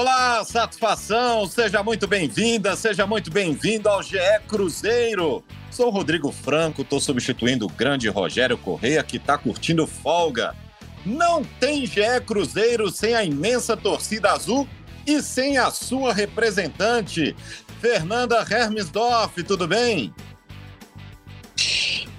Olá, 0.00 0.42
satisfação, 0.46 1.46
seja 1.46 1.82
muito 1.82 2.06
bem-vinda, 2.06 2.74
seja 2.74 3.06
muito 3.06 3.30
bem-vindo 3.30 3.86
ao 3.86 4.02
GE 4.02 4.16
Cruzeiro. 4.48 5.44
Sou 5.70 5.90
Rodrigo 5.90 6.32
Franco, 6.32 6.80
estou 6.80 6.98
substituindo 6.98 7.66
o 7.66 7.68
grande 7.68 8.08
Rogério 8.08 8.56
Correia, 8.56 9.02
que 9.02 9.18
está 9.18 9.36
curtindo 9.36 9.86
folga. 9.86 10.56
Não 11.04 11.44
tem 11.44 11.84
GE 11.84 12.18
Cruzeiro 12.24 12.90
sem 12.90 13.14
a 13.14 13.22
imensa 13.22 13.76
torcida 13.76 14.32
azul 14.32 14.66
e 15.06 15.20
sem 15.20 15.58
a 15.58 15.70
sua 15.70 16.14
representante, 16.14 17.36
Fernanda 17.78 18.38
Hermesdorf, 18.50 19.42
tudo 19.42 19.68
bem? 19.68 20.14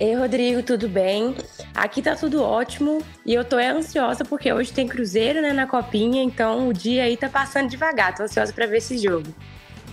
Ei, 0.02 0.16
Rodrigo, 0.16 0.64
tudo 0.64 0.90
bem? 0.90 1.36
Aqui 1.76 2.02
tá 2.02 2.16
tudo 2.16 2.42
ótimo 2.42 3.06
e 3.24 3.36
eu 3.36 3.46
tô 3.46 3.58
ansiosa 3.58 4.26
porque 4.26 4.52
hoje 4.52 4.74
tem 4.74 4.88
Cruzeiro 4.88 5.44
né, 5.44 5.54
na 5.54 5.68
copinha, 5.68 6.24
então 6.24 6.68
o 6.68 6.74
dia 6.74 7.04
aí 7.04 7.16
tá 7.16 7.30
passando 7.30 7.70
devagar. 7.70 8.16
Tô 8.16 8.24
ansiosa 8.24 8.52
para 8.52 8.66
ver 8.66 8.78
esse 8.78 8.98
jogo. 8.98 9.32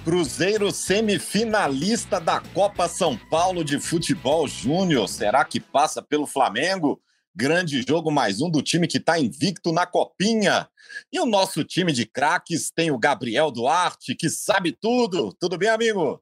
Cruzeiro 0.06 0.72
semifinalista 0.72 2.18
da 2.18 2.40
Copa 2.54 2.88
São 2.88 3.18
Paulo 3.18 3.62
de 3.62 3.78
Futebol 3.78 4.48
Júnior. 4.48 5.06
Será 5.10 5.44
que 5.44 5.60
passa 5.60 6.00
pelo 6.00 6.26
Flamengo? 6.26 6.98
Grande 7.36 7.84
jogo, 7.86 8.10
mais 8.10 8.40
um 8.40 8.48
do 8.48 8.62
time 8.62 8.86
que 8.86 8.96
está 8.96 9.18
invicto 9.18 9.72
na 9.72 9.84
Copinha. 9.84 10.70
E 11.12 11.20
o 11.20 11.26
nosso 11.26 11.62
time 11.64 11.92
de 11.92 12.06
craques 12.06 12.70
tem 12.74 12.90
o 12.90 12.98
Gabriel 12.98 13.50
Duarte, 13.50 14.14
que 14.14 14.30
sabe 14.30 14.72
tudo. 14.72 15.36
Tudo 15.38 15.58
bem, 15.58 15.68
amigo? 15.68 16.18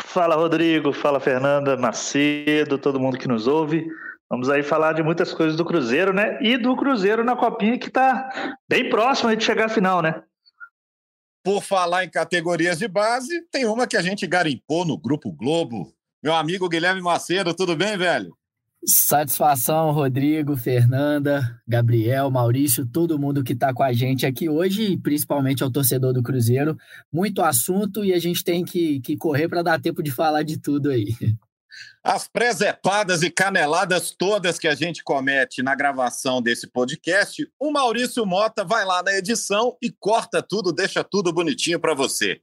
Fala, 0.00 0.34
Rodrigo. 0.34 0.92
Fala, 0.92 1.20
Fernanda 1.20 1.76
Macedo, 1.76 2.78
todo 2.78 3.00
mundo 3.00 3.18
que 3.18 3.28
nos 3.28 3.46
ouve. 3.46 3.86
Vamos 4.28 4.48
aí 4.50 4.62
falar 4.62 4.94
de 4.94 5.02
muitas 5.02 5.32
coisas 5.32 5.56
do 5.56 5.64
Cruzeiro, 5.64 6.12
né? 6.12 6.38
E 6.42 6.56
do 6.56 6.74
Cruzeiro 6.76 7.22
na 7.22 7.36
Copinha, 7.36 7.78
que 7.78 7.88
está 7.88 8.58
bem 8.68 8.88
próximo 8.88 9.34
de 9.34 9.44
chegar 9.44 9.66
à 9.66 9.68
final, 9.68 10.02
né? 10.02 10.22
Por 11.44 11.62
falar 11.62 12.04
em 12.04 12.10
categorias 12.10 12.78
de 12.78 12.88
base, 12.88 13.42
tem 13.52 13.66
uma 13.66 13.86
que 13.86 13.96
a 13.96 14.02
gente 14.02 14.26
garimpou 14.26 14.84
no 14.84 14.98
Grupo 14.98 15.30
Globo. 15.30 15.94
Meu 16.22 16.34
amigo 16.34 16.68
Guilherme 16.68 17.02
Macedo, 17.02 17.54
tudo 17.54 17.76
bem, 17.76 17.96
velho? 17.98 18.34
Satisfação, 18.86 19.92
Rodrigo, 19.92 20.56
Fernanda, 20.56 21.58
Gabriel, 21.66 22.30
Maurício, 22.30 22.84
todo 22.84 23.18
mundo 23.18 23.42
que 23.42 23.54
está 23.54 23.72
com 23.72 23.82
a 23.82 23.92
gente 23.92 24.26
aqui 24.26 24.48
hoje, 24.48 24.98
principalmente 24.98 25.62
ao 25.62 25.70
torcedor 25.70 26.12
do 26.12 26.22
Cruzeiro. 26.22 26.76
Muito 27.10 27.40
assunto 27.40 28.04
e 28.04 28.12
a 28.12 28.18
gente 28.18 28.44
tem 28.44 28.62
que, 28.62 29.00
que 29.00 29.16
correr 29.16 29.48
para 29.48 29.62
dar 29.62 29.80
tempo 29.80 30.02
de 30.02 30.10
falar 30.10 30.42
de 30.42 30.58
tudo 30.58 30.90
aí. 30.90 31.14
As 32.02 32.28
presepadas 32.28 33.22
e 33.22 33.30
caneladas 33.30 34.10
todas 34.10 34.58
que 34.58 34.68
a 34.68 34.74
gente 34.74 35.02
comete 35.02 35.62
na 35.62 35.74
gravação 35.74 36.42
desse 36.42 36.68
podcast, 36.70 37.48
o 37.58 37.72
Maurício 37.72 38.26
Mota 38.26 38.64
vai 38.64 38.84
lá 38.84 39.02
na 39.02 39.14
edição 39.14 39.76
e 39.82 39.90
corta 39.90 40.42
tudo, 40.42 40.72
deixa 40.72 41.02
tudo 41.02 41.32
bonitinho 41.32 41.80
para 41.80 41.94
você. 41.94 42.40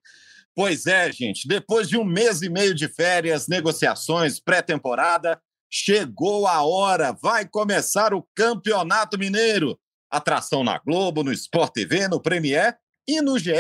Pois 0.55 0.85
é, 0.85 1.11
gente, 1.11 1.47
depois 1.47 1.87
de 1.87 1.97
um 1.97 2.03
mês 2.03 2.41
e 2.41 2.49
meio 2.49 2.75
de 2.75 2.87
férias, 2.87 3.47
negociações, 3.47 4.39
pré-temporada, 4.39 5.39
Chegou 5.73 6.45
a 6.47 6.61
hora, 6.63 7.13
vai 7.13 7.47
começar 7.47 8.13
o 8.13 8.27
Campeonato 8.35 9.17
Mineiro. 9.17 9.79
Atração 10.11 10.65
na 10.65 10.77
Globo, 10.77 11.23
no 11.23 11.31
Sport 11.31 11.71
TV, 11.71 12.09
no 12.09 12.19
Premier 12.19 12.77
e 13.07 13.21
no 13.21 13.39
GE. 13.39 13.53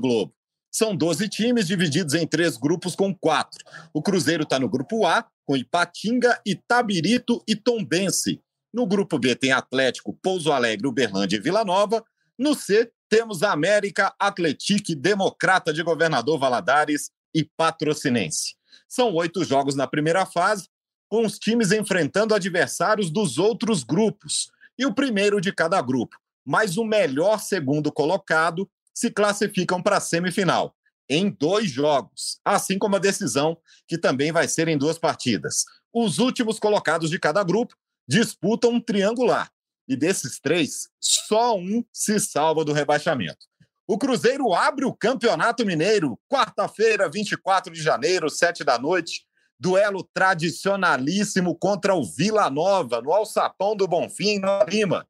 Globo. 0.00 0.34
São 0.72 0.96
12 0.96 1.28
times 1.28 1.66
divididos 1.66 2.14
em 2.14 2.26
três 2.26 2.56
grupos 2.56 2.96
com 2.96 3.14
quatro. 3.14 3.62
O 3.92 4.00
Cruzeiro 4.00 4.44
está 4.44 4.58
no 4.58 4.66
grupo 4.66 5.04
A, 5.04 5.26
com 5.44 5.58
Ipatinga, 5.58 6.40
Itabirito 6.46 7.44
e 7.46 7.54
Tombense. 7.54 8.40
No 8.72 8.86
grupo 8.86 9.18
B 9.18 9.34
tem 9.34 9.52
Atlético, 9.52 10.18
Pouso 10.22 10.50
Alegre, 10.50 10.88
Uberlândia 10.88 11.36
e 11.36 11.40
Vila 11.40 11.66
Nova. 11.66 12.02
No 12.38 12.54
C 12.54 12.90
temos 13.10 13.42
América, 13.42 14.14
Atletique, 14.18 14.94
Democrata 14.94 15.70
de 15.70 15.82
Governador 15.82 16.38
Valadares 16.38 17.10
e 17.34 17.44
Patrocinense. 17.44 18.54
São 18.88 19.12
oito 19.12 19.44
jogos 19.44 19.74
na 19.74 19.86
primeira 19.86 20.24
fase 20.24 20.66
com 21.08 21.24
os 21.24 21.38
times 21.38 21.72
enfrentando 21.72 22.34
adversários 22.34 23.10
dos 23.10 23.38
outros 23.38 23.82
grupos, 23.82 24.50
e 24.78 24.86
o 24.86 24.94
primeiro 24.94 25.40
de 25.40 25.52
cada 25.52 25.80
grupo, 25.82 26.16
mais 26.44 26.76
o 26.76 26.84
melhor 26.84 27.40
segundo 27.40 27.90
colocado, 27.90 28.68
se 28.94 29.10
classificam 29.10 29.82
para 29.82 29.96
a 29.96 30.00
semifinal, 30.00 30.74
em 31.08 31.30
dois 31.30 31.70
jogos, 31.70 32.40
assim 32.44 32.78
como 32.78 32.96
a 32.96 32.98
decisão, 32.98 33.56
que 33.86 33.96
também 33.96 34.30
vai 34.30 34.46
ser 34.46 34.68
em 34.68 34.76
duas 34.76 34.98
partidas. 34.98 35.64
Os 35.92 36.18
últimos 36.18 36.58
colocados 36.58 37.10
de 37.10 37.18
cada 37.18 37.42
grupo 37.42 37.74
disputam 38.06 38.72
um 38.72 38.80
triangular, 38.80 39.50
e 39.88 39.96
desses 39.96 40.38
três, 40.38 40.88
só 41.00 41.56
um 41.56 41.84
se 41.92 42.20
salva 42.20 42.64
do 42.64 42.72
rebaixamento. 42.72 43.46
O 43.86 43.96
Cruzeiro 43.96 44.52
abre 44.52 44.84
o 44.84 44.92
Campeonato 44.92 45.64
Mineiro, 45.64 46.18
quarta-feira, 46.28 47.08
24 47.08 47.72
de 47.72 47.80
janeiro, 47.80 48.28
sete 48.28 48.62
da 48.62 48.78
noite, 48.78 49.27
duelo 49.58 50.08
tradicionalíssimo 50.14 51.56
contra 51.56 51.94
o 51.94 52.04
Vila 52.04 52.48
Nova, 52.48 53.00
no 53.00 53.12
Alçapão 53.12 53.76
do 53.76 53.88
Bonfim, 53.88 54.38
na 54.38 54.64
Lima. 54.64 55.06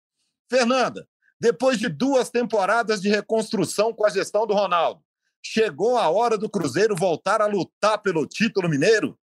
Fernanda, 0.51 1.07
depois 1.41 1.79
de 1.79 1.89
duas 1.89 2.31
temporadas 2.31 3.01
de 3.01 3.09
reconstrução 3.09 3.93
com 3.93 4.07
a 4.07 4.11
gestão 4.11 4.47
do 4.47 4.55
Ronaldo, 4.55 5.03
chegou 5.43 5.97
a 5.97 6.09
hora 6.09 6.37
do 6.39 6.49
Cruzeiro 6.49 6.97
voltar 6.97 7.41
a 7.43 7.47
lutar 7.47 7.99
pelo 7.99 8.27
título 8.27 8.69
mineiro? 8.69 9.19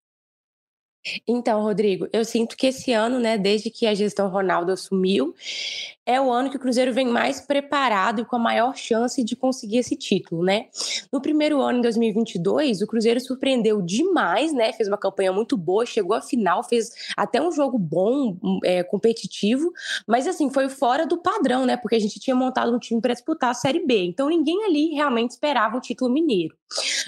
Então, 1.26 1.62
Rodrigo, 1.62 2.08
eu 2.12 2.24
sinto 2.24 2.56
que 2.56 2.66
esse 2.66 2.92
ano, 2.92 3.18
né, 3.18 3.38
desde 3.38 3.70
que 3.70 3.86
a 3.86 3.94
gestão 3.94 4.28
Ronaldo 4.28 4.72
assumiu, 4.72 5.34
é 6.10 6.20
o 6.20 6.30
ano 6.30 6.50
que 6.50 6.56
o 6.56 6.60
Cruzeiro 6.60 6.92
vem 6.92 7.06
mais 7.06 7.40
preparado 7.40 8.20
e 8.20 8.24
com 8.24 8.34
a 8.34 8.38
maior 8.38 8.76
chance 8.76 9.22
de 9.22 9.36
conseguir 9.36 9.78
esse 9.78 9.94
título, 9.94 10.42
né? 10.42 10.66
No 11.12 11.20
primeiro 11.20 11.60
ano, 11.60 11.78
em 11.78 11.82
2022, 11.82 12.82
o 12.82 12.86
Cruzeiro 12.86 13.20
surpreendeu 13.20 13.80
demais, 13.80 14.52
né? 14.52 14.72
Fez 14.72 14.88
uma 14.88 14.98
campanha 14.98 15.32
muito 15.32 15.56
boa, 15.56 15.86
chegou 15.86 16.16
à 16.16 16.20
final, 16.20 16.64
fez 16.64 16.90
até 17.16 17.40
um 17.40 17.52
jogo 17.52 17.78
bom, 17.78 18.36
é, 18.64 18.82
competitivo, 18.82 19.70
mas 20.06 20.26
assim, 20.26 20.50
foi 20.50 20.68
fora 20.68 21.06
do 21.06 21.16
padrão, 21.16 21.64
né? 21.64 21.76
Porque 21.76 21.94
a 21.94 22.00
gente 22.00 22.18
tinha 22.18 22.34
montado 22.34 22.74
um 22.74 22.78
time 22.78 23.00
para 23.00 23.14
disputar 23.14 23.50
a 23.50 23.54
Série 23.54 23.86
B, 23.86 24.04
então 24.04 24.28
ninguém 24.28 24.64
ali 24.64 24.88
realmente 24.88 25.30
esperava 25.30 25.76
o 25.76 25.80
título 25.80 26.12
mineiro. 26.12 26.56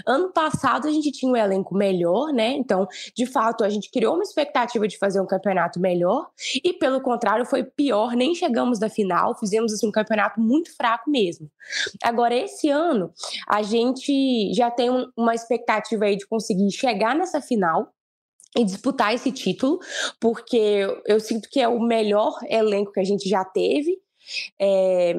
Ano 0.07 0.31
passado 0.33 0.89
a 0.89 0.91
gente 0.91 1.13
tinha 1.13 1.31
um 1.31 1.37
elenco 1.37 1.75
melhor, 1.75 2.33
né? 2.33 2.51
Então, 2.53 2.87
de 3.15 3.27
fato, 3.27 3.65
a 3.65 3.69
gente 3.69 3.91
criou 3.91 4.15
uma 4.15 4.25
expectativa 4.25 4.89
de 4.89 4.99
fazer 4.99 5.21
um 5.21 5.27
campeonato 5.27 5.79
melhor 5.79 6.29
e, 6.65 6.73
pelo 6.73 7.01
contrário, 7.01 7.47
foi 7.47 7.63
pior, 7.63 8.13
nem 8.13 8.35
chegamos 8.35 8.79
da 8.79 8.89
final, 8.93 9.39
fizemos 9.39 9.73
assim, 9.73 9.89
um 9.89 9.93
campeonato 9.93 10.41
muito 10.41 10.75
fraco 10.77 11.11
mesmo. 11.11 11.51
Agora, 12.03 12.35
esse 12.35 12.69
ano, 12.69 13.13
a 13.49 13.63
gente 13.63 14.53
já 14.55 14.71
tem 14.71 14.89
uma 15.17 15.35
expectativa 15.35 16.05
aí 16.05 16.17
de 16.17 16.27
conseguir 16.27 16.71
chegar 16.71 17.15
nessa 17.15 17.41
final, 17.41 17.93
e 18.57 18.65
disputar 18.65 19.15
esse 19.15 19.33
título, 19.33 19.79
porque 20.21 20.87
eu 21.07 21.19
sinto 21.19 21.49
que 21.51 21.61
é 21.61 21.69
o 21.69 21.81
melhor 21.81 22.39
elenco 22.49 22.93
que 22.93 23.01
a 23.01 23.05
gente 23.05 23.29
já 23.29 23.45
teve. 23.45 23.99
É... 24.61 25.15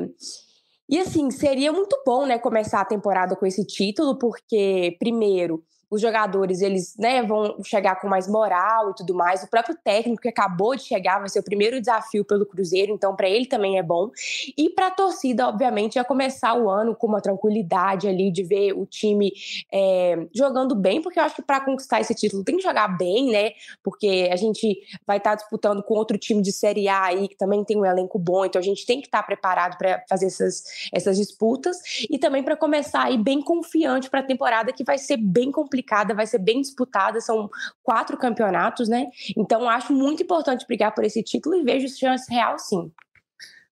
E 0.88 1.00
assim, 1.00 1.32
seria 1.32 1.72
muito 1.72 1.98
bom, 2.06 2.26
né, 2.26 2.38
começar 2.38 2.82
a 2.82 2.86
temporada 2.86 3.36
com 3.36 3.46
esse 3.46 3.66
título, 3.66 4.20
porque, 4.20 4.96
primeiro, 5.00 5.64
os 5.94 6.02
jogadores 6.02 6.62
eles 6.62 6.98
né, 6.98 7.22
vão 7.22 7.56
chegar 7.64 8.02
com 8.02 8.08
mais 8.08 8.28
moral 8.28 8.90
e 8.90 8.96
tudo 8.96 9.14
mais. 9.14 9.44
O 9.44 9.48
próprio 9.48 9.78
técnico 9.84 10.24
que 10.24 10.28
acabou 10.28 10.76
de 10.76 10.82
chegar 10.82 11.20
vai 11.20 11.30
ser 11.30 11.40
o 11.40 11.44
primeiro 11.44 11.80
desafio 11.80 12.26
pelo 12.26 12.48
Cruzeiro, 12.48 12.92
então 12.92 13.16
para 13.16 13.30
ele 13.30 13.46
também 13.46 13.78
é 13.78 13.84
bom. 13.84 14.10
E 14.58 14.72
para 14.72 14.88
a 14.88 14.92
torcida, 14.92 15.48
obviamente, 15.48 15.94
já 15.94 16.04
começar 16.04 16.56
o 16.56 16.68
ano 16.68 16.96
com 16.96 17.06
uma 17.06 17.22
tranquilidade 17.22 18.08
ali 18.08 18.32
de 18.32 18.42
ver 18.42 18.74
o 18.74 18.88
time 18.88 19.32
é, 19.72 20.26
jogando 20.34 20.74
bem, 20.74 21.00
porque 21.00 21.20
eu 21.20 21.24
acho 21.24 21.36
que 21.36 21.44
para 21.44 21.60
conquistar 21.62 22.02
esse 22.02 22.16
título 22.16 22.44
tem 22.44 22.58
que 22.58 22.64
jogar 22.64 22.88
bem, 22.98 23.30
né? 23.30 23.52
Porque 23.84 24.30
a 24.32 24.36
gente 24.36 24.82
vai 25.06 25.18
estar 25.18 25.32
tá 25.32 25.36
disputando 25.36 25.84
com 25.84 25.94
outro 25.94 26.18
time 26.18 26.42
de 26.42 26.52
Série 26.52 26.88
A 26.88 27.04
aí 27.04 27.28
que 27.28 27.38
também 27.38 27.64
tem 27.64 27.78
um 27.78 27.86
elenco 27.86 28.18
bom, 28.18 28.46
então 28.46 28.60
a 28.60 28.64
gente 28.64 28.84
tem 28.84 29.00
que 29.00 29.06
estar 29.06 29.20
tá 29.20 29.24
preparado 29.24 29.78
para 29.78 30.04
fazer 30.10 30.26
essas, 30.26 30.64
essas 30.92 31.18
disputas 31.18 31.78
e 32.10 32.18
também 32.18 32.42
para 32.42 32.58
começar 32.58 33.04
aí 33.04 33.18
bem 33.18 33.44
confiante 33.44 34.10
para 34.10 34.22
a 34.22 34.24
temporada 34.24 34.74
que 34.74 34.84
vai 34.84 34.98
ser 34.98 35.18
bem 35.18 35.52
complicada 35.52 35.83
complicada, 35.84 36.14
vai 36.14 36.26
ser 36.26 36.40
bem 36.40 36.62
disputada, 36.62 37.20
são 37.22 37.50
quatro 37.84 38.18
campeonatos, 38.18 38.88
né? 38.88 39.08
Então 39.38 39.70
acho 39.70 39.94
muito 39.94 40.24
importante 40.24 40.66
brigar 40.66 40.94
por 40.96 41.04
esse 41.04 41.22
título 41.22 41.56
e 41.56 41.64
vejo 41.64 41.88
chance 41.96 42.32
real 42.32 42.58
sim. 42.58 42.92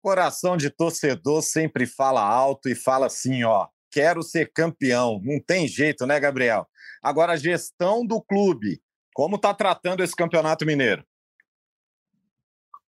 Coração 0.02 0.56
de 0.56 0.70
torcedor 0.70 1.42
sempre 1.42 1.86
fala 1.86 2.22
alto 2.22 2.70
e 2.70 2.76
fala 2.76 3.08
assim, 3.08 3.44
ó, 3.44 3.68
quero 3.92 4.24
ser 4.24 4.52
campeão. 4.54 5.20
Não 5.24 5.40
tem 5.40 5.68
jeito, 5.68 6.06
né, 6.06 6.20
Gabriel? 6.20 6.66
Agora, 7.04 7.34
a 7.34 7.38
gestão 7.38 8.06
do 8.06 8.22
clube, 8.22 8.82
como 9.14 9.36
está 9.36 9.54
tratando 9.54 10.04
esse 10.04 10.16
campeonato 10.16 10.66
mineiro? 10.66 11.04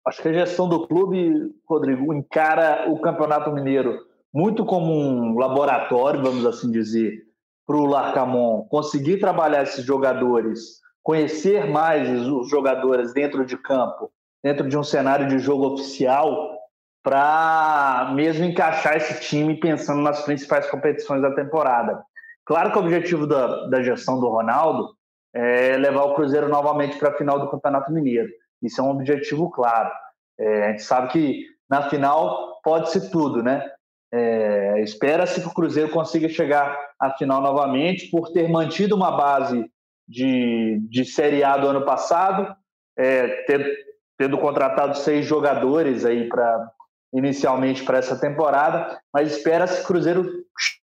Acho 0.06 0.22
que 0.22 0.28
a 0.28 0.34
gestão 0.34 0.68
do 0.68 0.88
clube, 0.88 1.56
Rodrigo, 1.68 2.14
encara 2.14 2.92
o 2.92 3.00
campeonato 3.00 3.52
mineiro 3.52 4.06
muito 4.34 4.66
como 4.66 4.94
um 4.94 5.38
laboratório, 5.38 6.22
vamos 6.22 6.46
assim 6.46 6.70
dizer, 6.70 7.25
para 7.66 7.76
o 7.76 7.86
Larcamon 7.86 8.68
conseguir 8.70 9.20
trabalhar 9.20 9.64
esses 9.64 9.84
jogadores, 9.84 10.80
conhecer 11.02 11.68
mais 11.68 12.10
os 12.28 12.50
jogadores 12.50 13.14
dentro 13.14 13.46
de 13.46 13.58
campo, 13.58 14.12
dentro 14.44 14.68
de 14.68 14.78
um 14.78 14.84
cenário 14.84 15.28
de 15.28 15.40
jogo 15.40 15.74
oficial, 15.74 16.56
para 17.04 18.12
mesmo 18.16 18.46
encaixar 18.46 18.98
esse 18.98 19.20
time 19.22 19.60
pensando 19.60 20.02
nas 20.02 20.24
principais 20.24 20.70
competições 20.70 21.22
da 21.22 21.34
temporada. 21.36 22.04
Claro 22.46 22.72
que 22.72 22.78
o 22.78 22.82
objetivo 22.82 23.28
da, 23.28 23.68
da 23.68 23.82
gestão 23.84 24.20
do 24.20 24.28
Ronaldo 24.28 24.90
é 25.34 25.78
levar 25.78 26.04
o 26.06 26.16
Cruzeiro 26.16 26.48
novamente 26.48 26.98
para 26.98 27.10
a 27.10 27.18
final 27.18 27.40
do 27.40 27.50
Campeonato 27.50 27.92
Mineiro. 27.92 28.30
Isso 28.62 28.82
é 28.82 28.84
um 28.84 28.92
objetivo 28.92 29.52
claro. 29.52 29.92
É, 30.40 30.66
a 30.66 30.72
gente 30.72 30.84
sabe 30.84 31.10
que 31.10 31.46
na 31.70 31.90
final 31.90 32.60
pode-se 32.64 33.12
tudo, 33.12 33.44
né? 33.44 33.70
É, 34.18 34.82
Espera-se 34.82 35.42
que 35.42 35.48
o 35.48 35.54
Cruzeiro 35.54 35.90
consiga 35.90 36.30
chegar 36.30 36.74
à 36.98 37.12
final 37.12 37.42
novamente 37.42 38.10
por 38.10 38.32
ter 38.32 38.48
mantido 38.48 38.96
uma 38.96 39.12
base 39.12 39.70
de, 40.08 40.80
de 40.90 41.04
Série 41.04 41.44
A 41.44 41.58
do 41.58 41.68
ano 41.68 41.84
passado, 41.84 42.56
é, 42.98 43.28
ter, 43.44 43.78
tendo 44.18 44.38
contratado 44.38 44.98
seis 44.98 45.26
jogadores 45.26 46.06
aí 46.06 46.30
para 46.30 46.72
inicialmente 47.14 47.84
para 47.84 47.98
essa 47.98 48.18
temporada, 48.18 49.00
mas 49.14 49.36
espera-se 49.36 49.78
que 49.78 49.84
o 49.84 49.88
Cruzeiro 49.88 50.32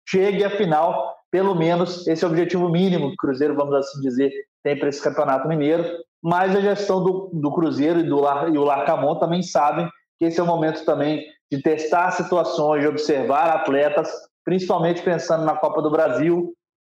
chegue 0.07 0.43
à 0.43 0.49
final, 0.49 1.15
pelo 1.29 1.55
menos 1.55 2.05
esse 2.07 2.23
é 2.23 2.27
o 2.27 2.31
objetivo 2.31 2.69
mínimo 2.69 3.07
que 3.09 3.13
o 3.13 3.17
Cruzeiro, 3.17 3.55
vamos 3.55 3.75
assim 3.75 4.01
dizer, 4.01 4.31
tem 4.63 4.77
para 4.77 4.89
esse 4.89 5.01
Campeonato 5.01 5.47
Mineiro, 5.47 5.85
mas 6.21 6.55
a 6.55 6.61
gestão 6.61 7.01
do, 7.03 7.29
do 7.33 7.53
Cruzeiro 7.53 7.99
e, 7.99 8.03
do 8.03 8.21
e 8.49 8.57
o 8.57 8.63
Larcamon 8.63 9.15
também 9.15 9.41
sabem 9.41 9.89
que 10.17 10.25
esse 10.25 10.39
é 10.39 10.43
o 10.43 10.45
momento 10.45 10.85
também 10.85 11.25
de 11.51 11.61
testar 11.61 12.11
situações, 12.11 12.81
de 12.81 12.87
observar 12.87 13.49
atletas, 13.49 14.09
principalmente 14.45 15.01
pensando 15.01 15.43
na 15.43 15.55
Copa 15.55 15.81
do 15.81 15.91
Brasil 15.91 16.53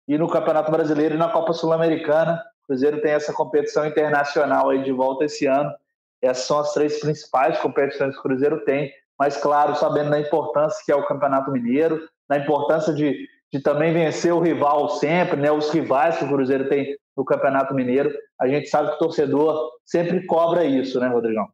e 0.09 0.17
no 0.17 0.29
Campeonato 0.29 0.73
Brasileiro 0.73 1.15
e 1.15 1.19
na 1.19 1.29
Copa 1.29 1.53
Sul-Americana. 1.53 2.43
O 2.65 2.67
Cruzeiro 2.69 3.01
tem 3.03 3.13
essa 3.13 3.33
competição 3.33 3.87
internacional 3.87 4.71
aí 4.71 4.83
de 4.83 4.93
volta 4.93 5.27
esse 5.27 5.47
ano. 5.47 5.71
Essas 6.23 6.45
são 6.45 6.59
as 6.59 6.73
três 6.73 6.99
principais 6.99 7.59
competições 7.59 8.15
que 8.15 8.21
o 8.21 8.23
Cruzeiro 8.23 8.65
tem, 8.65 8.91
mas 9.19 9.37
claro, 9.37 9.77
sabendo 9.77 10.11
da 10.11 10.19
importância 10.19 10.83
que 10.85 10.91
é 10.91 10.97
o 10.97 11.07
Campeonato 11.07 11.53
Mineiro, 11.53 12.01
da 12.29 12.39
importância 12.39 12.93
de, 12.95 13.29
de 13.53 13.61
também 13.61 13.93
vencer 13.93 14.33
o 14.33 14.41
rival 14.41 14.89
sempre, 14.89 15.39
né, 15.39 15.53
os 15.53 15.71
rivais 15.71 16.17
que 16.17 16.25
o 16.25 16.29
Cruzeiro 16.29 16.69
tem 16.69 16.97
no 17.15 17.25
Campeonato 17.25 17.75
Mineiro. 17.75 18.11
A 18.41 18.49
gente 18.49 18.69
sabe 18.69 18.89
que 18.89 18.97
o 18.97 18.99
torcedor 18.99 19.71
sempre 19.85 20.25
cobra 20.27 20.65
isso, 20.65 20.99
né, 20.99 21.09
Rodrigão? 21.09 21.47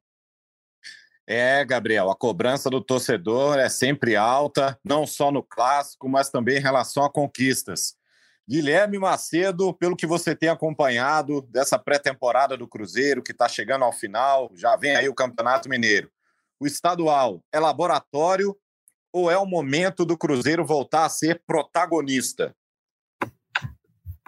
É, 1.26 1.64
Gabriel, 1.64 2.10
a 2.10 2.16
cobrança 2.16 2.69
do 2.69 2.80
torcedor 2.80 3.58
é 3.58 3.69
sempre 3.69 4.16
alta, 4.16 4.78
não 4.84 5.06
só 5.06 5.30
no 5.30 5.42
clássico, 5.42 6.08
mas 6.08 6.30
também 6.30 6.58
em 6.58 6.62
relação 6.62 7.04
a 7.04 7.10
conquistas. 7.10 7.94
Guilherme 8.48 8.98
Macedo, 8.98 9.72
pelo 9.72 9.96
que 9.96 10.06
você 10.06 10.34
tem 10.34 10.48
acompanhado 10.48 11.42
dessa 11.42 11.78
pré-temporada 11.78 12.56
do 12.56 12.66
Cruzeiro, 12.66 13.22
que 13.22 13.30
está 13.30 13.48
chegando 13.48 13.84
ao 13.84 13.92
final, 13.92 14.50
já 14.54 14.76
vem 14.76 14.96
aí 14.96 15.08
o 15.08 15.14
Campeonato 15.14 15.69
Mineiro. 15.69 16.10
O 16.58 16.66
estadual 16.66 17.42
é 17.52 17.60
laboratório 17.60 18.56
ou 19.12 19.30
é 19.30 19.38
o 19.38 19.46
momento 19.46 20.04
do 20.04 20.18
Cruzeiro 20.18 20.66
voltar 20.66 21.04
a 21.04 21.08
ser 21.08 21.42
protagonista? 21.46 22.54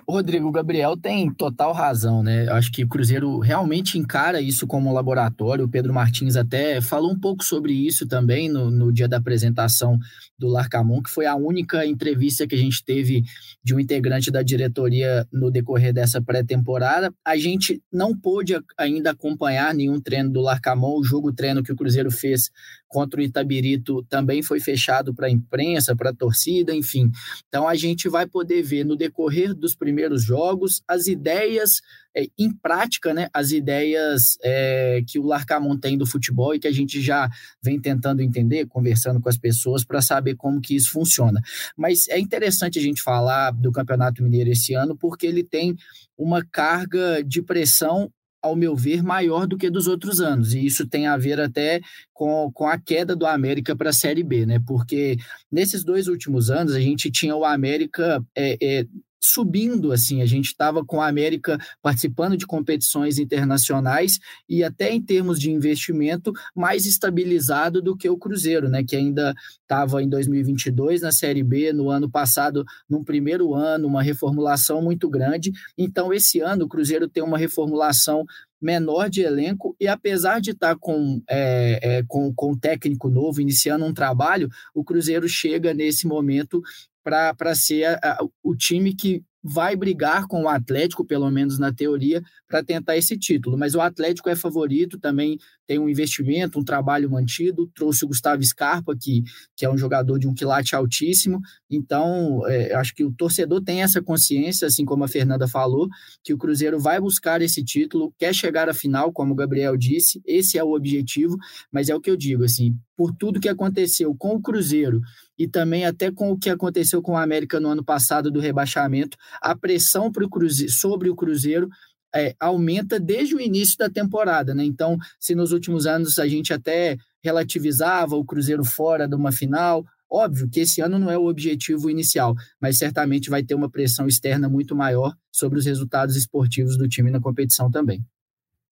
Rodrigo 0.09 0.51
Gabriel 0.51 0.97
tem 0.97 1.33
total 1.33 1.73
razão, 1.73 2.23
né? 2.23 2.49
Acho 2.51 2.71
que 2.71 2.85
o 2.85 2.89
Cruzeiro 2.89 3.39
realmente 3.39 3.99
encara 3.99 4.41
isso 4.41 4.67
como 4.67 4.91
um 4.91 4.93
laboratório. 4.93 5.65
O 5.65 5.69
Pedro 5.69 5.93
Martins 5.93 6.37
até 6.37 6.81
falou 6.81 7.13
um 7.13 7.19
pouco 7.19 7.45
sobre 7.45 7.73
isso 7.73 8.07
também 8.07 8.49
no, 8.49 8.71
no 8.71 8.93
dia 8.93 9.09
da 9.09 9.17
apresentação 9.17 9.99
do 10.39 10.49
Larcamon, 10.49 11.03
que 11.03 11.11
foi 11.11 11.27
a 11.27 11.35
única 11.35 11.87
entrevista 11.87 12.47
que 12.47 12.55
a 12.55 12.59
gente 12.59 12.85
teve 12.85 13.23
de 13.63 13.75
um 13.75 13.81
integrante 13.81 14.31
da 14.31 14.43
diretoria 14.43 15.27
no 15.33 15.51
decorrer 15.51 15.93
dessa 15.93 16.21
pré-temporada. 16.21 17.13
A 17.25 17.37
gente 17.37 17.83
não 17.93 18.17
pôde 18.17 18.55
ainda 18.79 19.11
acompanhar 19.11 19.75
nenhum 19.75 20.01
treino 20.01 20.31
do 20.31 20.41
Larcamon. 20.41 20.99
O 20.99 21.05
jogo 21.05 21.33
treino 21.33 21.63
que 21.63 21.73
o 21.73 21.77
Cruzeiro 21.77 22.11
fez 22.11 22.51
contra 22.95 23.19
o 23.19 23.25
Itabirito 23.25 24.05
também 24.05 24.41
foi 24.41 24.61
fechado 24.61 25.13
para 25.13 25.27
a 25.27 25.31
imprensa, 25.31 25.97
para 25.97 26.11
a 26.11 26.15
torcida, 26.15 26.73
enfim. 26.73 27.11
Então 27.49 27.67
a 27.67 27.75
gente 27.75 28.09
vai 28.09 28.25
poder 28.25 28.63
ver 28.63 28.85
no 28.85 28.95
decorrer 28.95 29.53
dos 29.53 29.75
primeiros 29.75 30.23
jogos 30.23 30.81
as 30.87 31.09
ideias 31.09 31.81
é, 32.17 32.29
em 32.39 32.53
prática, 32.53 33.13
né, 33.13 33.29
as 33.35 33.51
ideias 33.51 34.39
é, 34.45 35.03
que 35.09 35.19
o 35.19 35.25
Larcamon 35.25 35.77
tem 35.77 35.99
do 35.99 36.07
futebol 36.07 36.55
e 36.55 36.61
que 36.61 36.69
a 36.69 36.73
gente 36.73 37.01
já 37.01 37.29
vem 37.61 37.81
tentando 37.81 38.23
entender, 38.23 38.67
conversando 38.67 39.21
com 39.21 39.29
as 39.29 39.37
pessoas 39.37 39.85
para 39.85 40.01
saber 40.01 40.37
como 40.37 40.61
que 40.61 40.77
isso 40.77 40.93
funciona. 40.93 41.41
Mas 41.77 42.07
é 42.09 42.21
interessante 42.21 42.79
a 42.79 42.83
gente 42.83 43.03
falar 43.03 43.51
do 43.51 43.73
Campeonato 43.73 44.23
Mineiro 44.23 44.51
esse 44.51 44.73
ano 44.73 44.97
porque 44.97 45.27
ele 45.27 45.43
tem 45.43 45.75
uma 46.17 46.45
carga 46.45 47.25
de 47.25 47.43
pressão 47.43 48.09
ao 48.45 48.55
meu 48.55 48.77
ver, 48.77 49.03
maior 49.03 49.47
do 49.47 49.57
que 49.57 49.71
dos 49.71 49.87
outros 49.87 50.21
anos. 50.21 50.53
E 50.53 50.67
isso 50.67 50.87
tem 50.87 51.07
a 51.07 51.17
ver 51.17 51.41
até 51.41 51.81
com, 52.13 52.53
com 52.53 52.67
a 52.67 52.79
queda 52.79 53.17
do 53.17 53.25
América 53.25 53.75
para 53.75 53.89
a 53.89 53.93
Série 53.93 54.23
B, 54.23 54.45
né? 54.45 54.61
Porque 54.67 55.17
nesses 55.51 55.83
dois 55.83 56.09
últimos 56.09 56.51
anos 56.51 56.75
a 56.75 56.81
gente 56.81 57.11
tinha 57.11 57.35
o 57.35 57.43
América 57.43 58.23
é, 58.37 58.59
é, 58.61 58.87
subindo, 59.25 59.93
assim, 59.93 60.23
a 60.23 60.27
gente 60.27 60.47
estava 60.47 60.85
com 60.85 61.01
a 61.01 61.09
América 61.09 61.59
participando 61.83 62.37
de 62.37 62.47
competições 62.47 63.19
internacionais 63.19 64.19
e 64.49 64.63
até 64.63 64.93
em 64.93 65.01
termos 65.01 65.39
de 65.39 65.51
investimento 65.51 66.33
mais 66.55 66.87
estabilizado 66.87 67.83
do 67.83 67.97
que 67.97 68.09
o 68.09 68.17
Cruzeiro, 68.17 68.69
né, 68.69 68.85
que 68.85 68.97
ainda 68.97 69.35
estava 69.63 70.03
em 70.03 70.09
2022 70.09 71.03
na 71.03 71.13
Série 71.13 71.43
B, 71.43 71.73
no 71.73 71.91
ano 71.91 72.11
passado, 72.11 72.65
num 72.89 73.03
primeiro 73.03 73.55
ano, 73.55 73.89
uma 73.89 74.03
reformulação 74.03 74.83
muito 74.83 75.09
grande. 75.09 75.53
Então, 75.77 76.13
esse 76.13 76.41
ano 76.41 76.65
o 76.65 76.69
Cruzeiro 76.69 77.09
tem 77.09 77.23
uma 77.23 77.39
reformulação 77.39 78.25
menor 78.65 79.11
de 79.11 79.21
elenco 79.21 79.77
e 79.79 79.87
apesar 79.87 80.41
de 80.41 80.53
estar 80.53 80.75
tá 80.75 80.79
com, 80.81 81.23
é, 81.29 81.79
é, 81.83 82.03
com, 82.09 82.33
com 82.35 82.53
um 82.53 82.59
técnico 82.59 83.11
novo, 83.11 83.43
iniciando 83.43 83.85
um 83.85 83.93
trabalho, 83.93 84.49
o 84.75 84.83
Cruzeiro 84.83 85.29
chega 85.29 85.75
nesse 85.75 86.07
momento 86.07 86.63
para 87.05 87.55
ser 87.55 87.85
a, 87.85 87.99
a, 88.03 88.27
o 88.43 88.57
time 88.57 88.95
que 88.95 89.23
vai 89.43 89.77
brigar 89.77 90.27
com 90.27 90.45
o 90.45 90.49
Atlético, 90.49 91.05
pelo 91.05 91.31
menos 91.31 91.59
na 91.59 91.71
teoria, 91.71 92.23
para 92.49 92.65
tentar 92.65 92.97
esse 92.97 93.19
título. 93.19 93.59
Mas 93.59 93.75
o 93.75 93.81
Atlético 93.83 94.31
é 94.31 94.35
favorito, 94.35 94.99
também 94.99 95.37
tem 95.67 95.79
um 95.79 95.89
investimento, 95.89 96.59
um 96.59 96.65
trabalho 96.65 97.11
mantido. 97.11 97.71
Trouxe 97.75 98.05
o 98.05 98.09
Gustavo 98.09 98.43
Scarpa, 98.45 98.95
que, 98.99 99.23
que 99.57 99.65
é 99.65 99.71
um 99.71 99.79
jogador 99.79 100.19
de 100.19 100.29
um 100.29 100.35
quilate 100.35 100.75
altíssimo. 100.75 101.41
Então, 101.71 102.47
é, 102.47 102.75
acho 102.75 102.95
que 102.95 103.05
o 103.05 103.13
torcedor 103.13 103.63
tem 103.63 103.83
essa 103.83 104.03
consciência, 104.03 104.67
assim 104.67 104.85
como 104.85 105.05
a 105.05 105.09
Fernanda 105.09 105.49
falou, 105.49 105.89
que 106.23 106.35
o 106.35 106.39
Cruzeiro 106.39 106.79
vai 106.79 107.01
buscar 107.01 107.43
esse 107.43 107.65
título, 107.65 108.13
quer 108.19 108.35
chegar 108.35 108.69
à 108.69 108.75
final, 108.75 109.13
como 109.13 109.33
o 109.33 109.37
Gabriel 109.37 109.77
disse. 109.77 110.21
Esse 110.27 110.59
é 110.59 110.65
o 110.65 110.75
objetivo, 110.75 111.37
mas 111.73 111.89
é 111.89 111.95
o 111.95 112.01
que 112.01 112.11
eu 112.11 112.17
digo, 112.17 112.45
assim, 112.45 112.77
por 112.97 113.13
tudo 113.15 113.41
que 113.41 113.49
aconteceu 113.49 114.15
com 114.15 114.35
o 114.35 114.41
Cruzeiro 114.41 115.01
e 115.39 115.49
também 115.49 115.85
até 115.85 116.11
com 116.11 116.31
o 116.31 116.39
que 116.39 116.49
aconteceu 116.49 117.03
com 117.03 117.13
o 117.13 117.17
América 117.17 117.59
no 117.59 117.69
ano 117.69 117.85
passado 117.85 118.31
do 118.31 118.41
rebaixamento, 118.41 119.17
a 119.41 119.57
pressão 119.57 120.11
pro 120.13 120.29
Cruzeiro, 120.29 120.73
sobre 120.73 121.11
o 121.11 121.17
Cruzeiro 121.17 121.69
é, 122.15 122.35
aumenta 122.39 123.01
desde 123.01 123.35
o 123.35 123.41
início 123.41 123.77
da 123.77 123.91
temporada, 123.91 124.55
né? 124.55 124.65
Então, 124.65 124.97
se 125.19 125.35
nos 125.35 125.53
últimos 125.53 125.87
anos 125.87 126.19
a 126.19 126.29
gente 126.29 126.53
até 126.53 126.97
relativizava 127.23 128.15
o 128.15 128.25
Cruzeiro 128.25 128.65
fora 128.65 129.09
de 129.09 129.17
uma 129.17 129.33
final, 129.33 129.85
óbvio 130.11 130.49
que 130.49 130.61
esse 130.61 130.81
ano 130.81 130.99
não 130.99 131.11
é 131.11 131.19
o 131.19 131.27
objetivo 131.27 131.91
inicial, 131.91 132.35
mas 132.61 132.79
certamente 132.79 133.29
vai 133.29 133.43
ter 133.43 133.55
uma 133.55 133.71
pressão 133.71 134.07
externa 134.07 134.49
muito 134.49 134.77
maior 134.77 135.13
sobre 135.33 135.59
os 135.59 135.67
resultados 135.67 136.15
esportivos 136.15 136.77
do 136.77 136.89
time 136.89 137.11
na 137.11 137.21
competição 137.21 137.71
também. 137.71 138.05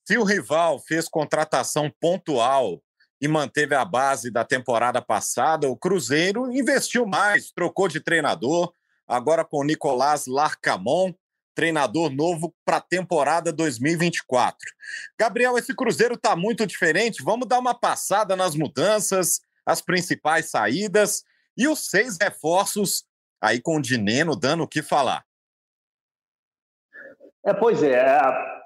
Se 0.05 0.17
o 0.17 0.25
rival 0.25 0.79
fez 0.79 1.09
contratação 1.09 1.91
pontual 2.01 2.83
e 3.21 3.29
manteve 3.29 3.75
a 3.75 3.85
base 3.85 4.31
da 4.31 4.45
temporada 4.45 5.01
passada, 5.01 5.69
o 5.69 5.77
Cruzeiro 5.77 6.53
investiu 6.53 7.07
mais, 7.07 7.53
trocou 7.53 7.89
de 7.89 8.01
treinador, 8.01 8.73
agora 9.07 9.45
com 9.45 9.59
o 9.59 9.65
Nicolás 9.65 10.27
Larcamon, 10.27 11.13
treinador 11.55 12.11
novo 12.11 12.55
para 12.65 12.79
a 12.79 12.81
temporada 12.81 13.53
2024. 13.53 14.59
Gabriel, 15.19 15.59
esse 15.59 15.75
Cruzeiro 15.75 16.15
está 16.15 16.35
muito 16.35 16.67
diferente. 16.67 17.23
Vamos 17.23 17.49
dar 17.49 17.59
uma 17.59 17.75
passada 17.75 18.35
nas 18.37 18.55
mudanças, 18.55 19.41
as 19.65 19.81
principais 19.81 20.51
saídas 20.51 21.23
e 21.57 21.69
os 21.69 21.89
seis 21.89 22.17
reforços 22.21 23.05
aí 23.41 23.61
com 23.61 23.77
o 23.77 23.83
Dineno 23.83 24.37
dando 24.37 24.63
o 24.63 24.69
que 24.69 24.83
falar. 24.83 25.25
É, 27.45 27.53
pois 27.53 27.83
é, 27.83 28.01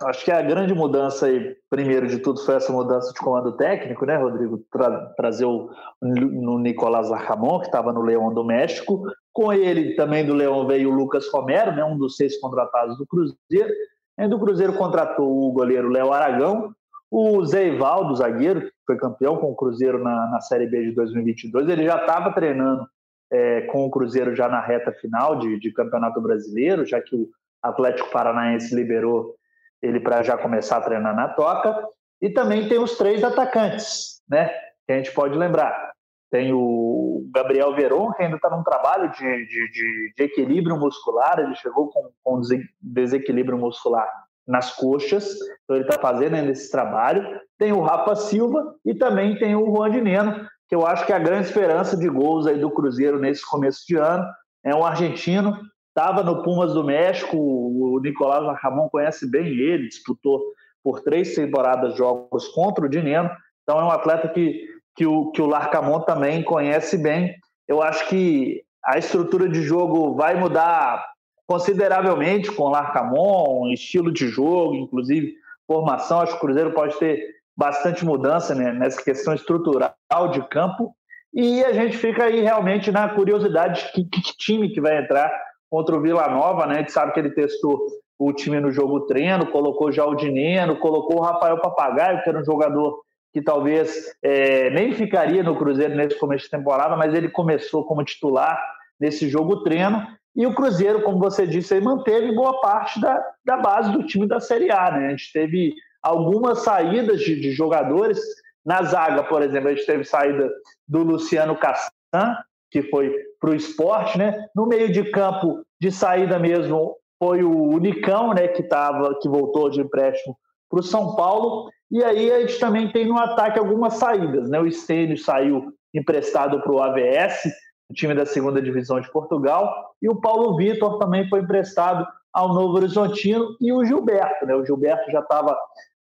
acho 0.02 0.22
que 0.22 0.30
a 0.30 0.42
grande 0.42 0.74
mudança 0.74 1.26
aí, 1.26 1.56
primeiro 1.70 2.06
de 2.06 2.18
tudo, 2.18 2.44
foi 2.44 2.56
essa 2.56 2.70
mudança 2.70 3.10
de 3.10 3.18
comando 3.18 3.56
técnico, 3.56 4.04
né, 4.04 4.16
Rodrigo? 4.16 4.58
Tra 4.70 5.06
trazer 5.16 5.46
o 5.46 5.70
no 6.02 6.58
Nicolás 6.58 7.08
Larcamon, 7.08 7.60
que 7.60 7.66
estava 7.66 7.90
no 7.90 8.02
Leão 8.02 8.32
do 8.34 8.44
México. 8.44 9.02
Com 9.32 9.50
ele 9.50 9.94
também 9.94 10.26
do 10.26 10.34
Leão 10.34 10.66
veio 10.66 10.90
o 10.90 10.94
Lucas 10.94 11.26
Romero, 11.32 11.72
né, 11.72 11.82
um 11.84 11.96
dos 11.96 12.16
seis 12.16 12.38
contratados 12.38 12.98
do 12.98 13.06
Cruzeiro. 13.06 13.72
E 14.18 14.28
do 14.28 14.38
Cruzeiro 14.38 14.74
contratou 14.74 15.26
o 15.26 15.52
goleiro 15.52 15.88
Léo 15.88 16.12
Aragão, 16.12 16.74
o 17.10 17.44
Zé 17.44 17.68
Ivaldo, 17.68 18.16
zagueiro, 18.16 18.62
que 18.62 18.72
foi 18.86 18.96
campeão 18.96 19.38
com 19.38 19.52
o 19.52 19.56
Cruzeiro 19.56 20.02
na, 20.02 20.30
na 20.30 20.40
Série 20.40 20.66
B 20.66 20.84
de 20.84 20.92
2022. 20.92 21.68
Ele 21.68 21.84
já 21.84 21.96
estava 21.96 22.32
treinando 22.32 22.86
é, 23.30 23.62
com 23.62 23.86
o 23.86 23.90
Cruzeiro 23.90 24.34
já 24.34 24.48
na 24.48 24.60
reta 24.60 24.92
final 24.92 25.38
de, 25.38 25.58
de 25.58 25.72
Campeonato 25.72 26.20
Brasileiro, 26.20 26.84
já 26.84 27.00
que 27.00 27.14
o 27.16 27.28
Atlético 27.62 28.10
Paranaense 28.10 28.74
liberou 28.74 29.34
ele 29.82 30.00
para 30.00 30.22
já 30.22 30.36
começar 30.36 30.78
a 30.78 30.80
treinar 30.80 31.14
na 31.14 31.28
toca. 31.28 31.86
E 32.20 32.30
também 32.30 32.68
tem 32.68 32.78
os 32.78 32.96
três 32.96 33.22
atacantes, 33.22 34.22
né? 34.28 34.48
Que 34.86 34.92
a 34.92 34.96
gente 34.96 35.12
pode 35.12 35.36
lembrar. 35.36 35.92
Tem 36.30 36.52
o 36.52 37.28
Gabriel 37.32 37.74
Veron, 37.74 38.12
que 38.12 38.22
ainda 38.22 38.36
está 38.36 38.50
num 38.50 38.62
trabalho 38.62 39.10
de, 39.10 39.18
de, 39.18 39.70
de, 39.70 40.14
de, 40.16 40.22
equilíbrio 40.24 40.76
muscular, 40.76 41.38
ele 41.38 41.54
chegou 41.54 41.88
com, 41.88 42.10
com 42.22 42.40
desequilíbrio 42.80 43.58
muscular 43.58 44.08
nas 44.46 44.72
coxas, 44.74 45.34
então 45.64 45.76
ele 45.76 45.84
está 45.84 46.00
fazendo 46.00 46.34
ainda 46.34 46.50
esse 46.50 46.70
trabalho. 46.70 47.40
Tem 47.58 47.72
o 47.72 47.80
Rafa 47.80 48.14
Silva 48.16 48.74
e 48.84 48.94
também 48.94 49.38
tem 49.38 49.54
o 49.54 49.66
Juan 49.66 49.90
de 49.90 50.00
Neno, 50.00 50.48
que 50.68 50.74
eu 50.74 50.86
acho 50.86 51.06
que 51.06 51.12
é 51.12 51.16
a 51.16 51.20
grande 51.20 51.46
esperança 51.46 51.96
de 51.96 52.08
gols 52.08 52.46
aí 52.46 52.58
do 52.58 52.70
Cruzeiro 52.70 53.18
nesse 53.18 53.44
começo 53.46 53.84
de 53.86 53.96
ano. 53.96 54.24
É 54.64 54.74
um 54.74 54.84
argentino, 54.84 55.58
estava 55.96 56.22
no 56.22 56.42
Pumas 56.42 56.74
do 56.74 56.84
México, 56.84 57.38
o 57.38 57.98
Nicolás 58.00 58.44
Lacamon 58.44 58.86
conhece 58.90 59.30
bem 59.30 59.46
ele, 59.46 59.88
disputou 59.88 60.42
por 60.84 61.00
três 61.00 61.34
temporadas 61.34 61.96
jogos 61.96 62.46
contra 62.48 62.84
o 62.84 62.88
Dineno, 62.88 63.30
então 63.62 63.80
é 63.80 63.84
um 63.84 63.90
atleta 63.90 64.28
que, 64.28 64.68
que, 64.94 65.06
o, 65.06 65.30
que 65.30 65.40
o 65.40 65.46
Larcamon 65.46 66.00
também 66.00 66.42
conhece 66.42 66.98
bem. 66.98 67.34
Eu 67.66 67.82
acho 67.82 68.06
que 68.08 68.62
a 68.84 68.98
estrutura 68.98 69.48
de 69.48 69.62
jogo 69.62 70.14
vai 70.14 70.38
mudar 70.38 71.04
consideravelmente 71.46 72.52
com 72.52 72.64
o 72.64 72.70
Larcamon, 72.70 73.72
estilo 73.72 74.12
de 74.12 74.28
jogo, 74.28 74.74
inclusive 74.74 75.32
formação. 75.66 76.20
Acho 76.20 76.32
que 76.32 76.38
o 76.38 76.40
Cruzeiro 76.40 76.72
pode 76.72 76.96
ter 76.98 77.20
bastante 77.56 78.04
mudança 78.04 78.54
né, 78.54 78.70
nessa 78.70 79.02
questão 79.02 79.34
estrutural 79.34 79.94
de 80.30 80.46
campo. 80.48 80.94
E 81.32 81.64
a 81.64 81.72
gente 81.72 81.96
fica 81.96 82.24
aí 82.24 82.42
realmente 82.42 82.92
na 82.92 83.08
curiosidade 83.08 83.86
de 83.86 83.92
que, 83.92 84.04
que 84.04 84.36
time 84.36 84.68
que 84.68 84.80
vai 84.80 85.02
entrar 85.02 85.32
contra 85.70 85.96
o 85.96 86.00
Vila 86.00 86.28
Nova, 86.28 86.66
né? 86.66 86.76
A 86.76 86.78
gente 86.78 86.92
sabe 86.92 87.12
que 87.12 87.20
ele 87.20 87.30
testou 87.30 87.80
o 88.18 88.32
time 88.32 88.60
no 88.60 88.70
jogo 88.70 89.00
treino, 89.00 89.50
colocou 89.50 89.92
já 89.92 90.04
o 90.04 90.14
Dineno, 90.14 90.76
colocou 90.76 91.18
o 91.18 91.22
Rafael 91.22 91.60
Papagaio, 91.60 92.22
que 92.22 92.28
era 92.28 92.40
um 92.40 92.44
jogador 92.44 93.00
que 93.32 93.42
talvez 93.42 94.14
é, 94.22 94.70
nem 94.70 94.92
ficaria 94.94 95.42
no 95.42 95.56
Cruzeiro 95.56 95.94
nesse 95.94 96.18
começo 96.18 96.44
de 96.44 96.50
temporada, 96.50 96.96
mas 96.96 97.12
ele 97.14 97.28
começou 97.28 97.84
como 97.84 98.02
titular 98.02 98.58
nesse 98.98 99.28
jogo 99.28 99.62
treino. 99.62 100.06
E 100.34 100.46
o 100.46 100.54
Cruzeiro, 100.54 101.02
como 101.02 101.18
você 101.18 101.46
disse, 101.46 101.74
aí, 101.74 101.80
manteve 101.80 102.34
boa 102.34 102.60
parte 102.60 102.98
da, 103.00 103.22
da 103.44 103.58
base 103.58 103.92
do 103.92 104.06
time 104.06 104.26
da 104.26 104.40
Série 104.40 104.70
A. 104.70 104.90
Né? 104.90 105.06
A 105.06 105.10
gente 105.10 105.32
teve 105.32 105.74
algumas 106.02 106.60
saídas 106.60 107.20
de, 107.20 107.38
de 107.38 107.52
jogadores. 107.52 108.18
Na 108.64 108.82
zaga, 108.82 109.22
por 109.22 109.42
exemplo, 109.42 109.68
a 109.68 109.74
gente 109.74 109.86
teve 109.86 110.02
saída 110.02 110.50
do 110.88 111.02
Luciano 111.02 111.56
Castan, 111.56 112.36
que 112.70 112.82
foi 112.82 113.14
para 113.40 113.50
o 113.50 113.54
esporte, 113.54 114.18
né? 114.18 114.46
No 114.54 114.66
meio 114.66 114.90
de 114.90 115.10
campo 115.10 115.62
de 115.80 115.90
saída 115.90 116.38
mesmo 116.38 116.96
foi 117.18 117.42
o 117.42 117.78
Nicão, 117.78 118.34
né? 118.34 118.48
Que 118.48 118.62
tava, 118.62 119.18
que 119.20 119.28
voltou 119.28 119.70
de 119.70 119.80
empréstimo 119.80 120.36
para 120.70 120.80
o 120.80 120.82
São 120.82 121.14
Paulo. 121.14 121.70
E 121.90 122.02
aí 122.02 122.32
a 122.32 122.40
gente 122.40 122.58
também 122.58 122.90
tem 122.90 123.06
no 123.06 123.18
ataque 123.18 123.58
algumas 123.58 123.94
saídas, 123.94 124.48
né? 124.50 124.58
O 124.60 124.70
Stênio 124.70 125.16
saiu 125.16 125.72
emprestado 125.94 126.60
para 126.60 126.72
o 126.72 126.82
AVS, 126.82 127.44
o 127.88 127.94
time 127.94 128.14
da 128.14 128.26
segunda 128.26 128.60
divisão 128.60 129.00
de 129.00 129.10
Portugal, 129.10 129.92
e 130.02 130.08
o 130.08 130.20
Paulo 130.20 130.56
Vitor 130.56 130.98
também 130.98 131.28
foi 131.28 131.40
emprestado 131.40 132.06
ao 132.32 132.52
Novo 132.52 132.74
Horizontino 132.74 133.56
e 133.60 133.72
o 133.72 133.84
Gilberto, 133.84 134.44
né? 134.44 134.54
O 134.54 134.64
Gilberto 134.64 135.10
já 135.10 135.20
estava 135.20 135.56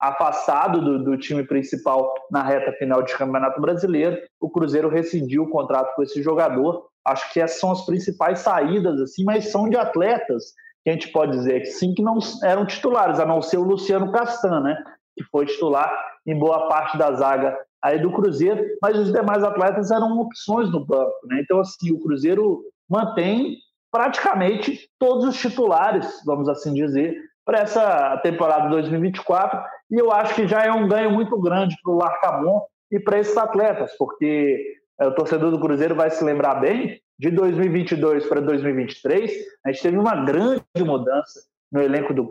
afastado 0.03 0.81
do, 0.81 1.01
do, 1.01 1.17
time 1.17 1.43
principal 1.43 2.13
na 2.29 2.43
reta 2.43 2.73
final 2.73 3.01
de 3.01 3.15
Campeonato 3.15 3.61
Brasileiro. 3.61 4.17
O 4.39 4.49
Cruzeiro 4.49 4.89
rescindiu 4.89 5.43
o 5.43 5.49
contrato 5.49 5.95
com 5.95 6.03
esse 6.03 6.21
jogador. 6.21 6.87
Acho 7.07 7.31
que 7.31 7.39
essas 7.39 7.59
são 7.59 7.71
as 7.71 7.85
principais 7.85 8.39
saídas, 8.39 8.99
assim, 8.99 9.23
mas 9.23 9.49
são 9.49 9.69
de 9.69 9.77
atletas 9.77 10.53
que 10.83 10.89
a 10.89 10.93
gente 10.93 11.07
pode 11.13 11.31
dizer 11.31 11.61
que 11.61 11.67
sim, 11.67 11.93
que 11.93 12.01
não 12.01 12.17
eram 12.43 12.65
titulares, 12.65 13.17
a 13.17 13.25
não 13.25 13.41
ser 13.41 13.57
o 13.57 13.63
Luciano 13.63 14.11
Castan, 14.11 14.59
né? 14.59 14.83
Que 15.15 15.23
foi 15.31 15.45
titular 15.45 15.89
em 16.27 16.37
boa 16.37 16.67
parte 16.67 16.97
da 16.97 17.13
zaga 17.13 17.57
aí 17.81 18.01
do 18.01 18.11
Cruzeiro, 18.11 18.61
mas 18.81 18.97
os 18.97 19.11
demais 19.11 19.41
atletas 19.41 19.89
eram 19.89 20.19
opções 20.19 20.69
no 20.69 20.85
banco, 20.85 21.15
né? 21.27 21.39
Então, 21.41 21.61
assim, 21.61 21.93
o 21.93 21.99
Cruzeiro 22.01 22.61
mantém 22.89 23.57
praticamente 23.89 24.89
todos 24.99 25.23
os 25.25 25.37
titulares, 25.37 26.21
vamos 26.25 26.49
assim 26.49 26.73
dizer, 26.73 27.15
para 27.45 27.59
essa 27.59 28.17
temporada 28.17 28.69
2024 28.69 29.61
e 29.91 29.99
eu 29.99 30.11
acho 30.11 30.35
que 30.35 30.47
já 30.47 30.63
é 30.63 30.71
um 30.71 30.87
ganho 30.87 31.11
muito 31.11 31.39
grande 31.39 31.75
para 31.83 31.93
o 31.93 31.97
Larcamon 31.97 32.61
e 32.91 32.99
para 32.99 33.19
esses 33.19 33.37
atletas, 33.37 33.91
porque 33.97 34.77
é, 34.99 35.07
o 35.07 35.15
torcedor 35.15 35.51
do 35.51 35.59
Cruzeiro 35.59 35.95
vai 35.95 36.09
se 36.09 36.23
lembrar 36.23 36.55
bem, 36.55 36.99
de 37.19 37.29
2022 37.29 38.25
para 38.25 38.41
2023, 38.41 39.31
a 39.65 39.71
gente 39.71 39.81
teve 39.81 39.97
uma 39.97 40.15
grande 40.25 40.63
mudança 40.79 41.41
no 41.71 41.81
elenco 41.81 42.13
do, 42.13 42.27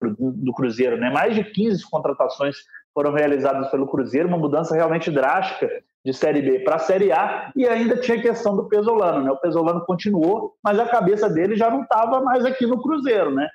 do 0.00 0.52
Cruzeiro, 0.52 0.96
né? 0.96 1.10
mais 1.10 1.34
de 1.34 1.44
15 1.44 1.88
contratações 1.88 2.56
foram 2.92 3.12
realizadas 3.12 3.70
pelo 3.70 3.86
Cruzeiro, 3.86 4.28
uma 4.28 4.38
mudança 4.38 4.74
realmente 4.74 5.10
drástica 5.10 5.68
de 6.04 6.12
Série 6.12 6.42
B 6.42 6.60
para 6.60 6.76
a 6.76 6.80
Série 6.80 7.12
A, 7.12 7.52
e 7.54 7.66
ainda 7.66 7.96
tinha 7.96 8.18
a 8.18 8.22
questão 8.22 8.56
do 8.56 8.68
Pesolano, 8.68 9.22
né? 9.22 9.30
O 9.30 9.36
Pesolano 9.36 9.84
continuou, 9.84 10.54
mas 10.64 10.78
a 10.78 10.88
cabeça 10.88 11.28
dele 11.28 11.54
já 11.54 11.70
não 11.70 11.82
estava 11.82 12.20
mais 12.20 12.44
aqui 12.44 12.66
no 12.66 12.80
Cruzeiro, 12.82 13.30
né? 13.32 13.48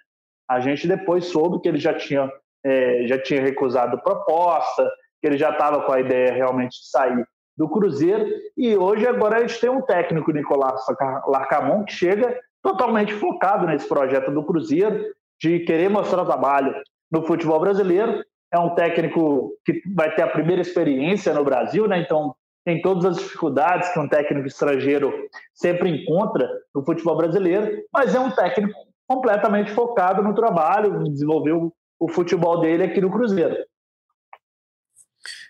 A 0.49 0.59
gente 0.59 0.87
depois 0.87 1.25
soube 1.25 1.61
que 1.61 1.67
ele 1.67 1.79
já 1.79 1.93
tinha 1.93 2.31
é, 2.65 3.05
já 3.07 3.19
tinha 3.19 3.41
recusado 3.41 4.01
proposta, 4.01 4.89
que 5.21 5.27
ele 5.27 5.37
já 5.37 5.51
estava 5.51 5.81
com 5.81 5.91
a 5.91 5.99
ideia 5.99 6.33
realmente 6.33 6.79
de 6.79 6.89
sair 6.89 7.27
do 7.57 7.69
Cruzeiro. 7.69 8.25
E 8.57 8.75
hoje, 8.75 9.05
agora, 9.05 9.37
a 9.37 9.39
gente 9.41 9.59
tem 9.59 9.69
um 9.69 9.81
técnico, 9.81 10.31
Nicolás 10.31 10.81
Larcamon, 11.27 11.83
que 11.83 11.93
chega 11.93 12.39
totalmente 12.61 13.13
focado 13.13 13.67
nesse 13.67 13.87
projeto 13.87 14.31
do 14.31 14.43
Cruzeiro, 14.43 15.05
de 15.41 15.59
querer 15.59 15.89
mostrar 15.89 16.25
trabalho 16.25 16.73
no 17.11 17.25
futebol 17.25 17.59
brasileiro. 17.59 18.23
É 18.51 18.57
um 18.57 18.73
técnico 18.75 19.51
que 19.65 19.81
vai 19.93 20.13
ter 20.15 20.21
a 20.21 20.27
primeira 20.27 20.61
experiência 20.61 21.33
no 21.33 21.43
Brasil, 21.43 21.87
né? 21.87 21.99
então 21.99 22.35
tem 22.65 22.81
todas 22.81 23.03
as 23.03 23.17
dificuldades 23.17 23.89
que 23.91 23.99
um 23.99 24.07
técnico 24.07 24.47
estrangeiro 24.47 25.11
sempre 25.53 25.89
encontra 25.89 26.47
no 26.73 26.85
futebol 26.85 27.17
brasileiro, 27.17 27.83
mas 27.91 28.15
é 28.15 28.19
um 28.19 28.31
técnico 28.31 28.73
completamente 29.07 29.71
focado 29.71 30.21
no 30.21 30.33
trabalho, 30.33 31.03
desenvolveu 31.03 31.73
o 31.99 32.09
futebol 32.09 32.59
dele 32.59 32.83
aqui 32.83 32.99
no 32.99 33.11
Cruzeiro. 33.11 33.55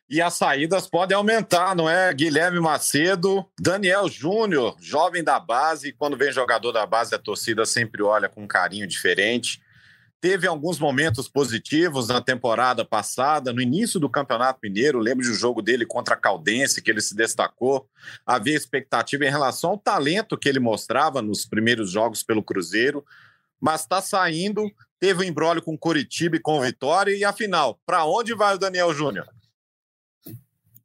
E 0.10 0.22
as 0.22 0.34
saídas 0.36 0.88
podem 0.88 1.16
aumentar, 1.16 1.76
não 1.76 1.90
é? 1.90 2.14
Guilherme 2.14 2.60
Macedo, 2.60 3.46
Daniel 3.60 4.08
Júnior, 4.08 4.76
jovem 4.80 5.24
da 5.24 5.40
base. 5.40 5.94
Quando 5.94 6.18
vem 6.18 6.32
jogador 6.32 6.72
da 6.72 6.86
base, 6.86 7.16
a 7.16 7.20
torcida 7.20 7.66
sempre 7.66 8.04
olha 8.04 8.30
com 8.30 8.44
um 8.44 8.48
carinho 8.48 8.86
diferente. 8.86 9.60
Teve 10.22 10.48
alguns 10.48 10.80
momentos 10.80 11.28
positivos 11.28 12.10
na 12.10 12.22
temporada 12.22 12.86
passada, 12.86 13.52
no 13.52 13.60
início 13.62 14.00
do 14.00 14.10
Campeonato 14.10 14.60
Mineiro. 14.64 15.00
Lembro 15.00 15.26
do 15.26 15.34
jogo 15.34 15.62
dele 15.62 15.86
contra 15.86 16.14
a 16.14 16.18
Caldense, 16.18 16.82
que 16.82 16.92
ele 16.92 17.02
se 17.02 17.16
destacou. 17.16 17.90
Havia 18.26 18.56
expectativa 18.56 19.26
em 19.26 19.30
relação 19.30 19.72
ao 19.72 19.78
talento 19.78 20.38
que 20.38 20.48
ele 20.48 20.60
mostrava 20.60 21.22
nos 21.22 21.46
primeiros 21.46 21.92
jogos 21.92 22.24
pelo 22.24 22.44
Cruzeiro, 22.44 23.04
mas 23.62 23.82
está 23.82 24.02
saindo 24.02 24.70
teve 25.04 25.20
um 25.20 25.28
embrólio 25.28 25.62
com 25.62 25.78
Curitiba 25.78 26.38
e 26.38 26.40
com 26.40 26.62
Vitória, 26.62 27.14
e 27.14 27.26
afinal, 27.26 27.78
para 27.86 28.06
onde 28.06 28.34
vai 28.34 28.56
o 28.56 28.58
Daniel 28.58 28.94
Júnior? 28.94 29.28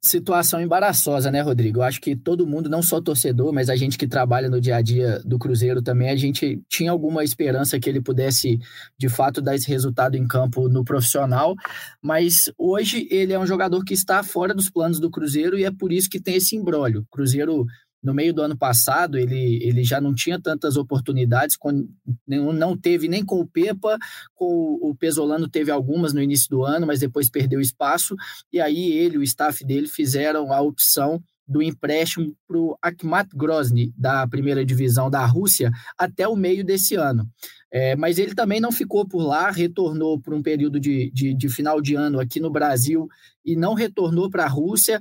Situação 0.01 0.61
embaraçosa, 0.61 1.31
né, 1.31 1.39
Rodrigo? 1.39 1.79
Eu 1.79 1.83
acho 1.83 2.01
que 2.01 2.17
todo 2.17 2.45
mundo, 2.45 2.69
não 2.69 2.81
só 2.81 2.99
torcedor, 2.99 3.53
mas 3.53 3.69
a 3.69 3.77
gente 3.77 3.97
que 3.97 4.05
trabalha 4.05 4.49
no 4.49 4.59
dia 4.59 4.75
a 4.75 4.81
dia 4.81 5.21
do 5.23 5.39
Cruzeiro 5.39 5.81
também, 5.81 6.09
a 6.09 6.17
gente 6.17 6.61
tinha 6.67 6.91
alguma 6.91 7.23
esperança 7.23 7.79
que 7.79 7.89
ele 7.89 8.01
pudesse, 8.01 8.59
de 8.97 9.07
fato, 9.07 9.41
dar 9.41 9.55
esse 9.55 9.69
resultado 9.69 10.17
em 10.17 10.27
campo 10.27 10.67
no 10.67 10.83
profissional, 10.83 11.55
mas 12.01 12.51
hoje 12.57 13.07
ele 13.09 13.31
é 13.31 13.39
um 13.39 13.47
jogador 13.47 13.85
que 13.85 13.93
está 13.93 14.21
fora 14.21 14.53
dos 14.53 14.69
planos 14.69 14.99
do 14.99 15.09
Cruzeiro 15.09 15.57
e 15.57 15.63
é 15.63 15.71
por 15.71 15.93
isso 15.93 16.09
que 16.09 16.19
tem 16.19 16.35
esse 16.35 16.57
embrólio. 16.57 17.05
Cruzeiro 17.09 17.65
no 18.01 18.13
meio 18.13 18.33
do 18.33 18.41
ano 18.41 18.57
passado, 18.57 19.17
ele, 19.17 19.61
ele 19.61 19.83
já 19.83 19.99
não 19.99 20.13
tinha 20.13 20.39
tantas 20.39 20.77
oportunidades, 20.77 21.57
com, 21.57 21.87
não 22.27 22.77
teve 22.77 23.07
nem 23.07 23.23
com 23.23 23.39
o 23.39 23.47
Pepa, 23.47 23.97
com 24.33 24.79
o 24.81 24.95
Pesolano 24.95 25.47
teve 25.49 25.69
algumas 25.69 26.13
no 26.13 26.21
início 26.21 26.49
do 26.49 26.63
ano, 26.63 26.87
mas 26.87 27.01
depois 27.01 27.29
perdeu 27.29 27.59
espaço, 27.59 28.15
e 28.51 28.59
aí 28.59 28.91
ele, 28.91 29.17
o 29.17 29.23
staff 29.23 29.65
dele, 29.65 29.87
fizeram 29.87 30.53
a 30.53 30.61
opção 30.61 31.21
do 31.49 31.63
empréstimo 31.63 32.35
para 32.47 32.57
o 32.57 32.77
Akhmat 32.79 33.27
Grozny, 33.33 33.91
da 33.97 34.27
primeira 34.27 34.63
divisão 34.63 35.09
da 35.09 35.25
Rússia, 35.25 35.71
até 35.97 36.27
o 36.27 36.35
meio 36.35 36.63
desse 36.63 36.93
ano. 36.93 37.27
É, 37.71 37.95
mas 37.95 38.19
ele 38.19 38.35
também 38.35 38.59
não 38.59 38.71
ficou 38.71 39.07
por 39.07 39.23
lá, 39.23 39.49
retornou 39.49 40.19
por 40.19 40.33
um 40.33 40.43
período 40.43 40.79
de, 40.79 41.09
de, 41.11 41.33
de 41.33 41.49
final 41.49 41.81
de 41.81 41.95
ano 41.95 42.19
aqui 42.19 42.39
no 42.39 42.51
Brasil 42.51 43.07
e 43.43 43.55
não 43.55 43.73
retornou 43.73 44.29
para 44.29 44.45
a 44.45 44.47
Rússia, 44.47 44.99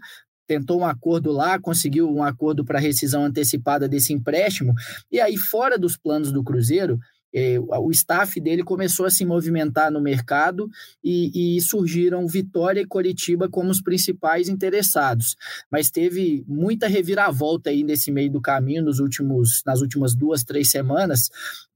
tentou 0.49 0.81
um 0.81 0.87
acordo 0.87 1.31
lá, 1.31 1.61
conseguiu 1.61 2.11
um 2.11 2.25
acordo 2.25 2.64
para 2.64 2.81
rescisão 2.81 3.25
antecipada 3.25 3.87
desse 3.87 4.12
empréstimo, 4.12 4.75
e 5.12 5.21
aí, 5.21 5.37
fora 5.37 5.78
dos 5.78 5.97
planos 5.97 6.33
do 6.33 6.43
Cruzeiro, 6.43 6.99
é, 7.33 7.59
o 7.61 7.90
staff 7.90 8.40
dele 8.40 8.64
começou 8.64 9.05
a 9.05 9.11
se 9.11 9.25
movimentar 9.25 9.93
no 9.93 10.00
mercado 10.00 10.69
e, 11.05 11.57
e, 11.57 11.61
surgiram 11.61 12.26
Vitória 12.26 12.81
e 12.81 12.87
Coritiba 12.87 13.49
como 13.50 13.71
os 13.71 13.83
principais 13.83 14.49
interessados. 14.49 15.37
Mas 15.71 15.90
teve 15.90 16.43
muita 16.49 16.88
reviravolta 16.88 17.69
aí 17.69 17.85
nesse 17.85 18.11
meio 18.11 18.33
do 18.33 18.40
caminho 18.40 18.83
nos 18.83 18.99
últimos, 18.99 19.62
nas 19.67 19.83
últimas 19.83 20.14
duas, 20.14 20.43
três 20.43 20.71
semanas. 20.71 21.28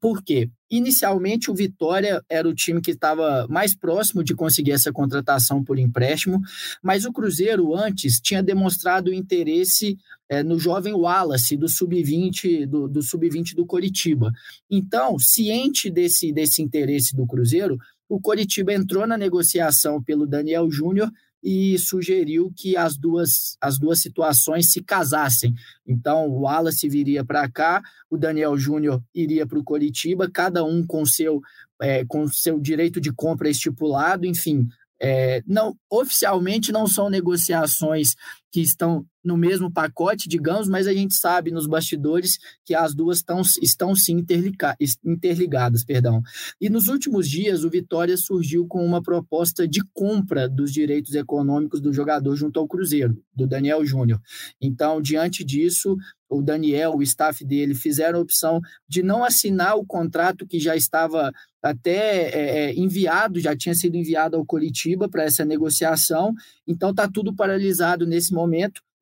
Por 0.02 0.20
quê? 0.20 0.50
Inicialmente, 0.68 1.48
o 1.48 1.54
Vitória 1.54 2.20
era 2.28 2.48
o 2.48 2.54
time 2.54 2.80
que 2.80 2.90
estava 2.90 3.46
mais 3.48 3.72
próximo 3.72 4.24
de 4.24 4.34
conseguir 4.34 4.72
essa 4.72 4.92
contratação 4.92 5.62
por 5.62 5.78
empréstimo, 5.78 6.40
mas 6.82 7.04
o 7.04 7.12
Cruzeiro 7.12 7.72
antes 7.72 8.20
tinha 8.20 8.42
demonstrado 8.42 9.14
interesse 9.14 9.96
é, 10.28 10.42
no 10.42 10.58
jovem 10.58 10.92
Wallace 10.92 11.56
do 11.56 11.68
sub-20 11.68 12.66
do, 12.66 12.88
do 12.88 13.00
sub-20 13.00 13.54
do 13.54 13.64
Coritiba. 13.64 14.32
Então, 14.68 15.20
ciente 15.20 15.88
desse, 15.88 16.32
desse 16.32 16.60
interesse 16.62 17.14
do 17.14 17.24
Cruzeiro, 17.24 17.78
o 18.08 18.20
Coritiba 18.20 18.74
entrou 18.74 19.06
na 19.06 19.16
negociação 19.16 20.02
pelo 20.02 20.26
Daniel 20.26 20.68
Júnior 20.68 21.12
e 21.42 21.78
sugeriu 21.78 22.52
que 22.56 22.76
as 22.76 22.96
duas, 22.96 23.56
as 23.60 23.78
duas 23.78 24.00
situações 24.00 24.70
se 24.70 24.82
casassem. 24.82 25.54
Então, 25.86 26.28
o 26.28 26.42
Wallace 26.42 26.88
viria 26.88 27.24
para 27.24 27.50
cá, 27.50 27.82
o 28.08 28.16
Daniel 28.16 28.56
Júnior 28.56 29.02
iria 29.14 29.46
para 29.46 29.58
o 29.58 29.64
Coritiba, 29.64 30.30
cada 30.30 30.64
um 30.64 30.86
com 30.86 31.04
seu, 31.04 31.40
é, 31.80 32.04
com 32.04 32.28
seu 32.28 32.60
direito 32.60 33.00
de 33.00 33.12
compra 33.12 33.48
estipulado, 33.50 34.24
enfim. 34.24 34.68
É, 35.04 35.42
não 35.44 35.76
oficialmente 35.90 36.70
não 36.70 36.86
são 36.86 37.10
negociações 37.10 38.14
que 38.52 38.60
estão 38.60 39.04
no 39.24 39.36
mesmo 39.36 39.70
pacote, 39.70 40.28
digamos, 40.28 40.68
mas 40.68 40.86
a 40.86 40.92
gente 40.92 41.14
sabe 41.14 41.50
nos 41.50 41.66
bastidores 41.66 42.38
que 42.64 42.74
as 42.74 42.94
duas 42.94 43.22
tão, 43.22 43.40
estão 43.62 43.94
sim 43.94 44.14
interliga, 44.18 44.76
interligadas. 45.04 45.84
Perdão. 45.84 46.20
E 46.60 46.68
nos 46.68 46.88
últimos 46.88 47.28
dias, 47.28 47.64
o 47.64 47.70
Vitória 47.70 48.16
surgiu 48.16 48.66
com 48.66 48.84
uma 48.84 49.02
proposta 49.02 49.66
de 49.66 49.80
compra 49.94 50.48
dos 50.48 50.72
direitos 50.72 51.14
econômicos 51.14 51.80
do 51.80 51.92
jogador 51.92 52.34
junto 52.36 52.58
ao 52.58 52.66
Cruzeiro, 52.66 53.16
do 53.34 53.46
Daniel 53.46 53.84
Júnior. 53.86 54.20
Então, 54.60 55.00
diante 55.00 55.44
disso, 55.44 55.96
o 56.28 56.42
Daniel, 56.42 56.94
o 56.96 57.02
staff 57.02 57.44
dele, 57.44 57.74
fizeram 57.74 58.18
a 58.18 58.22
opção 58.22 58.60
de 58.88 59.02
não 59.02 59.22
assinar 59.22 59.76
o 59.76 59.84
contrato 59.84 60.46
que 60.46 60.58
já 60.58 60.74
estava 60.74 61.30
até 61.62 62.30
é, 62.30 62.70
é 62.70 62.74
enviado, 62.74 63.38
já 63.38 63.54
tinha 63.54 63.74
sido 63.74 63.96
enviado 63.96 64.36
ao 64.36 64.44
Curitiba 64.44 65.08
para 65.08 65.24
essa 65.24 65.44
negociação. 65.44 66.34
Então, 66.66 66.90
está 66.90 67.06
tudo 67.06 67.34
paralisado 67.34 68.06
nesse 68.06 68.32
momento. 68.32 68.41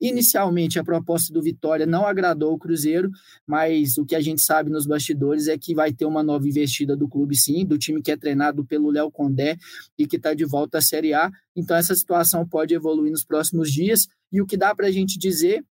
Inicialmente, 0.00 0.78
a 0.78 0.84
proposta 0.84 1.30
do 1.32 1.42
Vitória 1.42 1.84
não 1.84 2.06
agradou 2.06 2.54
o 2.54 2.58
Cruzeiro, 2.58 3.10
mas 3.46 3.98
o 3.98 4.06
que 4.06 4.14
a 4.14 4.20
gente 4.20 4.40
sabe 4.40 4.70
nos 4.70 4.86
bastidores 4.86 5.46
é 5.46 5.58
que 5.58 5.74
vai 5.74 5.92
ter 5.92 6.06
uma 6.06 6.22
nova 6.22 6.48
investida 6.48 6.96
do 6.96 7.06
clube, 7.06 7.36
sim, 7.36 7.66
do 7.66 7.76
time 7.76 8.00
que 8.00 8.10
é 8.10 8.16
treinado 8.16 8.64
pelo 8.64 8.90
Léo 8.90 9.10
Condé 9.10 9.58
e 9.98 10.06
que 10.06 10.16
está 10.16 10.32
de 10.32 10.46
volta 10.46 10.78
à 10.78 10.80
Série 10.80 11.12
A. 11.12 11.30
Então, 11.54 11.76
essa 11.76 11.94
situação 11.94 12.48
pode 12.48 12.74
evoluir 12.74 13.10
nos 13.12 13.24
próximos 13.24 13.70
dias. 13.70 14.06
E 14.32 14.40
o 14.40 14.46
que 14.46 14.56
dá 14.56 14.74
para 14.74 14.86
a 14.86 14.90
gente 14.90 15.18
dizer 15.18 15.62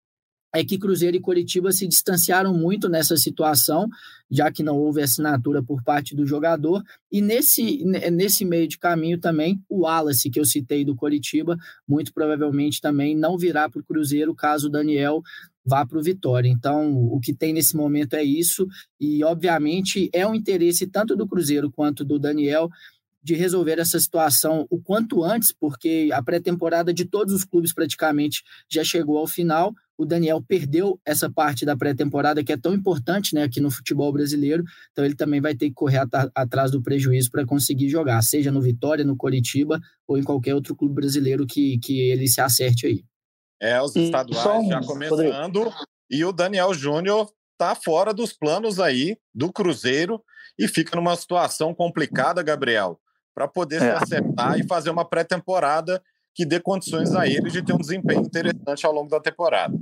é 0.54 0.64
que 0.64 0.78
Cruzeiro 0.78 1.16
e 1.16 1.20
Coritiba 1.22 1.72
se 1.72 1.88
distanciaram 1.88 2.54
muito 2.54 2.90
nessa 2.90 3.16
situação, 3.16 3.88
já 4.30 4.52
que 4.52 4.64
não 4.64 4.78
houve 4.78 5.02
assinatura 5.02 5.62
por 5.62 5.84
parte 5.84 6.16
do 6.16 6.26
jogador. 6.26 6.84
E 7.12 7.22
nesse, 7.22 7.84
nesse 8.12 8.44
meio 8.46 8.68
de 8.68 8.78
caminho 8.78 9.20
também, 9.20 9.62
o 9.70 9.82
Wallace, 9.82 10.30
que 10.30 10.40
eu 10.40 10.46
citei 10.46 10.84
do 10.84 10.96
Coritiba, 10.96 11.58
muito 11.88 12.14
provavelmente 12.14 12.82
também 12.82 13.16
não 13.16 13.38
virá 13.38 13.70
para 13.70 13.82
o 13.82 13.84
Cruzeiro 13.84 14.34
caso 14.34 14.68
o 14.68 14.72
Daniel 14.72 15.22
vá 15.66 15.86
para 15.86 16.00
o 16.00 16.04
Vitória. 16.04 16.50
Então, 16.50 16.96
o 16.96 17.20
que 17.20 17.34
tem 17.34 17.54
nesse 17.54 17.76
momento 17.76 18.16
é 18.16 18.24
isso, 18.24 18.68
e 19.00 19.24
obviamente 19.24 20.10
é 20.12 20.26
um 20.26 20.34
interesse 20.34 20.88
tanto 20.88 21.16
do 21.16 21.28
Cruzeiro 21.28 21.72
quanto 21.72 22.04
do 22.04 22.18
Daniel 22.18 22.70
de 23.22 23.36
resolver 23.36 23.78
essa 23.80 24.00
situação 24.00 24.66
o 24.70 24.82
quanto 24.82 25.24
antes, 25.24 25.52
porque 25.52 26.10
a 26.14 26.24
pré-temporada 26.24 26.94
de 26.94 27.06
todos 27.06 27.34
os 27.34 27.44
clubes 27.44 27.74
praticamente 27.74 28.44
já 28.68 28.84
chegou 28.84 29.18
ao 29.18 29.28
final. 29.28 29.74
O 30.00 30.06
Daniel 30.06 30.42
perdeu 30.42 30.98
essa 31.06 31.30
parte 31.30 31.66
da 31.66 31.76
pré-temporada 31.76 32.42
que 32.42 32.54
é 32.54 32.58
tão 32.58 32.74
importante 32.74 33.36
né, 33.36 33.44
aqui 33.44 33.60
no 33.60 33.70
futebol 33.70 34.14
brasileiro, 34.14 34.64
então 34.92 35.04
ele 35.04 35.16
também 35.16 35.42
vai 35.42 35.54
ter 35.54 35.68
que 35.68 35.74
correr 35.74 35.98
at 35.98 36.10
atrás 36.34 36.72
do 36.72 36.82
prejuízo 36.82 37.30
para 37.30 37.46
conseguir 37.46 37.90
jogar, 37.90 38.22
seja 38.22 38.50
no 38.50 38.62
Vitória, 38.62 39.04
no 39.04 39.18
Coritiba 39.18 39.78
ou 40.08 40.18
em 40.18 40.24
qualquer 40.24 40.56
outro 40.56 40.74
clube 40.74 40.96
brasileiro 40.96 41.46
que, 41.46 41.78
que 41.80 42.00
ele 42.00 42.28
se 42.30 42.40
acerte 42.40 42.88
aí. 42.88 43.04
É, 43.62 43.82
os 43.82 43.94
estaduais 43.94 44.68
já 44.70 44.80
começando 44.82 45.70
e 46.10 46.24
o 46.24 46.32
Daniel 46.32 46.74
Júnior 46.74 47.30
está 47.52 47.76
fora 47.76 48.14
dos 48.14 48.32
planos 48.32 48.80
aí 48.80 49.18
do 49.36 49.52
Cruzeiro 49.52 50.24
e 50.58 50.66
fica 50.66 50.96
numa 50.96 51.16
situação 51.18 51.76
complicada, 51.76 52.42
Gabriel 52.42 52.98
para 53.40 53.48
poder 53.48 53.78
é. 53.78 53.80
se 53.80 54.04
acertar 54.04 54.60
e 54.60 54.68
fazer 54.68 54.90
uma 54.90 55.08
pré-temporada 55.08 56.04
que 56.40 56.46
dê 56.46 56.58
condições 56.58 57.14
a 57.14 57.28
ele 57.28 57.50
de 57.50 57.62
ter 57.62 57.74
um 57.74 57.80
desempenho 57.80 58.22
interessante 58.22 58.86
ao 58.86 58.94
longo 58.94 59.10
da 59.10 59.20
temporada. 59.20 59.78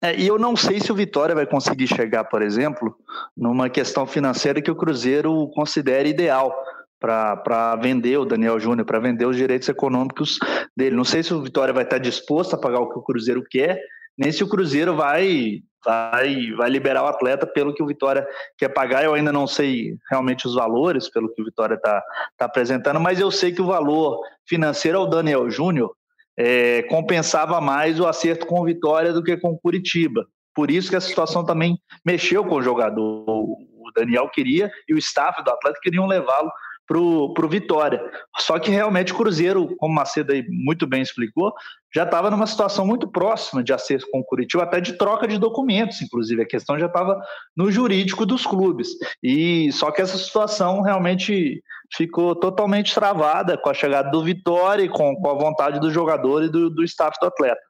É, 0.00 0.14
e 0.14 0.24
eu 0.24 0.38
não 0.38 0.54
sei 0.54 0.78
se 0.78 0.92
o 0.92 0.94
Vitória 0.94 1.34
vai 1.34 1.44
conseguir 1.44 1.88
chegar, 1.88 2.22
por 2.22 2.40
exemplo, 2.40 2.96
numa 3.36 3.68
questão 3.68 4.06
financeira 4.06 4.62
que 4.62 4.70
o 4.70 4.76
Cruzeiro 4.76 5.48
considere 5.48 6.08
ideal 6.08 6.54
para 7.00 7.74
vender 7.82 8.16
o 8.16 8.24
Daniel 8.24 8.60
Júnior, 8.60 8.86
para 8.86 9.00
vender 9.00 9.26
os 9.26 9.36
direitos 9.36 9.68
econômicos 9.68 10.38
dele. 10.76 10.94
Não 10.94 11.02
sei 11.02 11.24
se 11.24 11.34
o 11.34 11.42
Vitória 11.42 11.74
vai 11.74 11.82
estar 11.82 11.98
disposto 11.98 12.54
a 12.54 12.58
pagar 12.58 12.78
o 12.78 12.88
que 12.88 12.98
o 13.00 13.02
Cruzeiro 13.02 13.42
quer, 13.50 13.80
nem 14.16 14.32
se 14.32 14.42
o 14.42 14.48
Cruzeiro 14.48 14.96
vai 14.96 15.60
vai, 15.86 16.50
vai 16.56 16.68
liberar 16.68 17.04
o 17.04 17.06
atleta 17.06 17.46
pelo 17.46 17.72
que 17.72 17.82
o 17.82 17.86
Vitória 17.86 18.26
quer 18.58 18.68
pagar. 18.68 19.04
Eu 19.04 19.14
ainda 19.14 19.32
não 19.32 19.46
sei 19.46 19.96
realmente 20.10 20.46
os 20.46 20.54
valores, 20.54 21.08
pelo 21.08 21.32
que 21.32 21.40
o 21.40 21.44
Vitória 21.44 21.76
está 21.76 22.02
tá 22.36 22.46
apresentando, 22.46 22.98
mas 22.98 23.20
eu 23.20 23.30
sei 23.30 23.52
que 23.52 23.62
o 23.62 23.66
valor 23.66 24.20
financeiro 24.44 24.98
ao 24.98 25.06
Daniel 25.06 25.48
Júnior 25.48 25.94
é, 26.36 26.82
compensava 26.82 27.60
mais 27.60 28.00
o 28.00 28.06
acerto 28.06 28.46
com 28.46 28.60
o 28.60 28.64
Vitória 28.64 29.12
do 29.12 29.22
que 29.22 29.36
com 29.36 29.50
o 29.50 29.58
Curitiba. 29.58 30.26
Por 30.52 30.70
isso 30.70 30.90
que 30.90 30.96
a 30.96 31.00
situação 31.00 31.44
também 31.44 31.78
mexeu 32.04 32.44
com 32.44 32.56
o 32.56 32.62
jogador. 32.62 33.24
O 33.28 33.92
Daniel 33.94 34.28
queria 34.28 34.70
e 34.88 34.94
o 34.94 34.98
staff 34.98 35.42
do 35.44 35.50
atleta 35.50 35.78
queriam 35.80 36.06
levá-lo 36.06 36.50
para 36.86 36.98
o 36.98 37.48
Vitória. 37.48 38.00
Só 38.38 38.58
que 38.58 38.70
realmente 38.70 39.12
o 39.12 39.16
Cruzeiro, 39.16 39.74
como 39.76 39.92
o 39.92 39.96
Macedo 39.96 40.32
aí 40.32 40.44
muito 40.48 40.86
bem 40.86 41.02
explicou, 41.02 41.52
já 41.94 42.04
estava 42.04 42.30
numa 42.30 42.46
situação 42.46 42.86
muito 42.86 43.08
próxima 43.08 43.62
de 43.62 43.72
acerto 43.72 44.06
com 44.10 44.20
o 44.20 44.24
Curitiba, 44.24 44.62
até 44.62 44.80
de 44.80 44.92
troca 44.92 45.26
de 45.26 45.38
documentos, 45.38 46.00
inclusive. 46.00 46.42
A 46.42 46.46
questão 46.46 46.78
já 46.78 46.86
estava 46.86 47.20
no 47.56 47.70
jurídico 47.72 48.24
dos 48.24 48.46
clubes. 48.46 48.88
E 49.22 49.72
só 49.72 49.90
que 49.90 50.00
essa 50.00 50.16
situação 50.16 50.82
realmente 50.82 51.62
ficou 51.94 52.34
totalmente 52.34 52.94
travada 52.94 53.58
com 53.58 53.70
a 53.70 53.74
chegada 53.74 54.10
do 54.10 54.22
Vitória 54.22 54.82
e 54.84 54.88
com, 54.88 55.16
com 55.16 55.30
a 55.30 55.34
vontade 55.34 55.80
do 55.80 55.90
jogador 55.90 56.44
e 56.44 56.48
do, 56.48 56.70
do 56.70 56.84
staff 56.84 57.16
do 57.20 57.26
atleta. 57.26 57.60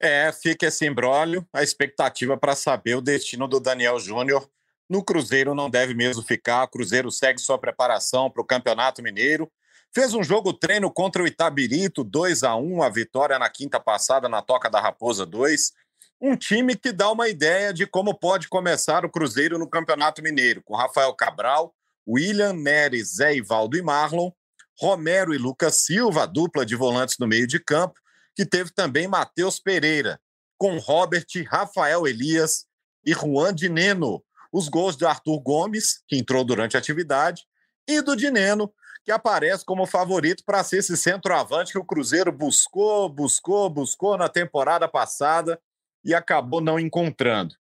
É, 0.00 0.32
fica 0.32 0.66
esse 0.66 0.86
embrólio, 0.86 1.46
a 1.52 1.62
expectativa 1.62 2.36
para 2.36 2.54
saber 2.54 2.94
o 2.94 3.00
destino 3.00 3.46
do 3.46 3.60
Daniel 3.60 3.98
Júnior 3.98 4.46
no 4.88 5.02
Cruzeiro 5.02 5.54
não 5.54 5.70
deve 5.70 5.94
mesmo 5.94 6.22
ficar. 6.22 6.64
O 6.64 6.68
Cruzeiro 6.68 7.10
segue 7.10 7.40
sua 7.40 7.58
preparação 7.58 8.30
para 8.30 8.42
o 8.42 8.46
Campeonato 8.46 9.02
Mineiro. 9.02 9.50
Fez 9.94 10.12
um 10.12 10.22
jogo 10.22 10.52
treino 10.52 10.90
contra 10.90 11.22
o 11.22 11.26
Itabirito, 11.26 12.02
2 12.02 12.42
a 12.42 12.56
1 12.56 12.82
a 12.82 12.88
vitória 12.88 13.38
na 13.38 13.48
quinta 13.48 13.78
passada 13.78 14.28
na 14.28 14.42
Toca 14.42 14.68
da 14.68 14.80
Raposa 14.80 15.24
2. 15.24 15.72
Um 16.20 16.36
time 16.36 16.76
que 16.76 16.90
dá 16.90 17.10
uma 17.10 17.28
ideia 17.28 17.72
de 17.72 17.86
como 17.86 18.14
pode 18.18 18.48
começar 18.48 19.04
o 19.04 19.10
Cruzeiro 19.10 19.58
no 19.58 19.68
Campeonato 19.68 20.22
Mineiro, 20.22 20.62
com 20.64 20.74
Rafael 20.74 21.12
Cabral, 21.14 21.74
William, 22.08 22.52
Neres, 22.52 23.16
Zé 23.16 23.36
Ivaldo 23.36 23.76
e 23.76 23.82
Marlon, 23.82 24.30
Romero 24.78 25.32
e 25.34 25.38
Lucas 25.38 25.84
Silva, 25.84 26.26
dupla 26.26 26.66
de 26.66 26.74
volantes 26.74 27.16
no 27.18 27.26
meio 27.26 27.46
de 27.46 27.60
campo, 27.60 28.00
que 28.34 28.44
teve 28.44 28.70
também 28.72 29.06
Matheus 29.06 29.60
Pereira, 29.60 30.20
com 30.58 30.78
Robert, 30.78 31.26
Rafael 31.48 32.06
Elias 32.06 32.66
e 33.04 33.12
Juan 33.12 33.54
de 33.54 33.68
Neno, 33.68 34.22
os 34.54 34.68
gols 34.68 34.96
de 34.96 35.04
Arthur 35.04 35.40
Gomes, 35.40 36.00
que 36.06 36.16
entrou 36.16 36.44
durante 36.44 36.76
a 36.76 36.78
atividade, 36.78 37.42
e 37.88 38.00
do 38.00 38.14
Dineno, 38.14 38.72
que 39.04 39.10
aparece 39.10 39.64
como 39.64 39.84
favorito 39.84 40.44
para 40.46 40.62
ser 40.62 40.78
esse 40.78 40.96
centroavante 40.96 41.72
que 41.72 41.78
o 41.78 41.84
Cruzeiro 41.84 42.30
buscou, 42.30 43.08
buscou, 43.08 43.68
buscou 43.68 44.16
na 44.16 44.28
temporada 44.28 44.86
passada 44.86 45.60
e 46.04 46.14
acabou 46.14 46.60
não 46.60 46.78
encontrando. 46.78 47.56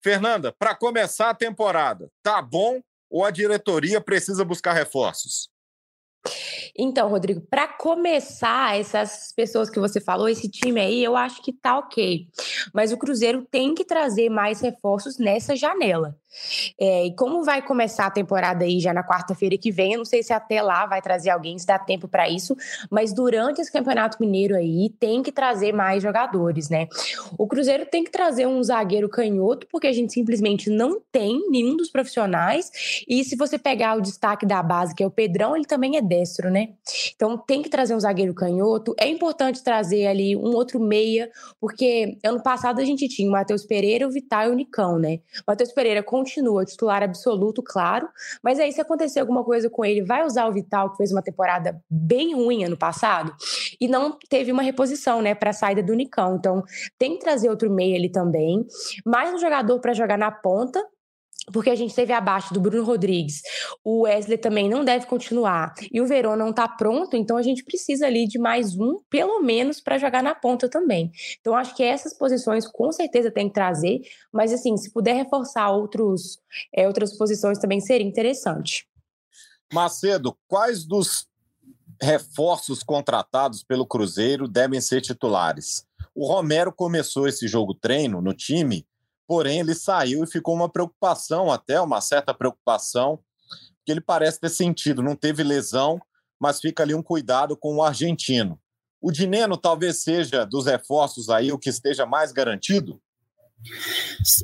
Fernanda, 0.00 0.52
para 0.52 0.72
começar 0.72 1.30
a 1.30 1.34
temporada, 1.34 2.08
tá 2.22 2.40
bom 2.40 2.80
ou 3.10 3.24
a 3.24 3.32
diretoria 3.32 4.00
precisa 4.00 4.44
buscar 4.44 4.72
reforços? 4.72 5.50
Então, 6.78 7.08
Rodrigo, 7.08 7.40
para 7.40 7.66
começar, 7.66 8.78
essas 8.78 9.32
pessoas 9.34 9.70
que 9.70 9.80
você 9.80 10.00
falou, 10.00 10.28
esse 10.28 10.48
time 10.48 10.80
aí, 10.80 11.02
eu 11.02 11.16
acho 11.16 11.42
que 11.42 11.52
tá 11.52 11.78
ok. 11.78 12.26
Mas 12.72 12.92
o 12.92 12.96
Cruzeiro 12.96 13.46
tem 13.50 13.74
que 13.74 13.84
trazer 13.84 14.28
mais 14.28 14.60
reforços 14.60 15.18
nessa 15.18 15.56
janela. 15.56 16.16
É, 16.78 17.06
e 17.06 17.14
como 17.14 17.42
vai 17.44 17.62
começar 17.62 18.06
a 18.06 18.10
temporada 18.10 18.64
aí 18.64 18.80
já 18.80 18.92
na 18.92 19.02
quarta-feira 19.02 19.56
que 19.56 19.70
vem, 19.70 19.92
eu 19.92 19.98
não 19.98 20.04
sei 20.04 20.22
se 20.22 20.32
até 20.32 20.60
lá 20.60 20.86
vai 20.86 21.00
trazer 21.00 21.30
alguém, 21.30 21.58
se 21.58 21.66
dá 21.66 21.78
tempo 21.78 22.08
para 22.08 22.28
isso, 22.28 22.54
mas 22.90 23.12
durante 23.12 23.60
esse 23.60 23.72
Campeonato 23.72 24.18
Mineiro 24.20 24.54
aí 24.54 24.90
tem 25.00 25.22
que 25.22 25.32
trazer 25.32 25.72
mais 25.72 26.02
jogadores, 26.02 26.68
né? 26.68 26.88
O 27.38 27.46
Cruzeiro 27.46 27.86
tem 27.86 28.04
que 28.04 28.10
trazer 28.10 28.46
um 28.46 28.62
zagueiro 28.62 29.08
canhoto, 29.08 29.66
porque 29.70 29.86
a 29.86 29.92
gente 29.92 30.12
simplesmente 30.12 30.68
não 30.70 31.00
tem 31.10 31.48
nenhum 31.50 31.76
dos 31.76 31.90
profissionais. 31.90 32.70
E 33.08 33.24
se 33.24 33.36
você 33.36 33.58
pegar 33.58 33.96
o 33.96 34.02
destaque 34.02 34.44
da 34.44 34.62
base, 34.62 34.94
que 34.94 35.02
é 35.02 35.06
o 35.06 35.10
Pedrão, 35.10 35.56
ele 35.56 35.64
também 35.64 35.96
é 35.96 36.02
destro, 36.02 36.50
né? 36.50 36.65
Então 37.14 37.36
tem 37.36 37.62
que 37.62 37.68
trazer 37.68 37.94
um 37.94 38.00
zagueiro 38.00 38.34
canhoto. 38.34 38.94
É 38.98 39.08
importante 39.08 39.62
trazer 39.62 40.06
ali 40.06 40.36
um 40.36 40.54
outro 40.54 40.80
meia, 40.80 41.30
porque 41.60 42.18
ano 42.24 42.42
passado 42.42 42.80
a 42.80 42.84
gente 42.84 43.08
tinha 43.08 43.28
o 43.28 43.32
Matheus 43.32 43.64
Pereira, 43.64 44.06
o 44.06 44.10
Vital 44.10 44.48
e 44.48 44.50
o 44.50 44.54
Nicão, 44.54 44.98
né? 44.98 45.20
O 45.40 45.44
Matheus 45.48 45.72
Pereira 45.72 46.02
continua 46.02 46.64
titular 46.64 47.02
absoluto, 47.02 47.62
claro, 47.62 48.08
mas 48.42 48.58
aí 48.58 48.72
se 48.72 48.80
acontecer 48.80 49.20
alguma 49.20 49.44
coisa 49.44 49.68
com 49.68 49.84
ele, 49.84 50.02
vai 50.02 50.24
usar 50.24 50.46
o 50.46 50.52
Vital, 50.52 50.90
que 50.90 50.96
fez 50.96 51.12
uma 51.12 51.22
temporada 51.22 51.80
bem 51.90 52.34
ruim 52.34 52.64
ano 52.64 52.76
passado, 52.76 53.32
e 53.80 53.88
não 53.88 54.16
teve 54.28 54.52
uma 54.52 54.62
reposição, 54.62 55.20
né, 55.20 55.34
para 55.34 55.50
a 55.50 55.52
saída 55.52 55.82
do 55.82 55.94
Nicão. 55.94 56.36
Então, 56.36 56.62
tem 56.98 57.14
que 57.14 57.20
trazer 57.20 57.48
outro 57.48 57.70
meio 57.70 57.96
ali 57.96 58.10
também, 58.10 58.64
mais 59.04 59.32
um 59.32 59.38
jogador 59.38 59.80
para 59.80 59.94
jogar 59.94 60.18
na 60.18 60.30
ponta, 60.30 60.84
porque 61.52 61.70
a 61.70 61.74
gente 61.74 61.94
teve 61.94 62.12
abaixo 62.12 62.52
do 62.52 62.60
Bruno 62.60 62.84
Rodrigues. 62.84 63.42
O 63.84 64.02
Wesley 64.02 64.38
também 64.38 64.68
não 64.68 64.84
deve 64.84 65.06
continuar. 65.06 65.74
E 65.92 66.00
o 66.00 66.06
Verón 66.06 66.36
não 66.36 66.50
está 66.50 66.66
pronto, 66.68 67.16
então 67.16 67.36
a 67.36 67.42
gente 67.42 67.64
precisa 67.64 68.06
ali 68.06 68.26
de 68.26 68.38
mais 68.38 68.76
um, 68.76 68.98
pelo 69.08 69.40
menos, 69.40 69.80
para 69.80 69.98
jogar 69.98 70.22
na 70.22 70.34
ponta 70.34 70.68
também. 70.68 71.10
Então 71.40 71.54
acho 71.54 71.74
que 71.74 71.82
essas 71.82 72.12
posições 72.14 72.66
com 72.66 72.90
certeza 72.92 73.30
tem 73.30 73.48
que 73.48 73.54
trazer, 73.54 74.00
mas 74.32 74.52
assim, 74.52 74.76
se 74.76 74.92
puder 74.92 75.14
reforçar 75.14 75.70
outros, 75.70 76.38
é, 76.74 76.86
outras 76.86 77.16
posições 77.16 77.58
também 77.58 77.80
seria 77.80 78.06
interessante. 78.06 78.86
Macedo, 79.72 80.36
quais 80.46 80.84
dos 80.84 81.26
reforços 82.00 82.82
contratados 82.82 83.64
pelo 83.64 83.86
Cruzeiro 83.86 84.46
devem 84.46 84.80
ser 84.80 85.00
titulares? 85.00 85.84
O 86.14 86.26
Romero 86.26 86.72
começou 86.72 87.26
esse 87.26 87.46
jogo 87.48 87.74
treino 87.74 88.20
no 88.20 88.32
time 88.32 88.86
porém 89.26 89.60
ele 89.60 89.74
saiu 89.74 90.22
e 90.24 90.30
ficou 90.30 90.54
uma 90.54 90.68
preocupação, 90.68 91.50
até 91.50 91.80
uma 91.80 92.00
certa 92.00 92.32
preocupação, 92.32 93.18
que 93.84 93.92
ele 93.92 94.00
parece 94.00 94.40
ter 94.40 94.48
sentido, 94.48 95.02
não 95.02 95.14
teve 95.14 95.42
lesão, 95.42 96.00
mas 96.40 96.60
fica 96.60 96.82
ali 96.82 96.94
um 96.94 97.02
cuidado 97.02 97.56
com 97.56 97.76
o 97.76 97.82
argentino. 97.82 98.60
O 99.00 99.10
Dineno 99.10 99.56
talvez 99.56 100.02
seja 100.02 100.44
dos 100.44 100.66
reforços 100.66 101.28
aí 101.28 101.52
o 101.52 101.58
que 101.58 101.68
esteja 101.68 102.04
mais 102.04 102.32
garantido? 102.32 103.00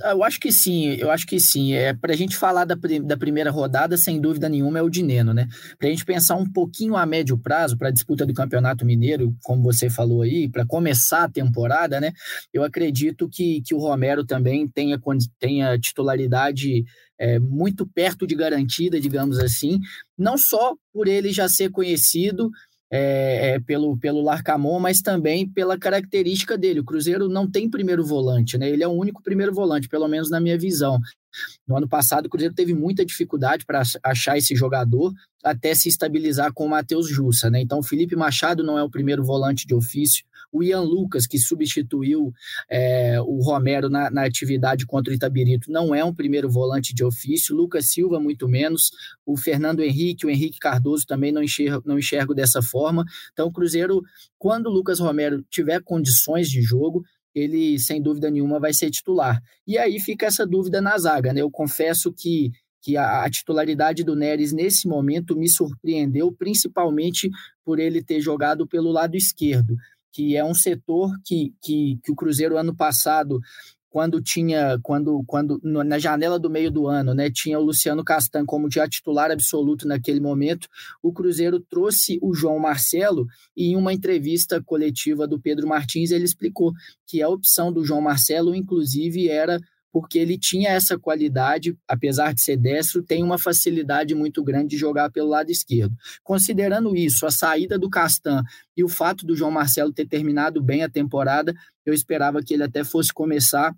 Eu 0.04 0.22
acho 0.24 0.40
que 0.40 0.50
sim, 0.50 0.94
eu 0.94 1.10
acho 1.10 1.26
que 1.26 1.38
sim. 1.38 1.74
É, 1.74 1.92
para 1.94 2.12
a 2.12 2.16
gente 2.16 2.36
falar 2.36 2.64
da, 2.64 2.74
da 3.04 3.16
primeira 3.16 3.50
rodada, 3.50 3.96
sem 3.96 4.20
dúvida 4.20 4.48
nenhuma, 4.48 4.78
é 4.78 4.82
o 4.82 4.90
Dineno, 4.90 5.32
né? 5.32 5.48
Para 5.78 5.88
a 5.88 5.90
gente 5.90 6.04
pensar 6.04 6.36
um 6.36 6.50
pouquinho 6.50 6.96
a 6.96 7.06
médio 7.06 7.38
prazo 7.38 7.76
para 7.76 7.88
a 7.88 7.92
disputa 7.92 8.26
do 8.26 8.34
Campeonato 8.34 8.84
Mineiro, 8.84 9.34
como 9.42 9.62
você 9.62 9.88
falou 9.88 10.22
aí, 10.22 10.48
para 10.48 10.66
começar 10.66 11.24
a 11.24 11.30
temporada, 11.30 12.00
né? 12.00 12.12
Eu 12.52 12.64
acredito 12.64 13.28
que, 13.28 13.62
que 13.62 13.74
o 13.74 13.78
Romero 13.78 14.24
também 14.24 14.66
tenha, 14.68 15.00
tenha 15.38 15.78
titularidade 15.78 16.84
é, 17.18 17.38
muito 17.38 17.86
perto 17.86 18.26
de 18.26 18.34
garantida, 18.34 19.00
digamos 19.00 19.38
assim, 19.38 19.78
não 20.18 20.36
só 20.36 20.74
por 20.92 21.06
ele 21.06 21.32
já 21.32 21.48
ser 21.48 21.70
conhecido 21.70 22.50
é, 22.94 23.54
é, 23.54 23.60
pelo, 23.60 23.96
pelo 23.96 24.20
Larcamon, 24.20 24.78
mas 24.78 25.00
também 25.00 25.48
pela 25.48 25.78
característica 25.78 26.58
dele. 26.58 26.80
O 26.80 26.84
Cruzeiro 26.84 27.26
não 27.26 27.50
tem 27.50 27.70
primeiro 27.70 28.04
volante, 28.04 28.58
né? 28.58 28.68
Ele 28.68 28.82
é 28.82 28.86
o 28.86 28.92
único 28.92 29.22
primeiro 29.22 29.54
volante, 29.54 29.88
pelo 29.88 30.06
menos 30.06 30.28
na 30.28 30.38
minha 30.38 30.58
visão. 30.58 31.00
No 31.66 31.78
ano 31.78 31.88
passado, 31.88 32.26
o 32.26 32.28
Cruzeiro 32.28 32.54
teve 32.54 32.74
muita 32.74 33.02
dificuldade 33.02 33.64
para 33.64 33.82
achar 34.04 34.36
esse 34.36 34.54
jogador 34.54 35.10
até 35.42 35.74
se 35.74 35.88
estabilizar 35.88 36.52
com 36.52 36.66
o 36.66 36.68
Matheus 36.68 37.08
Jussa, 37.08 37.48
né? 37.48 37.62
Então, 37.62 37.78
o 37.78 37.82
Felipe 37.82 38.14
Machado 38.14 38.62
não 38.62 38.78
é 38.78 38.82
o 38.82 38.90
primeiro 38.90 39.24
volante 39.24 39.66
de 39.66 39.74
ofício. 39.74 40.26
O 40.52 40.62
Ian 40.62 40.82
Lucas, 40.82 41.26
que 41.26 41.38
substituiu 41.38 42.32
é, 42.70 43.20
o 43.22 43.40
Romero 43.40 43.88
na, 43.88 44.10
na, 44.10 44.24
atividade 44.24 44.84
contra 44.84 45.12
o 45.12 45.16
Itabirito, 45.16 45.72
não 45.72 45.94
é 45.94 46.04
um 46.04 46.14
primeiro 46.14 46.50
volante 46.50 46.94
de 46.94 47.02
ofício. 47.02 47.56
Lucas 47.56 47.90
Silva, 47.90 48.20
muito 48.20 48.46
menos. 48.46 48.90
O 49.24 49.36
Fernando 49.36 49.80
Henrique, 49.80 50.26
o 50.26 50.30
Henrique 50.30 50.58
Cardoso 50.58 51.06
também 51.06 51.32
não 51.32 51.42
enxergo, 51.42 51.82
não 51.86 51.98
enxergo 51.98 52.34
dessa 52.34 52.60
forma. 52.60 53.04
Então, 53.32 53.48
o 53.48 53.52
Cruzeiro, 53.52 54.02
quando 54.38 54.66
o 54.66 54.72
Lucas 54.72 55.00
Romero 55.00 55.42
tiver 55.50 55.80
condições 55.82 56.48
de 56.48 56.60
jogo, 56.60 57.02
ele, 57.34 57.78
sem 57.78 58.00
dúvida 58.00 58.30
nenhuma, 58.30 58.60
vai 58.60 58.72
ser 58.72 58.90
titular. 58.90 59.40
E 59.66 59.78
aí 59.78 59.98
fica 59.98 60.26
essa 60.26 60.46
dúvida 60.46 60.80
na 60.80 60.96
zaga, 60.98 61.32
né? 61.32 61.40
Eu 61.40 61.50
confesso 61.50 62.12
que, 62.12 62.50
que 62.82 62.96
a, 62.96 63.24
a 63.24 63.30
titularidade 63.30 64.04
do 64.04 64.14
Neres, 64.14 64.52
nesse 64.52 64.86
momento, 64.86 65.36
me 65.36 65.48
surpreendeu, 65.48 66.30
principalmente 66.32 67.30
por 67.64 67.78
ele 67.78 68.02
ter 68.02 68.20
jogado 68.20 68.66
pelo 68.66 68.90
lado 68.90 69.16
esquerdo, 69.16 69.76
que 70.12 70.36
é 70.36 70.44
um 70.44 70.54
setor 70.54 71.10
que, 71.24 71.54
que, 71.62 71.98
que 72.02 72.12
o 72.12 72.14
Cruzeiro, 72.14 72.58
ano 72.58 72.76
passado, 72.76 73.40
quando 73.92 74.22
tinha, 74.22 74.78
quando, 74.82 75.22
quando 75.26 75.60
na 75.62 75.98
janela 75.98 76.38
do 76.38 76.48
meio 76.48 76.70
do 76.70 76.88
ano, 76.88 77.12
né, 77.14 77.30
tinha 77.30 77.58
o 77.58 77.62
Luciano 77.62 78.02
Castan 78.02 78.46
como 78.46 78.70
já 78.70 78.88
titular 78.88 79.30
absoluto 79.30 79.86
naquele 79.86 80.18
momento, 80.18 80.66
o 81.02 81.12
Cruzeiro 81.12 81.60
trouxe 81.60 82.18
o 82.22 82.34
João 82.34 82.58
Marcelo 82.58 83.26
e 83.54 83.72
em 83.72 83.76
uma 83.76 83.92
entrevista 83.92 84.62
coletiva 84.62 85.28
do 85.28 85.38
Pedro 85.38 85.68
Martins 85.68 86.10
ele 86.10 86.24
explicou 86.24 86.72
que 87.06 87.20
a 87.20 87.28
opção 87.28 87.70
do 87.70 87.84
João 87.84 88.00
Marcelo, 88.00 88.54
inclusive, 88.54 89.28
era 89.28 89.60
porque 89.92 90.18
ele 90.18 90.38
tinha 90.38 90.70
essa 90.70 90.98
qualidade, 90.98 91.76
apesar 91.86 92.32
de 92.32 92.40
ser 92.40 92.56
destro, 92.56 93.02
tem 93.02 93.22
uma 93.22 93.38
facilidade 93.38 94.14
muito 94.14 94.42
grande 94.42 94.68
de 94.68 94.78
jogar 94.78 95.10
pelo 95.10 95.28
lado 95.28 95.50
esquerdo. 95.50 95.94
Considerando 96.24 96.96
isso, 96.96 97.26
a 97.26 97.30
saída 97.30 97.78
do 97.78 97.90
Castan 97.90 98.42
e 98.74 98.82
o 98.82 98.88
fato 98.88 99.26
do 99.26 99.36
João 99.36 99.50
Marcelo 99.50 99.92
ter 99.92 100.06
terminado 100.06 100.62
bem 100.62 100.82
a 100.82 100.88
temporada, 100.88 101.54
eu 101.84 101.92
esperava 101.92 102.42
que 102.42 102.54
ele 102.54 102.62
até 102.62 102.82
fosse 102.82 103.12
começar 103.12 103.74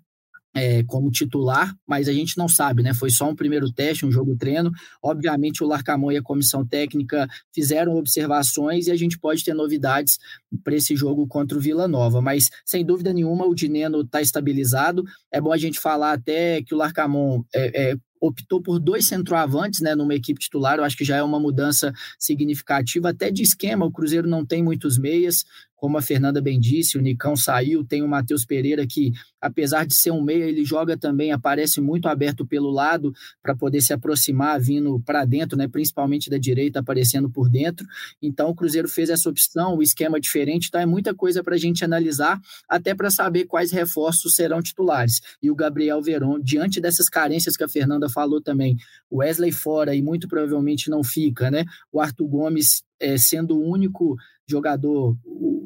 é, 0.55 0.83
como 0.83 1.11
titular, 1.11 1.75
mas 1.85 2.07
a 2.07 2.13
gente 2.13 2.37
não 2.37 2.47
sabe, 2.47 2.81
né? 2.81 2.93
Foi 2.93 3.09
só 3.09 3.29
um 3.29 3.35
primeiro 3.35 3.69
teste, 3.71 4.05
um 4.05 4.11
jogo 4.11 4.37
treino. 4.37 4.71
Obviamente, 5.03 5.61
o 5.61 5.67
Larcamon 5.67 6.13
e 6.13 6.17
a 6.17 6.23
comissão 6.23 6.65
técnica 6.65 7.27
fizeram 7.53 7.97
observações 7.97 8.87
e 8.87 8.91
a 8.91 8.95
gente 8.95 9.19
pode 9.19 9.43
ter 9.43 9.53
novidades 9.53 10.17
para 10.63 10.75
esse 10.75 10.95
jogo 10.95 11.27
contra 11.27 11.57
o 11.57 11.61
Vila 11.61 11.89
Nova. 11.89 12.21
Mas, 12.21 12.49
sem 12.65 12.85
dúvida 12.85 13.11
nenhuma, 13.11 13.45
o 13.45 13.53
Dineno 13.53 13.99
está 14.01 14.21
estabilizado. 14.21 15.03
É 15.29 15.41
bom 15.41 15.51
a 15.51 15.57
gente 15.57 15.77
falar 15.77 16.13
até 16.13 16.61
que 16.61 16.73
o 16.73 16.77
Larcamon 16.77 17.43
é, 17.53 17.91
é, 17.91 17.97
optou 18.21 18.61
por 18.61 18.79
dois 18.79 19.05
centroavantes 19.05 19.81
né, 19.81 19.93
numa 19.93 20.15
equipe 20.15 20.39
titular, 20.39 20.77
eu 20.77 20.83
acho 20.83 20.97
que 20.97 21.05
já 21.05 21.17
é 21.17 21.23
uma 21.23 21.39
mudança 21.39 21.93
significativa, 22.17 23.09
até 23.09 23.29
de 23.29 23.43
esquema, 23.43 23.85
o 23.85 23.91
Cruzeiro 23.91 24.27
não 24.27 24.45
tem 24.45 24.63
muitos 24.63 24.97
meias, 24.97 25.43
como 25.85 25.99
a 25.99 26.01
Fernanda 26.01 26.41
bem 26.41 26.59
disse, 26.59 26.97
o 26.97 27.01
Nicão 27.01 27.35
saiu, 27.35 27.85
tem 27.85 28.01
o 28.01 28.07
Matheus 28.07 28.43
Pereira 28.43 28.87
que, 28.87 29.11
apesar 29.39 29.85
de 29.85 29.93
ser 29.93 30.09
um 30.09 30.19
meia, 30.19 30.45
ele 30.45 30.65
joga 30.65 30.97
também, 30.97 31.31
aparece 31.31 31.79
muito 31.79 32.07
aberto 32.07 32.43
pelo 32.43 32.71
lado 32.71 33.13
para 33.39 33.55
poder 33.55 33.81
se 33.81 33.93
aproximar, 33.93 34.59
vindo 34.59 34.99
para 35.05 35.23
dentro, 35.25 35.55
né, 35.55 35.67
principalmente 35.67 36.27
da 36.27 36.39
direita, 36.39 36.79
aparecendo 36.79 37.29
por 37.29 37.47
dentro. 37.49 37.85
Então 38.19 38.49
o 38.49 38.55
Cruzeiro 38.55 38.89
fez 38.89 39.11
essa 39.11 39.29
opção, 39.29 39.77
o 39.77 39.83
esquema 39.83 40.19
diferente, 40.19 40.69
então 40.69 40.81
é 40.81 40.87
muita 40.87 41.13
coisa 41.13 41.43
para 41.43 41.53
a 41.53 41.59
gente 41.59 41.85
analisar, 41.85 42.41
até 42.67 42.95
para 42.95 43.11
saber 43.11 43.45
quais 43.45 43.71
reforços 43.71 44.33
serão 44.33 44.63
titulares. 44.63 45.21
E 45.39 45.51
o 45.51 45.55
Gabriel 45.55 46.01
Veron, 46.01 46.39
diante 46.39 46.81
dessas 46.81 47.07
carências 47.07 47.55
que 47.55 47.63
a 47.63 47.69
Fernanda 47.69 48.09
falou 48.09 48.41
também, 48.41 48.75
o 49.07 49.17
Wesley 49.17 49.51
fora 49.51 49.93
e 49.93 50.01
muito 50.01 50.27
provavelmente 50.27 50.89
não 50.89 51.03
fica, 51.03 51.51
né? 51.51 51.63
O 51.91 52.01
Arthur 52.01 52.27
Gomes 52.27 52.83
é, 52.99 53.17
sendo 53.17 53.57
o 53.57 53.69
único 53.69 54.15
jogador, 54.47 55.17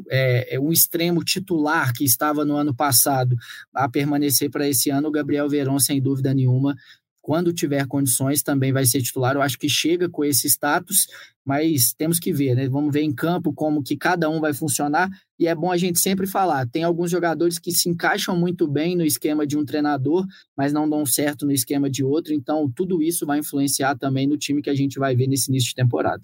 é, 0.09 0.55
é, 0.55 0.59
um 0.59 0.71
extremo 0.71 1.23
titular 1.23 1.93
que 1.93 2.03
estava 2.03 2.43
no 2.43 2.55
ano 2.55 2.75
passado 2.75 3.35
a 3.73 3.87
permanecer 3.87 4.49
para 4.49 4.67
esse 4.67 4.89
ano, 4.89 5.07
o 5.07 5.11
Gabriel 5.11 5.49
Verón, 5.49 5.79
sem 5.79 6.01
dúvida 6.01 6.33
nenhuma, 6.33 6.75
quando 7.21 7.53
tiver 7.53 7.85
condições, 7.85 8.41
também 8.41 8.73
vai 8.73 8.85
ser 8.85 9.03
titular. 9.03 9.35
Eu 9.35 9.41
acho 9.43 9.59
que 9.59 9.69
chega 9.69 10.09
com 10.09 10.25
esse 10.25 10.47
status, 10.47 11.05
mas 11.45 11.93
temos 11.93 12.17
que 12.17 12.33
ver, 12.33 12.55
né? 12.55 12.67
Vamos 12.67 12.91
ver 12.91 13.03
em 13.03 13.13
campo 13.13 13.53
como 13.53 13.83
que 13.83 13.95
cada 13.95 14.27
um 14.29 14.39
vai 14.39 14.51
funcionar. 14.51 15.09
E 15.37 15.45
é 15.45 15.53
bom 15.53 15.71
a 15.71 15.77
gente 15.77 15.99
sempre 15.99 16.25
falar: 16.25 16.67
tem 16.67 16.83
alguns 16.83 17.11
jogadores 17.11 17.59
que 17.59 17.71
se 17.71 17.87
encaixam 17.87 18.35
muito 18.35 18.67
bem 18.67 18.95
no 18.95 19.05
esquema 19.05 19.45
de 19.45 19.57
um 19.57 19.63
treinador, 19.63 20.25
mas 20.57 20.73
não 20.73 20.89
dão 20.89 21.05
certo 21.05 21.45
no 21.45 21.51
esquema 21.51 21.87
de 21.87 22.03
outro. 22.03 22.33
Então, 22.33 22.67
tudo 22.75 22.99
isso 22.99 23.27
vai 23.27 23.37
influenciar 23.39 23.95
também 23.95 24.25
no 24.25 24.37
time 24.37 24.61
que 24.61 24.69
a 24.69 24.75
gente 24.75 24.97
vai 24.97 25.15
ver 25.15 25.27
nesse 25.27 25.51
início 25.51 25.69
de 25.69 25.75
temporada. 25.75 26.23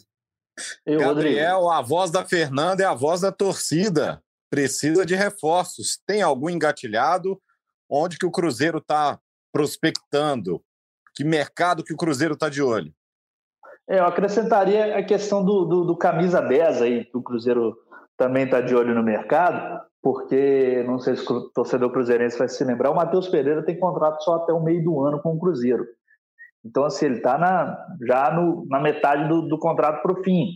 Eu, 0.86 1.00
Gabriel, 1.00 1.60
Rodrigo. 1.60 1.72
a 1.72 1.82
voz 1.82 2.12
da 2.12 2.24
Fernanda 2.24 2.84
é 2.84 2.86
a 2.86 2.94
voz 2.94 3.22
da 3.22 3.32
torcida. 3.32 4.22
Precisa 4.50 5.06
de 5.06 5.16
reforços. 5.16 6.00
Tem 6.06 6.22
algum 6.22 6.50
engatilhado? 6.50 7.42
Onde 7.90 8.18
que 8.18 8.26
o 8.26 8.32
Cruzeiro 8.32 8.78
está 8.78 9.20
prospectando? 9.52 10.62
Que 11.16 11.24
mercado 11.24 11.84
que 11.84 11.94
o 11.94 11.98
Cruzeiro 11.98 12.34
está 12.34 12.50
de 12.50 12.62
olho? 12.62 12.94
É, 13.88 14.00
eu 14.00 14.06
acrescentaria 14.06 14.98
a 14.98 15.04
questão 15.04 15.44
do, 15.44 15.66
do, 15.66 15.86
do 15.86 15.98
camisa 15.98 16.42
10 16.42 16.82
aí, 16.82 17.06
que 17.06 17.18
o 17.18 17.22
Cruzeiro 17.22 17.76
também 18.18 18.46
está 18.46 18.62
de 18.62 18.74
olho 18.74 18.96
no 18.96 19.04
mercado, 19.04 19.82
porque 20.02 20.84
não 20.88 21.00
sei 21.00 21.16
se 21.16 21.32
o 21.32 21.50
torcedor 21.52 21.92
cruzeirense 21.92 22.38
vai 22.38 22.48
se 22.48 22.64
lembrar, 22.64 22.92
o 22.92 22.96
Matheus 22.96 23.28
Pereira 23.28 23.64
tem 23.64 23.80
contrato 23.80 24.24
só 24.24 24.36
até 24.36 24.54
o 24.54 24.64
meio 24.64 24.84
do 24.84 25.02
ano 25.02 25.22
com 25.22 25.34
o 25.34 25.40
Cruzeiro. 25.40 25.86
Então, 26.66 26.84
assim, 26.84 27.06
ele 27.06 27.18
está 27.18 27.38
na, 27.38 27.78
já 28.08 28.32
no, 28.32 28.66
na 28.68 28.80
metade 28.80 29.30
do, 29.30 29.44
do 29.44 29.60
contrato 29.60 30.02
para 30.02 30.12
o 30.12 30.24
fim. 30.24 30.48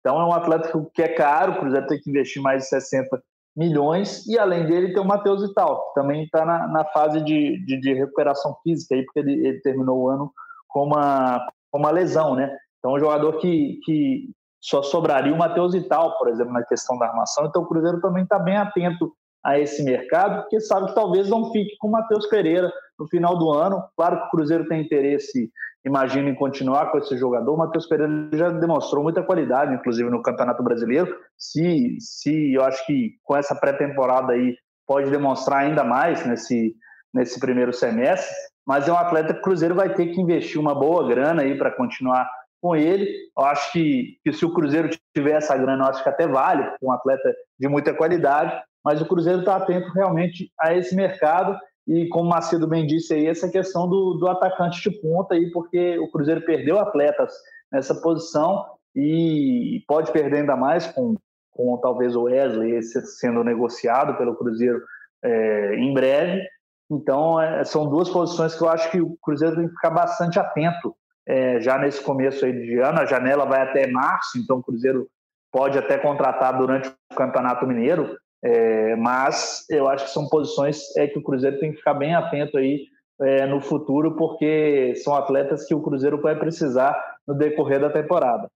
Então, 0.00 0.20
é 0.20 0.24
um 0.24 0.32
atleta 0.32 0.70
que 0.92 1.02
é 1.02 1.08
caro, 1.08 1.52
o 1.52 1.58
Cruzeiro 1.60 1.86
tem 1.86 2.00
que 2.00 2.10
investir 2.10 2.42
mais 2.42 2.64
de 2.64 2.68
60 2.68 3.22
milhões, 3.56 4.26
e 4.26 4.36
além 4.36 4.66
dele 4.66 4.92
tem 4.92 5.00
o 5.00 5.06
Matheus 5.06 5.46
Vital, 5.46 5.86
que 5.86 6.00
também 6.00 6.24
está 6.24 6.44
na, 6.44 6.66
na, 6.66 6.84
fase 6.86 7.20
de, 7.22 7.64
de, 7.64 7.80
de, 7.80 7.94
recuperação 7.94 8.56
física, 8.64 8.96
aí, 8.96 9.04
porque 9.04 9.20
ele, 9.20 9.46
ele, 9.46 9.60
terminou 9.60 9.96
o 10.00 10.08
ano 10.08 10.32
com 10.68 10.84
uma, 10.84 11.46
com 11.70 11.78
uma 11.78 11.92
lesão, 11.92 12.34
né? 12.34 12.54
Então, 12.78 12.92
um 12.92 12.98
jogador 12.98 13.38
que, 13.38 13.78
que 13.84 14.28
só 14.60 14.82
sobraria 14.82 15.32
o 15.32 15.38
Matheus 15.38 15.72
Vital, 15.72 16.18
por 16.18 16.28
exemplo, 16.28 16.52
na 16.52 16.64
questão 16.64 16.98
da 16.98 17.06
armação. 17.06 17.46
Então, 17.46 17.62
o 17.62 17.66
Cruzeiro 17.66 18.00
também 18.00 18.24
está 18.24 18.40
bem 18.40 18.56
atento 18.56 19.12
a 19.42 19.58
esse 19.58 19.84
mercado, 19.84 20.42
porque 20.42 20.60
sabe 20.60 20.88
que 20.88 20.94
talvez 20.94 21.30
não 21.30 21.52
fique 21.52 21.76
com 21.78 21.88
o 21.88 21.92
Matheus 21.92 22.26
Pereira 22.26 22.72
no 22.98 23.08
final 23.08 23.38
do 23.38 23.50
ano. 23.50 23.82
Claro 23.96 24.20
que 24.20 24.26
o 24.26 24.30
Cruzeiro 24.30 24.66
tem 24.68 24.82
interesse, 24.82 25.50
imagino, 25.84 26.28
em 26.28 26.34
continuar 26.34 26.90
com 26.90 26.98
esse 26.98 27.16
jogador. 27.16 27.54
O 27.54 27.58
Matheus 27.58 27.86
Pereira 27.86 28.28
já 28.32 28.50
demonstrou 28.50 29.02
muita 29.02 29.22
qualidade, 29.22 29.74
inclusive 29.74 30.08
no 30.10 30.22
Campeonato 30.22 30.62
Brasileiro. 30.62 31.14
Se, 31.36 31.96
se 32.00 32.54
eu 32.54 32.64
acho 32.64 32.84
que 32.86 33.12
com 33.22 33.36
essa 33.36 33.54
pré-temporada 33.54 34.32
aí 34.32 34.56
pode 34.86 35.10
demonstrar 35.10 35.60
ainda 35.60 35.82
mais 35.82 36.24
nesse, 36.26 36.74
nesse 37.12 37.40
primeiro 37.40 37.72
semestre, 37.72 38.34
mas 38.66 38.88
é 38.88 38.92
um 38.92 38.96
atleta 38.96 39.34
que 39.34 39.40
o 39.40 39.42
Cruzeiro 39.42 39.74
vai 39.74 39.92
ter 39.94 40.06
que 40.06 40.20
investir 40.20 40.60
uma 40.60 40.74
boa 40.74 41.06
grana 41.06 41.42
aí 41.42 41.56
para 41.56 41.70
continuar 41.70 42.28
com 42.60 42.74
ele. 42.74 43.06
Eu 43.36 43.44
acho 43.44 43.72
que, 43.72 44.18
que 44.24 44.32
se 44.32 44.44
o 44.44 44.52
Cruzeiro 44.52 44.88
tiver 45.14 45.32
essa 45.32 45.56
grana, 45.56 45.84
eu 45.84 45.90
acho 45.90 46.02
que 46.02 46.08
até 46.08 46.26
vale, 46.26 46.64
porque 46.64 46.84
é 46.84 46.88
um 46.88 46.92
atleta 46.92 47.34
de 47.58 47.68
muita 47.68 47.92
qualidade, 47.92 48.58
mas 48.82 49.02
o 49.02 49.06
Cruzeiro 49.06 49.40
está 49.40 49.56
atento 49.56 49.90
realmente 49.92 50.50
a 50.58 50.74
esse 50.74 50.96
mercado 50.96 51.58
e 51.86 52.08
como 52.08 52.30
Macedo 52.30 52.66
bem 52.66 52.86
disse 52.86 53.12
aí, 53.12 53.26
essa 53.26 53.48
questão 53.50 53.88
do, 53.88 54.14
do 54.14 54.28
atacante 54.28 54.80
de 54.80 55.00
ponta 55.00 55.34
aí, 55.34 55.50
porque 55.50 55.98
o 55.98 56.10
Cruzeiro 56.10 56.40
perdeu 56.42 56.78
atletas 56.78 57.32
nessa 57.70 57.94
posição 57.94 58.64
e 58.96 59.82
pode 59.86 60.10
perder 60.12 60.38
ainda 60.38 60.56
mais 60.56 60.86
com, 60.86 61.16
com 61.50 61.76
talvez 61.78 62.16
o 62.16 62.22
Wesley 62.22 62.82
sendo 62.82 63.44
negociado 63.44 64.16
pelo 64.16 64.36
Cruzeiro 64.36 64.80
é, 65.22 65.74
em 65.76 65.92
breve. 65.92 66.42
Então, 66.90 67.40
é, 67.40 67.64
são 67.64 67.88
duas 67.88 68.08
posições 68.08 68.54
que 68.54 68.62
eu 68.62 68.68
acho 68.68 68.90
que 68.90 69.00
o 69.00 69.16
Cruzeiro 69.22 69.56
tem 69.56 69.66
que 69.66 69.74
ficar 69.74 69.90
bastante 69.90 70.38
atento 70.38 70.94
é, 71.26 71.60
já 71.60 71.78
nesse 71.78 72.02
começo 72.02 72.44
aí 72.44 72.52
de 72.52 72.78
ano. 72.78 73.00
A 73.00 73.06
janela 73.06 73.44
vai 73.44 73.62
até 73.62 73.86
março, 73.86 74.38
então 74.38 74.58
o 74.58 74.62
Cruzeiro 74.62 75.08
pode 75.52 75.78
até 75.78 75.98
contratar 75.98 76.56
durante 76.56 76.88
o 76.88 77.14
Campeonato 77.14 77.66
Mineiro. 77.66 78.16
É, 78.44 78.94
mas 78.96 79.64
eu 79.70 79.88
acho 79.88 80.04
que 80.04 80.10
são 80.10 80.28
posições 80.28 80.94
é, 80.96 81.06
que 81.06 81.18
o 81.18 81.22
Cruzeiro 81.22 81.58
tem 81.58 81.70
que 81.70 81.78
ficar 81.78 81.94
bem 81.94 82.14
atento 82.14 82.58
aí 82.58 82.86
é, 83.22 83.46
no 83.46 83.60
futuro, 83.60 84.16
porque 84.16 84.94
são 84.96 85.14
atletas 85.14 85.64
que 85.66 85.74
o 85.74 85.80
Cruzeiro 85.80 86.20
vai 86.20 86.38
precisar 86.38 86.94
no 87.26 87.34
decorrer 87.34 87.80
da 87.80 87.88
temporada. 87.88 88.50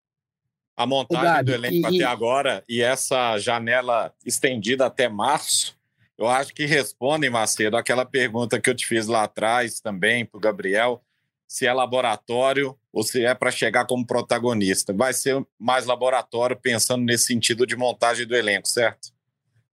A 0.77 0.87
montagem 0.87 1.25
Gabi, 1.25 1.45
do 1.45 1.55
elenco 1.55 1.91
e, 1.91 2.03
até 2.03 2.05
agora 2.05 2.63
e 2.69 2.83
essa 2.83 3.39
janela 3.39 4.13
estendida 4.25 4.87
até 4.87 5.09
março, 5.09 5.77
eu 6.19 6.29
acho 6.29 6.53
que 6.53 6.67
respondem, 6.67 7.31
Macedo, 7.31 7.77
aquela 7.77 8.05
pergunta 8.05 8.61
que 8.61 8.69
eu 8.69 8.75
te 8.75 8.87
fiz 8.87 9.07
lá 9.07 9.23
atrás 9.23 9.81
também 9.81 10.27
para 10.27 10.37
o 10.37 10.41
Gabriel, 10.41 11.03
se 11.47 11.67
é 11.67 11.73
laboratório 11.73 12.77
ou 12.93 13.03
se 13.03 13.25
é 13.25 13.35
para 13.35 13.51
chegar 13.51 13.87
como 13.87 14.07
protagonista. 14.07 14.93
Vai 14.93 15.15
ser 15.15 15.43
mais 15.59 15.87
laboratório 15.87 16.57
pensando 16.61 17.05
nesse 17.05 17.27
sentido 17.27 17.67
de 17.67 17.75
montagem 17.75 18.27
do 18.27 18.37
elenco, 18.37 18.69
certo? 18.69 19.17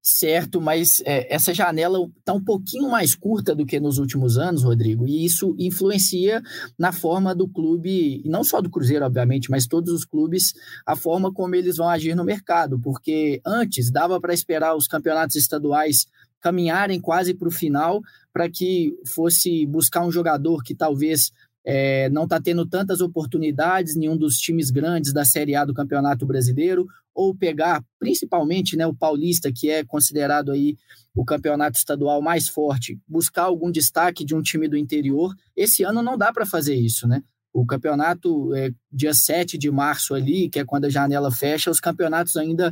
Certo, 0.08 0.62
mas 0.62 1.02
é, 1.04 1.34
essa 1.34 1.52
janela 1.52 1.98
está 2.20 2.32
um 2.32 2.44
pouquinho 2.44 2.92
mais 2.92 3.16
curta 3.16 3.56
do 3.56 3.66
que 3.66 3.80
nos 3.80 3.98
últimos 3.98 4.38
anos, 4.38 4.64
Rodrigo, 4.64 5.08
e 5.08 5.26
isso 5.26 5.56
influencia 5.58 6.44
na 6.78 6.92
forma 6.92 7.34
do 7.34 7.48
clube, 7.48 8.22
e 8.24 8.30
não 8.30 8.44
só 8.44 8.62
do 8.62 8.70
Cruzeiro, 8.70 9.04
obviamente, 9.04 9.50
mas 9.50 9.66
todos 9.66 9.92
os 9.92 10.06
clubes, 10.06 10.54
a 10.86 10.96
forma 10.96 11.34
como 11.34 11.56
eles 11.56 11.78
vão 11.78 11.90
agir 11.90 12.16
no 12.16 12.24
mercado, 12.24 12.80
porque 12.80 13.42
antes 13.44 13.90
dava 13.90 14.22
para 14.22 14.32
esperar 14.32 14.76
os 14.76 14.88
campeonatos 14.88 15.36
estaduais 15.38 16.06
caminharem 16.40 17.02
quase 17.02 17.34
para 17.34 17.48
o 17.48 17.52
final 17.52 18.00
para 18.32 18.48
que 18.48 18.94
fosse 19.08 19.66
buscar 19.66 20.06
um 20.06 20.12
jogador 20.12 20.62
que 20.62 20.76
talvez 20.76 21.32
é, 21.66 22.10
não 22.10 22.26
está 22.26 22.40
tendo 22.40 22.66
tantas 22.66 23.02
oportunidades, 23.02 23.96
nenhum 23.96 24.16
dos 24.16 24.38
times 24.38 24.70
grandes 24.70 25.12
da 25.12 25.26
Série 25.26 25.56
A 25.56 25.66
do 25.66 25.74
Campeonato 25.74 26.26
Brasileiro, 26.26 26.86
ou 27.14 27.34
pegar 27.34 27.84
principalmente 27.98 28.76
né, 28.78 28.86
o 28.86 28.94
Paulista, 28.94 29.52
que 29.52 29.70
é 29.70 29.84
considerado 29.84 30.52
aí 30.52 30.78
o 31.16 31.24
campeonato 31.24 31.78
estadual 31.78 32.22
mais 32.22 32.48
forte, 32.48 33.00
buscar 33.08 33.44
algum 33.44 33.72
destaque 33.72 34.26
de 34.26 34.36
um 34.36 34.42
time 34.42 34.68
do 34.68 34.78
interior. 34.78 35.34
Esse 35.56 35.84
ano 35.84 36.04
não 36.04 36.18
dá 36.18 36.32
para 36.32 36.46
fazer 36.46 36.76
isso, 36.76 37.08
né? 37.08 37.24
O 37.54 37.66
campeonato 37.66 38.54
é 38.54 38.70
dia 38.92 39.14
7 39.14 39.58
de 39.58 39.72
março 39.72 40.14
ali, 40.14 40.50
que 40.50 40.60
é 40.60 40.66
quando 40.66 40.86
a 40.86 40.90
janela 40.90 41.32
fecha, 41.32 41.72
os 41.72 41.80
campeonatos 41.80 42.36
ainda 42.36 42.70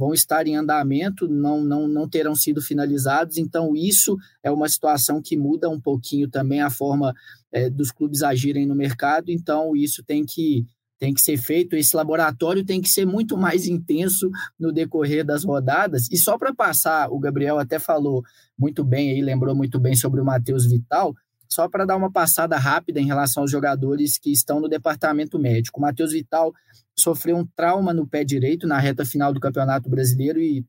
vão 0.00 0.14
estar 0.14 0.46
em 0.46 0.56
andamento, 0.56 1.28
não, 1.28 1.62
não, 1.62 1.86
não 1.86 2.08
terão 2.08 2.34
sido 2.34 2.62
finalizados, 2.62 3.36
então 3.36 3.76
isso 3.76 4.16
é 4.42 4.50
uma 4.50 4.66
situação 4.66 5.20
que 5.20 5.36
muda 5.36 5.68
um 5.68 5.78
pouquinho 5.78 6.26
também 6.26 6.62
a 6.62 6.70
forma 6.70 7.14
é, 7.52 7.68
dos 7.68 7.92
clubes 7.92 8.22
agirem 8.22 8.64
no 8.64 8.74
mercado, 8.74 9.30
então 9.30 9.76
isso 9.76 10.02
tem 10.02 10.24
que, 10.24 10.64
tem 10.98 11.12
que 11.12 11.20
ser 11.20 11.36
feito, 11.36 11.76
esse 11.76 11.94
laboratório 11.94 12.64
tem 12.64 12.80
que 12.80 12.88
ser 12.88 13.04
muito 13.04 13.36
mais 13.36 13.66
intenso 13.66 14.30
no 14.58 14.72
decorrer 14.72 15.22
das 15.22 15.44
rodadas, 15.44 16.10
e 16.10 16.16
só 16.16 16.38
para 16.38 16.54
passar, 16.54 17.12
o 17.12 17.18
Gabriel 17.18 17.58
até 17.58 17.78
falou 17.78 18.22
muito 18.58 18.82
bem 18.82 19.10
aí, 19.10 19.20
lembrou 19.20 19.54
muito 19.54 19.78
bem 19.78 19.94
sobre 19.94 20.18
o 20.18 20.24
Matheus 20.24 20.64
Vital, 20.64 21.14
só 21.52 21.68
para 21.68 21.84
dar 21.84 21.96
uma 21.96 22.10
passada 22.10 22.56
rápida 22.56 23.00
em 23.00 23.06
relação 23.06 23.42
aos 23.42 23.50
jogadores 23.50 24.18
que 24.18 24.30
estão 24.30 24.60
no 24.60 24.68
departamento 24.68 25.38
médico. 25.38 25.78
O 25.78 25.82
Matheus 25.82 26.12
Vital 26.12 26.52
sofreu 26.96 27.36
um 27.36 27.46
trauma 27.56 27.92
no 27.92 28.06
pé 28.06 28.24
direito 28.24 28.66
na 28.66 28.78
reta 28.78 29.04
final 29.04 29.32
do 29.32 29.40
Campeonato 29.40 29.90
Brasileiro 29.90 30.40
e 30.40 30.64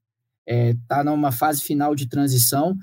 está 0.45 0.99
é, 0.99 1.03
numa 1.03 1.31
fase 1.31 1.61
final 1.61 1.95
de 1.95 2.07
transição. 2.07 2.75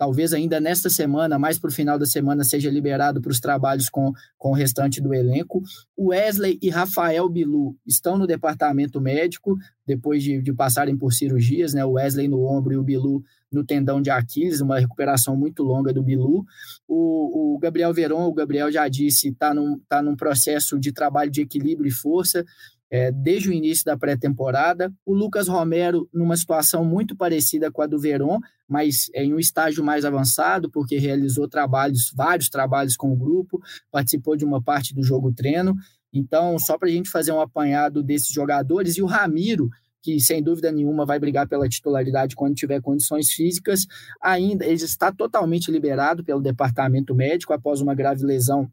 Talvez 0.00 0.32
ainda 0.32 0.58
nesta 0.58 0.88
semana, 0.88 1.38
mais 1.38 1.58
para 1.58 1.68
o 1.68 1.72
final 1.72 1.98
da 1.98 2.06
semana, 2.06 2.42
seja 2.42 2.70
liberado 2.70 3.20
para 3.20 3.30
os 3.30 3.38
trabalhos 3.38 3.90
com, 3.90 4.14
com 4.38 4.48
o 4.48 4.54
restante 4.54 4.98
do 4.98 5.12
elenco. 5.12 5.62
Wesley 5.98 6.58
e 6.62 6.70
Rafael 6.70 7.28
Bilu 7.28 7.76
estão 7.86 8.16
no 8.16 8.26
departamento 8.26 8.98
médico, 8.98 9.58
depois 9.86 10.22
de, 10.22 10.40
de 10.40 10.54
passarem 10.54 10.96
por 10.96 11.12
cirurgias, 11.12 11.74
né? 11.74 11.84
O 11.84 11.92
Wesley 11.92 12.28
no 12.28 12.46
ombro 12.46 12.72
e 12.72 12.78
o 12.78 12.82
Bilu 12.82 13.22
no 13.52 13.62
tendão 13.62 14.00
de 14.00 14.08
Aquiles, 14.08 14.62
uma 14.62 14.78
recuperação 14.78 15.36
muito 15.36 15.62
longa 15.62 15.92
do 15.92 16.02
Bilu. 16.02 16.46
O, 16.88 17.56
o 17.56 17.58
Gabriel 17.58 17.92
Veron, 17.92 18.24
o 18.24 18.32
Gabriel 18.32 18.72
já 18.72 18.88
disse, 18.88 19.28
está 19.28 19.52
num, 19.52 19.78
tá 19.86 20.00
num 20.00 20.16
processo 20.16 20.78
de 20.78 20.92
trabalho 20.92 21.30
de 21.30 21.42
equilíbrio 21.42 21.88
e 21.88 21.92
força. 21.92 22.42
É, 22.90 23.12
desde 23.12 23.48
o 23.48 23.52
início 23.52 23.84
da 23.84 23.96
pré-temporada. 23.96 24.92
O 25.06 25.14
Lucas 25.14 25.46
Romero, 25.46 26.08
numa 26.12 26.36
situação 26.36 26.84
muito 26.84 27.16
parecida 27.16 27.70
com 27.70 27.82
a 27.82 27.86
do 27.86 28.00
Verón, 28.00 28.40
mas 28.68 29.08
em 29.14 29.32
um 29.32 29.38
estágio 29.38 29.84
mais 29.84 30.04
avançado, 30.04 30.68
porque 30.70 30.98
realizou 30.98 31.48
trabalhos, 31.48 32.12
vários 32.12 32.48
trabalhos 32.48 32.96
com 32.96 33.12
o 33.12 33.16
grupo, 33.16 33.60
participou 33.92 34.34
de 34.34 34.44
uma 34.44 34.60
parte 34.60 34.92
do 34.92 35.04
jogo 35.04 35.32
treino. 35.32 35.76
Então, 36.12 36.58
só 36.58 36.76
para 36.76 36.88
a 36.88 36.92
gente 36.92 37.08
fazer 37.08 37.30
um 37.32 37.40
apanhado 37.40 38.02
desses 38.02 38.32
jogadores, 38.32 38.96
e 38.96 39.02
o 39.02 39.06
Ramiro, 39.06 39.70
que 40.02 40.18
sem 40.18 40.42
dúvida 40.42 40.72
nenhuma 40.72 41.04
vai 41.04 41.18
brigar 41.18 41.46
pela 41.46 41.68
titularidade 41.68 42.34
quando 42.34 42.54
tiver 42.54 42.80
condições 42.80 43.30
físicas, 43.30 43.86
ainda 44.20 44.64
ele 44.64 44.74
está 44.74 45.12
totalmente 45.12 45.70
liberado 45.70 46.24
pelo 46.24 46.40
departamento 46.40 47.14
médico 47.14 47.52
após 47.52 47.80
uma 47.80 47.94
grave 47.94 48.24
lesão 48.24 48.70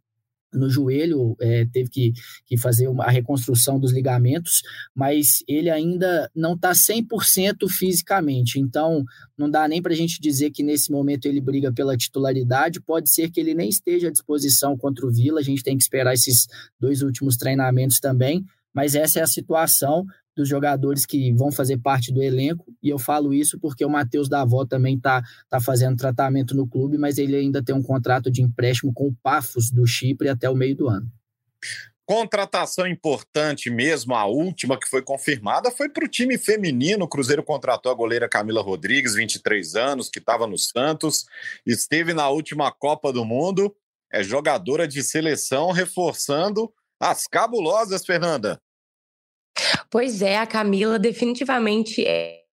no 0.53 0.69
joelho, 0.69 1.35
é, 1.39 1.65
teve 1.65 1.89
que, 1.89 2.13
que 2.45 2.57
fazer 2.57 2.87
uma, 2.87 3.05
a 3.05 3.09
reconstrução 3.09 3.79
dos 3.79 3.91
ligamentos, 3.91 4.61
mas 4.95 5.43
ele 5.47 5.69
ainda 5.69 6.29
não 6.35 6.53
está 6.53 6.71
100% 6.71 7.69
fisicamente, 7.69 8.59
então 8.59 9.03
não 9.37 9.49
dá 9.49 9.67
nem 9.67 9.81
para 9.81 9.93
a 9.93 9.95
gente 9.95 10.19
dizer 10.21 10.51
que 10.51 10.63
nesse 10.63 10.91
momento 10.91 11.25
ele 11.25 11.41
briga 11.41 11.71
pela 11.71 11.97
titularidade, 11.97 12.81
pode 12.81 13.11
ser 13.11 13.29
que 13.29 13.39
ele 13.39 13.53
nem 13.53 13.69
esteja 13.69 14.07
à 14.07 14.11
disposição 14.11 14.77
contra 14.77 15.05
o 15.05 15.11
Vila, 15.11 15.39
a 15.39 15.43
gente 15.43 15.63
tem 15.63 15.77
que 15.77 15.83
esperar 15.83 16.13
esses 16.13 16.47
dois 16.79 17.01
últimos 17.01 17.35
treinamentos 17.37 17.99
também, 17.99 18.43
mas 18.73 18.95
essa 18.95 19.19
é 19.19 19.23
a 19.23 19.27
situação, 19.27 20.05
dos 20.37 20.47
jogadores 20.47 21.05
que 21.05 21.33
vão 21.33 21.51
fazer 21.51 21.77
parte 21.79 22.13
do 22.13 22.23
elenco, 22.23 22.65
e 22.81 22.89
eu 22.89 22.97
falo 22.97 23.33
isso 23.33 23.59
porque 23.59 23.83
o 23.83 23.89
Matheus 23.89 24.29
Davó 24.29 24.65
também 24.65 24.95
está 24.95 25.21
tá 25.49 25.59
fazendo 25.59 25.97
tratamento 25.97 26.55
no 26.55 26.67
clube, 26.67 26.97
mas 26.97 27.17
ele 27.17 27.35
ainda 27.35 27.61
tem 27.61 27.75
um 27.75 27.83
contrato 27.83 28.31
de 28.31 28.41
empréstimo 28.41 28.93
com 28.93 29.07
o 29.07 29.15
Pafos 29.21 29.71
do 29.71 29.85
Chipre 29.85 30.29
até 30.29 30.49
o 30.49 30.55
meio 30.55 30.75
do 30.75 30.87
ano. 30.87 31.11
Contratação 32.05 32.87
importante 32.87 33.69
mesmo, 33.69 34.15
a 34.15 34.25
última 34.25 34.79
que 34.79 34.87
foi 34.87 35.01
confirmada 35.01 35.69
foi 35.69 35.89
para 35.89 36.05
o 36.05 36.07
time 36.07 36.37
feminino. 36.37 37.03
O 37.03 37.07
Cruzeiro 37.07 37.43
contratou 37.43 37.91
a 37.91 37.95
goleira 37.95 38.29
Camila 38.29 38.61
Rodrigues, 38.61 39.15
23 39.15 39.75
anos, 39.75 40.07
que 40.07 40.19
estava 40.19 40.47
no 40.47 40.57
Santos, 40.57 41.25
esteve 41.65 42.13
na 42.13 42.29
última 42.29 42.71
Copa 42.71 43.11
do 43.11 43.25
Mundo, 43.25 43.75
é 44.09 44.23
jogadora 44.23 44.87
de 44.87 45.03
seleção, 45.03 45.71
reforçando 45.71 46.71
As 46.97 47.27
cabulosas, 47.27 48.05
Fernanda. 48.05 48.57
Pois 49.89 50.21
é, 50.21 50.37
a 50.37 50.47
Camila 50.47 50.99
definitivamente 50.99 52.05
é 52.05 52.47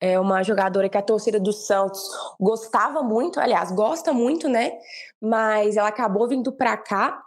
é 0.00 0.18
uma 0.18 0.42
jogadora 0.42 0.88
que 0.88 0.98
a 0.98 1.02
torcida 1.02 1.38
do 1.38 1.52
Santos 1.52 2.00
gostava 2.38 3.02
muito, 3.02 3.38
aliás, 3.38 3.70
gosta 3.70 4.12
muito, 4.12 4.48
né? 4.48 4.72
Mas 5.20 5.76
ela 5.76 5.88
acabou 5.88 6.26
vindo 6.28 6.52
para 6.52 6.76
cá. 6.76 7.22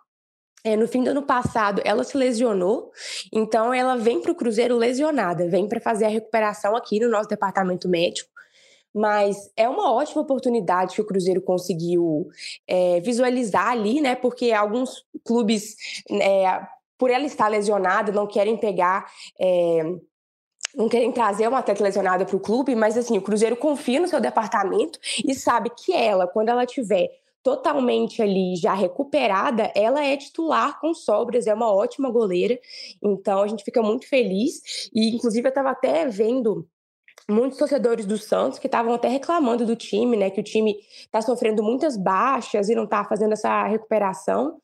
É, 0.66 0.78
no 0.78 0.88
fim 0.88 1.04
do 1.04 1.10
ano 1.10 1.24
passado, 1.24 1.82
ela 1.84 2.06
se 2.06 2.16
lesionou, 2.16 2.90
então 3.34 3.74
ela 3.74 3.98
vem 3.98 4.22
para 4.22 4.32
o 4.32 4.36
Cruzeiro 4.36 4.78
lesionada, 4.78 5.50
vem 5.50 5.68
para 5.68 5.82
fazer 5.82 6.06
a 6.06 6.10
recuperação 6.10 6.74
aqui 6.74 7.02
no 7.02 7.10
nosso 7.10 7.28
departamento 7.28 7.90
médico. 7.90 8.30
Mas 8.94 9.52
é 9.58 9.68
uma 9.68 9.92
ótima 9.92 10.22
oportunidade 10.22 10.96
que 10.96 11.02
o 11.02 11.06
Cruzeiro 11.06 11.42
conseguiu 11.42 12.30
é, 12.66 13.02
visualizar 13.02 13.70
ali, 13.70 14.00
né? 14.00 14.16
Porque 14.16 14.54
alguns 14.54 15.04
clubes, 15.26 15.76
é, 16.10 16.66
por 16.98 17.10
ela 17.10 17.26
estar 17.26 17.48
lesionada, 17.48 18.12
não 18.12 18.28
querem 18.28 18.58
pegar 18.58 19.12
é, 19.40 19.82
não 20.76 20.90
querem 20.90 21.12
trazer 21.12 21.48
uma 21.48 21.60
atleta 21.60 21.84
lesionada 21.84 22.26
para 22.26 22.36
o 22.36 22.40
clube, 22.40 22.76
mas 22.76 22.98
assim, 22.98 23.18
o 23.18 23.22
Cruzeiro 23.22 23.56
confia 23.56 24.00
no 24.00 24.08
seu 24.08 24.20
departamento 24.20 25.00
e 25.24 25.34
sabe 25.36 25.70
que 25.70 25.94
ela, 25.94 26.28
quando 26.28 26.50
ela 26.50 26.66
tiver 26.66 27.10
totalmente 27.44 28.22
ali 28.22 28.56
já 28.56 28.74
recuperada, 28.74 29.72
ela 29.76 30.04
é 30.04 30.16
titular 30.16 30.80
com 30.80 30.94
sobras, 30.94 31.46
é 31.46 31.54
uma 31.54 31.72
ótima 31.72 32.10
goleira. 32.10 32.58
Então 33.04 33.42
a 33.42 33.48
gente 33.48 33.64
fica 33.64 33.82
muito 33.82 34.08
feliz 34.08 34.90
e 34.94 35.14
inclusive 35.16 35.46
eu 35.46 35.50
estava 35.50 35.72
até 35.72 36.08
vendo 36.08 36.68
muitos 37.30 37.58
torcedores 37.58 38.06
do 38.06 38.18
Santos 38.18 38.60
que 38.60 38.68
estavam 38.68 38.94
até 38.94 39.08
reclamando 39.08 39.66
do 39.66 39.76
time, 39.76 40.18
né, 40.18 40.30
que 40.30 40.40
o 40.40 40.44
time 40.44 40.76
está 40.92 41.22
sofrendo 41.22 41.62
muitas 41.62 41.96
baixas 41.98 42.70
e 42.70 42.76
não 42.76 42.86
está 42.86 43.04
fazendo 43.04 43.34
essa 43.34 43.66
recuperação. 43.68 44.58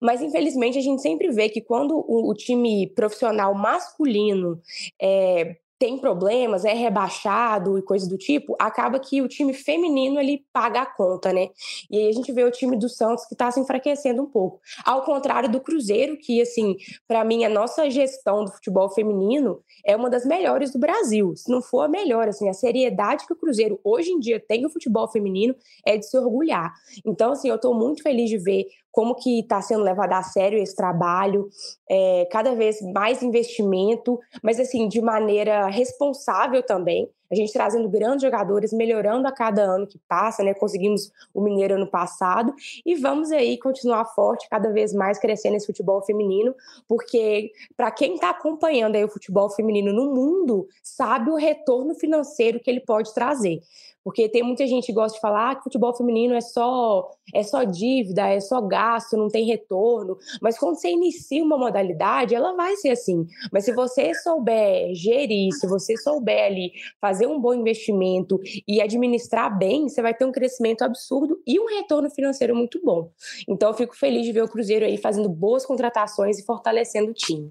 Mas, 0.00 0.22
infelizmente, 0.22 0.78
a 0.78 0.82
gente 0.82 1.02
sempre 1.02 1.30
vê 1.30 1.48
que 1.48 1.60
quando 1.60 1.96
o, 1.96 2.30
o 2.30 2.34
time 2.34 2.86
profissional 2.88 3.54
masculino 3.54 4.60
é, 5.00 5.56
tem 5.78 5.98
problemas, 5.98 6.64
é 6.64 6.72
rebaixado 6.72 7.78
e 7.78 7.82
coisas 7.82 8.08
do 8.08 8.16
tipo, 8.16 8.56
acaba 8.58 8.98
que 8.98 9.20
o 9.20 9.28
time 9.28 9.52
feminino 9.52 10.18
ele 10.18 10.44
paga 10.52 10.82
a 10.82 10.86
conta, 10.86 11.32
né? 11.32 11.48
E 11.90 11.98
aí 11.98 12.08
a 12.08 12.12
gente 12.12 12.32
vê 12.32 12.44
o 12.44 12.50
time 12.50 12.76
do 12.78 12.88
Santos 12.88 13.26
que 13.26 13.34
está 13.34 13.50
se 13.50 13.60
enfraquecendo 13.60 14.22
um 14.22 14.26
pouco. 14.26 14.60
Ao 14.84 15.02
contrário 15.02 15.50
do 15.50 15.60
Cruzeiro, 15.60 16.16
que 16.16 16.40
assim, 16.40 16.76
para 17.06 17.22
mim 17.24 17.44
a 17.44 17.48
nossa 17.48 17.90
gestão 17.90 18.44
do 18.44 18.52
futebol 18.52 18.88
feminino 18.88 19.60
é 19.84 19.94
uma 19.94 20.08
das 20.08 20.24
melhores 20.24 20.72
do 20.72 20.78
Brasil. 20.78 21.36
Se 21.36 21.50
não 21.50 21.60
for 21.60 21.82
a 21.82 21.88
melhor, 21.88 22.28
assim, 22.28 22.48
a 22.48 22.54
seriedade 22.54 23.26
que 23.26 23.32
o 23.34 23.36
Cruzeiro 23.36 23.78
hoje 23.84 24.10
em 24.10 24.18
dia 24.18 24.40
tem 24.40 24.62
no 24.62 24.70
futebol 24.70 25.08
feminino 25.08 25.54
é 25.84 25.98
de 25.98 26.06
se 26.06 26.16
orgulhar. 26.16 26.72
Então, 27.04 27.32
assim, 27.32 27.48
eu 27.48 27.56
estou 27.56 27.74
muito 27.74 28.02
feliz 28.02 28.30
de 28.30 28.38
ver 28.38 28.66
como 28.96 29.14
que 29.14 29.40
está 29.40 29.60
sendo 29.60 29.82
levado 29.82 30.14
a 30.14 30.22
sério 30.22 30.58
esse 30.58 30.74
trabalho, 30.74 31.50
é, 31.86 32.26
cada 32.32 32.54
vez 32.54 32.80
mais 32.80 33.22
investimento, 33.22 34.18
mas 34.42 34.58
assim, 34.58 34.88
de 34.88 35.02
maneira 35.02 35.66
responsável 35.66 36.62
também. 36.62 37.06
A 37.30 37.34
gente 37.34 37.52
trazendo 37.52 37.90
grandes 37.90 38.22
jogadores, 38.22 38.72
melhorando 38.72 39.28
a 39.28 39.32
cada 39.32 39.62
ano 39.62 39.86
que 39.86 39.98
passa, 40.08 40.42
né? 40.42 40.54
Conseguimos 40.54 41.12
o 41.34 41.42
Mineiro 41.42 41.74
ano 41.74 41.88
passado 41.88 42.54
e 42.86 42.94
vamos 42.94 43.32
aí 43.32 43.58
continuar 43.58 44.04
forte, 44.06 44.48
cada 44.48 44.70
vez 44.70 44.94
mais 44.94 45.18
crescendo 45.18 45.56
esse 45.56 45.66
futebol 45.66 46.00
feminino, 46.02 46.54
porque 46.88 47.50
para 47.76 47.90
quem 47.90 48.14
está 48.14 48.30
acompanhando 48.30 48.94
aí 48.94 49.04
o 49.04 49.08
futebol 49.08 49.50
feminino 49.50 49.92
no 49.92 50.14
mundo, 50.14 50.68
sabe 50.82 51.30
o 51.30 51.34
retorno 51.34 51.94
financeiro 51.94 52.60
que 52.60 52.70
ele 52.70 52.80
pode 52.80 53.12
trazer. 53.12 53.60
Porque 54.06 54.28
tem 54.28 54.40
muita 54.40 54.64
gente 54.68 54.86
que 54.86 54.92
gosta 54.92 55.16
de 55.16 55.20
falar 55.20 55.50
ah, 55.50 55.54
que 55.56 55.64
futebol 55.64 55.92
feminino 55.92 56.32
é 56.32 56.40
só 56.40 57.10
é 57.34 57.42
só 57.42 57.64
dívida, 57.64 58.28
é 58.28 58.38
só 58.38 58.60
gasto, 58.60 59.16
não 59.16 59.26
tem 59.26 59.44
retorno. 59.44 60.16
Mas 60.40 60.56
quando 60.56 60.76
você 60.76 60.90
inicia 60.90 61.42
uma 61.42 61.58
modalidade, 61.58 62.32
ela 62.32 62.54
vai 62.54 62.76
ser 62.76 62.90
assim. 62.90 63.26
Mas 63.52 63.64
se 63.64 63.72
você 63.72 64.14
souber 64.14 64.94
gerir, 64.94 65.52
se 65.52 65.66
você 65.66 65.96
souber 65.96 66.44
ali 66.44 66.70
fazer 67.00 67.26
um 67.26 67.40
bom 67.40 67.52
investimento 67.52 68.38
e 68.68 68.80
administrar 68.80 69.58
bem, 69.58 69.88
você 69.88 70.00
vai 70.00 70.14
ter 70.14 70.24
um 70.24 70.30
crescimento 70.30 70.82
absurdo 70.82 71.42
e 71.44 71.58
um 71.58 71.66
retorno 71.66 72.08
financeiro 72.08 72.54
muito 72.54 72.80
bom. 72.84 73.10
Então 73.48 73.70
eu 73.70 73.74
fico 73.74 73.96
feliz 73.96 74.24
de 74.24 74.30
ver 74.30 74.44
o 74.44 74.48
Cruzeiro 74.48 74.84
aí 74.84 74.96
fazendo 74.96 75.28
boas 75.28 75.66
contratações 75.66 76.38
e 76.38 76.44
fortalecendo 76.44 77.10
o 77.10 77.14
time. 77.14 77.50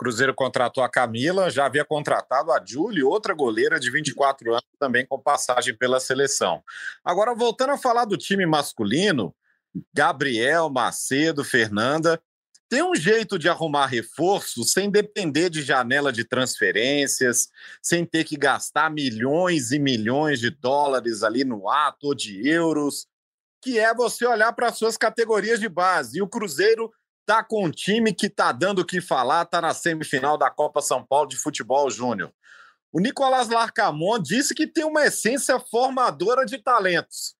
Cruzeiro 0.00 0.34
contratou 0.34 0.82
a 0.82 0.88
Camila, 0.88 1.50
já 1.50 1.66
havia 1.66 1.84
contratado 1.84 2.50
a 2.50 2.64
Julie, 2.64 3.02
outra 3.02 3.34
goleira 3.34 3.78
de 3.78 3.90
24 3.90 4.52
anos, 4.52 4.64
também 4.78 5.04
com 5.04 5.20
passagem 5.20 5.76
pela 5.76 6.00
seleção. 6.00 6.62
Agora, 7.04 7.34
voltando 7.34 7.74
a 7.74 7.76
falar 7.76 8.06
do 8.06 8.16
time 8.16 8.46
masculino, 8.46 9.34
Gabriel, 9.92 10.70
Macedo, 10.70 11.44
Fernanda, 11.44 12.18
tem 12.66 12.82
um 12.82 12.94
jeito 12.94 13.38
de 13.38 13.46
arrumar 13.46 13.84
reforço 13.88 14.64
sem 14.64 14.90
depender 14.90 15.50
de 15.50 15.60
janela 15.60 16.10
de 16.10 16.24
transferências, 16.24 17.48
sem 17.82 18.06
ter 18.06 18.24
que 18.24 18.38
gastar 18.38 18.90
milhões 18.90 19.70
e 19.70 19.78
milhões 19.78 20.40
de 20.40 20.48
dólares 20.48 21.22
ali 21.22 21.44
no 21.44 21.68
ato 21.68 22.06
ou 22.06 22.14
de 22.14 22.48
euros, 22.48 23.06
que 23.60 23.78
é 23.78 23.92
você 23.92 24.24
olhar 24.24 24.54
para 24.54 24.68
as 24.68 24.78
suas 24.78 24.96
categorias 24.96 25.60
de 25.60 25.68
base. 25.68 26.20
E 26.20 26.22
o 26.22 26.28
Cruzeiro 26.28 26.90
tá 27.26 27.44
com 27.44 27.64
um 27.64 27.70
time 27.70 28.12
que 28.12 28.28
tá 28.28 28.52
dando 28.52 28.80
o 28.80 28.84
que 28.84 29.00
falar, 29.00 29.44
tá 29.44 29.60
na 29.60 29.72
semifinal 29.72 30.36
da 30.36 30.50
Copa 30.50 30.80
São 30.80 31.04
Paulo 31.04 31.28
de 31.28 31.36
Futebol 31.36 31.90
Júnior. 31.90 32.32
O 32.92 33.00
Nicolás 33.00 33.48
Larcamon 33.48 34.18
disse 34.18 34.54
que 34.54 34.66
tem 34.66 34.84
uma 34.84 35.06
essência 35.06 35.58
formadora 35.60 36.44
de 36.44 36.58
talentos. 36.58 37.34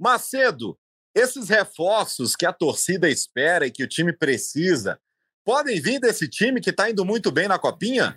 Macedo, 0.00 0.78
esses 1.14 1.48
reforços 1.48 2.34
que 2.34 2.46
a 2.46 2.52
torcida 2.52 3.08
espera 3.08 3.66
e 3.66 3.70
que 3.70 3.84
o 3.84 3.88
time 3.88 4.12
precisa, 4.12 4.98
podem 5.44 5.80
vir 5.80 6.00
desse 6.00 6.26
time 6.26 6.60
que 6.60 6.70
está 6.70 6.90
indo 6.90 7.04
muito 7.04 7.30
bem 7.30 7.46
na 7.46 7.58
Copinha? 7.58 8.16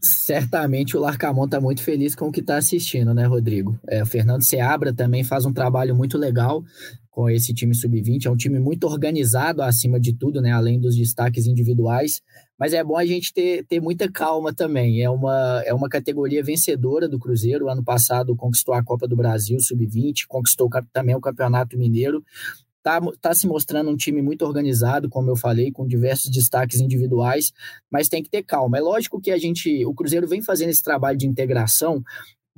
Certamente 0.00 0.96
o 0.96 1.00
Larcamon 1.00 1.46
está 1.46 1.60
muito 1.60 1.82
feliz 1.82 2.14
com 2.14 2.28
o 2.28 2.32
que 2.32 2.38
está 2.38 2.56
assistindo, 2.56 3.12
né, 3.12 3.26
Rodrigo? 3.26 3.78
É, 3.88 4.02
o 4.02 4.06
Fernando 4.06 4.42
Seabra 4.42 4.94
também 4.94 5.24
faz 5.24 5.44
um 5.44 5.52
trabalho 5.52 5.96
muito 5.96 6.16
legal 6.16 6.64
com 7.18 7.28
esse 7.28 7.52
time 7.52 7.74
sub-20. 7.74 8.26
É 8.26 8.30
um 8.30 8.36
time 8.36 8.60
muito 8.60 8.84
organizado 8.84 9.60
acima 9.60 9.98
de 9.98 10.12
tudo, 10.12 10.40
né? 10.40 10.52
Além 10.52 10.78
dos 10.78 10.94
destaques 10.94 11.48
individuais. 11.48 12.22
Mas 12.56 12.72
é 12.72 12.84
bom 12.84 12.96
a 12.96 13.04
gente 13.04 13.34
ter, 13.34 13.64
ter 13.64 13.80
muita 13.80 14.08
calma 14.08 14.54
também. 14.54 15.02
É 15.02 15.10
uma, 15.10 15.60
é 15.66 15.74
uma 15.74 15.88
categoria 15.88 16.44
vencedora 16.44 17.08
do 17.08 17.18
Cruzeiro. 17.18 17.68
Ano 17.68 17.82
passado 17.82 18.36
conquistou 18.36 18.72
a 18.72 18.84
Copa 18.84 19.08
do 19.08 19.16
Brasil 19.16 19.58
sub-20, 19.58 20.26
conquistou 20.28 20.70
também 20.92 21.16
o 21.16 21.20
Campeonato 21.20 21.76
Mineiro. 21.76 22.22
Está 22.76 23.00
tá 23.20 23.34
se 23.34 23.48
mostrando 23.48 23.90
um 23.90 23.96
time 23.96 24.22
muito 24.22 24.42
organizado, 24.44 25.08
como 25.08 25.28
eu 25.28 25.36
falei, 25.36 25.72
com 25.72 25.88
diversos 25.88 26.30
destaques 26.30 26.80
individuais, 26.80 27.52
mas 27.90 28.08
tem 28.08 28.22
que 28.22 28.30
ter 28.30 28.44
calma. 28.44 28.78
É 28.78 28.80
lógico 28.80 29.20
que 29.20 29.32
a 29.32 29.38
gente, 29.38 29.84
o 29.84 29.92
Cruzeiro 29.92 30.28
vem 30.28 30.40
fazendo 30.40 30.68
esse 30.68 30.84
trabalho 30.84 31.18
de 31.18 31.26
integração 31.26 32.00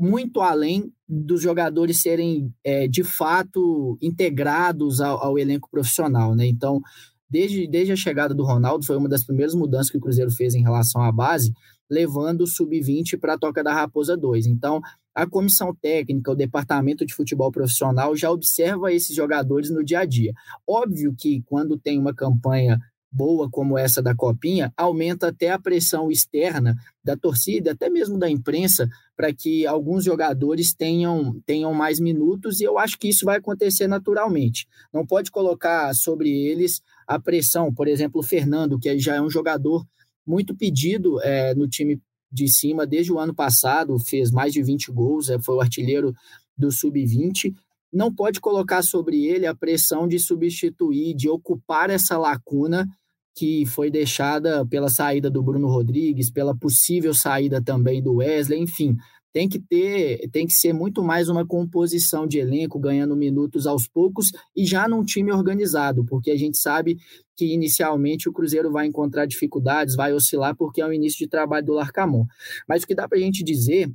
muito 0.00 0.40
além 0.40 0.90
dos 1.06 1.42
jogadores 1.42 2.00
serem 2.00 2.50
é, 2.64 2.88
de 2.88 3.04
fato 3.04 3.98
integrados 4.00 5.00
ao, 5.00 5.22
ao, 5.22 5.38
elenco 5.38 5.68
profissional, 5.70 6.34
né? 6.34 6.46
Então, 6.46 6.80
desde, 7.28 7.66
desde 7.66 7.92
a 7.92 7.96
chegada 7.96 8.34
do 8.34 8.42
Ronaldo, 8.42 8.86
foi 8.86 8.96
uma 8.96 9.08
das 9.08 9.22
primeiras 9.22 9.54
mudanças 9.54 9.90
que 9.90 9.98
o 9.98 10.00
Cruzeiro 10.00 10.30
fez 10.30 10.54
em 10.54 10.62
relação 10.62 11.02
à 11.02 11.12
base, 11.12 11.52
levando 11.90 12.42
o 12.42 12.46
sub-20 12.46 13.18
para 13.20 13.34
a 13.34 13.38
Toca 13.38 13.62
da 13.62 13.74
Raposa 13.74 14.16
2. 14.16 14.46
Então, 14.46 14.80
a 15.14 15.26
comissão 15.26 15.74
técnica, 15.74 16.30
o 16.30 16.36
departamento 16.36 17.04
de 17.04 17.12
futebol 17.12 17.50
profissional 17.52 18.16
já 18.16 18.30
observa 18.30 18.92
esses 18.92 19.14
jogadores 19.14 19.70
no 19.70 19.84
dia 19.84 20.00
a 20.00 20.04
dia. 20.06 20.32
Óbvio 20.66 21.14
que 21.18 21.42
quando 21.42 21.78
tem 21.78 21.98
uma 21.98 22.14
campanha 22.14 22.78
boa 23.10 23.50
como 23.50 23.76
essa 23.76 24.00
da 24.00 24.14
Copinha, 24.14 24.72
aumenta 24.76 25.28
até 25.28 25.50
a 25.50 25.58
pressão 25.58 26.10
externa 26.10 26.76
da 27.02 27.16
torcida, 27.16 27.72
até 27.72 27.88
mesmo 27.90 28.18
da 28.18 28.30
imprensa, 28.30 28.88
para 29.16 29.32
que 29.32 29.66
alguns 29.66 30.04
jogadores 30.04 30.72
tenham, 30.72 31.40
tenham 31.44 31.74
mais 31.74 31.98
minutos, 31.98 32.60
e 32.60 32.64
eu 32.64 32.78
acho 32.78 32.98
que 32.98 33.08
isso 33.08 33.24
vai 33.24 33.38
acontecer 33.38 33.86
naturalmente. 33.86 34.66
Não 34.92 35.04
pode 35.04 35.30
colocar 35.30 35.92
sobre 35.94 36.30
eles 36.30 36.80
a 37.06 37.18
pressão, 37.18 37.72
por 37.74 37.88
exemplo, 37.88 38.20
o 38.20 38.24
Fernando, 38.24 38.78
que 38.78 38.98
já 38.98 39.16
é 39.16 39.20
um 39.20 39.30
jogador 39.30 39.84
muito 40.26 40.54
pedido 40.54 41.20
é, 41.22 41.54
no 41.54 41.66
time 41.66 42.00
de 42.30 42.46
cima 42.46 42.86
desde 42.86 43.12
o 43.12 43.18
ano 43.18 43.34
passado, 43.34 43.98
fez 43.98 44.30
mais 44.30 44.52
de 44.52 44.62
20 44.62 44.92
gols, 44.92 45.28
é, 45.28 45.38
foi 45.40 45.56
o 45.56 45.60
artilheiro 45.60 46.14
do 46.56 46.70
sub-20, 46.70 47.54
não 47.92 48.14
pode 48.14 48.40
colocar 48.40 48.82
sobre 48.82 49.26
ele 49.26 49.46
a 49.46 49.54
pressão 49.54 50.06
de 50.06 50.18
substituir, 50.18 51.14
de 51.14 51.28
ocupar 51.28 51.90
essa 51.90 52.16
lacuna 52.16 52.86
que 53.34 53.64
foi 53.66 53.90
deixada 53.90 54.66
pela 54.66 54.88
saída 54.88 55.30
do 55.30 55.42
Bruno 55.42 55.68
Rodrigues, 55.68 56.30
pela 56.30 56.56
possível 56.56 57.14
saída 57.14 57.62
também 57.62 58.02
do 58.02 58.16
Wesley, 58.16 58.60
enfim, 58.60 58.96
tem 59.32 59.48
que 59.48 59.60
ter, 59.60 60.28
tem 60.30 60.46
que 60.46 60.52
ser 60.52 60.72
muito 60.72 61.02
mais 61.02 61.28
uma 61.28 61.46
composição 61.46 62.26
de 62.26 62.38
elenco, 62.38 62.78
ganhando 62.78 63.16
minutos 63.16 63.66
aos 63.66 63.86
poucos 63.86 64.32
e 64.56 64.66
já 64.66 64.88
num 64.88 65.04
time 65.04 65.32
organizado, 65.32 66.04
porque 66.04 66.30
a 66.32 66.36
gente 66.36 66.58
sabe 66.58 66.98
que 67.36 67.54
inicialmente 67.54 68.28
o 68.28 68.32
Cruzeiro 68.32 68.70
vai 68.70 68.86
encontrar 68.86 69.26
dificuldades, 69.26 69.94
vai 69.94 70.12
oscilar, 70.12 70.56
porque 70.56 70.82
é 70.82 70.86
o 70.86 70.92
início 70.92 71.18
de 71.18 71.28
trabalho 71.28 71.64
do 71.64 71.72
Larcamon. 71.72 72.24
Mas 72.68 72.82
o 72.82 72.86
que 72.86 72.94
dá 72.94 73.08
para 73.08 73.18
a 73.18 73.20
gente 73.20 73.44
dizer 73.44 73.90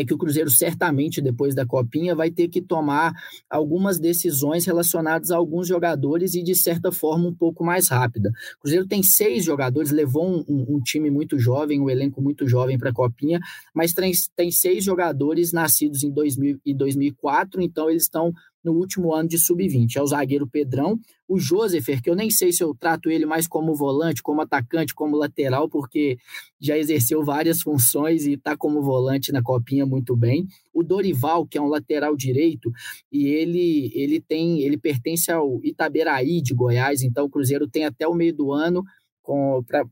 é 0.00 0.04
que 0.04 0.14
o 0.14 0.18
Cruzeiro 0.18 0.50
certamente 0.50 1.20
depois 1.20 1.54
da 1.54 1.66
copinha 1.66 2.14
vai 2.14 2.30
ter 2.30 2.48
que 2.48 2.60
tomar 2.60 3.12
algumas 3.48 3.98
decisões 3.98 4.64
relacionadas 4.64 5.30
a 5.30 5.36
alguns 5.36 5.66
jogadores 5.68 6.34
e 6.34 6.42
de 6.42 6.54
certa 6.54 6.92
forma 6.92 7.28
um 7.28 7.34
pouco 7.34 7.64
mais 7.64 7.88
rápida. 7.88 8.30
O 8.58 8.62
Cruzeiro 8.62 8.86
tem 8.86 9.02
seis 9.02 9.44
jogadores, 9.44 9.90
levou 9.90 10.26
um, 10.26 10.76
um, 10.76 10.80
time 10.80 11.10
muito 11.10 11.38
jovem, 11.38 11.80
um 11.80 11.90
elenco 11.90 12.20
muito 12.20 12.46
jovem 12.46 12.78
para 12.78 12.90
a 12.90 12.94
copinha, 12.94 13.40
mas 13.74 13.92
tem, 13.92 14.12
tem 14.34 14.50
seis 14.50 14.84
jogadores 14.84 15.52
nascidos 15.52 16.02
em 16.02 16.10
2000 16.10 16.60
e 16.64 16.74
2004, 16.74 17.62
então 17.62 17.90
eles 17.90 18.02
estão 18.02 18.32
no 18.64 18.72
último 18.72 19.14
ano 19.14 19.28
de 19.28 19.38
sub-20. 19.38 19.96
É 19.96 20.02
o 20.02 20.06
zagueiro 20.06 20.46
Pedrão, 20.46 20.98
o 21.28 21.38
Josefer, 21.38 22.02
que 22.02 22.10
eu 22.10 22.16
nem 22.16 22.30
sei 22.30 22.52
se 22.52 22.62
eu 22.62 22.74
trato 22.74 23.10
ele 23.10 23.24
mais 23.24 23.46
como 23.46 23.74
volante, 23.74 24.22
como 24.22 24.40
atacante, 24.40 24.94
como 24.94 25.16
lateral, 25.16 25.68
porque 25.68 26.18
já 26.60 26.76
exerceu 26.76 27.24
várias 27.24 27.60
funções 27.60 28.26
e 28.26 28.32
está 28.32 28.56
como 28.56 28.82
volante 28.82 29.32
na 29.32 29.42
copinha 29.42 29.86
muito 29.86 30.16
bem. 30.16 30.46
O 30.74 30.82
Dorival, 30.82 31.46
que 31.46 31.58
é 31.58 31.62
um 31.62 31.68
lateral 31.68 32.16
direito, 32.16 32.70
e 33.10 33.28
ele 33.28 33.90
ele 33.94 34.20
tem 34.20 34.60
ele 34.60 34.76
pertence 34.76 35.30
ao 35.30 35.60
Itaberaí 35.64 36.40
de 36.40 36.54
Goiás, 36.54 37.02
então 37.02 37.26
o 37.26 37.30
Cruzeiro 37.30 37.68
tem 37.68 37.84
até 37.84 38.06
o 38.06 38.14
meio 38.14 38.34
do 38.34 38.52
ano 38.52 38.82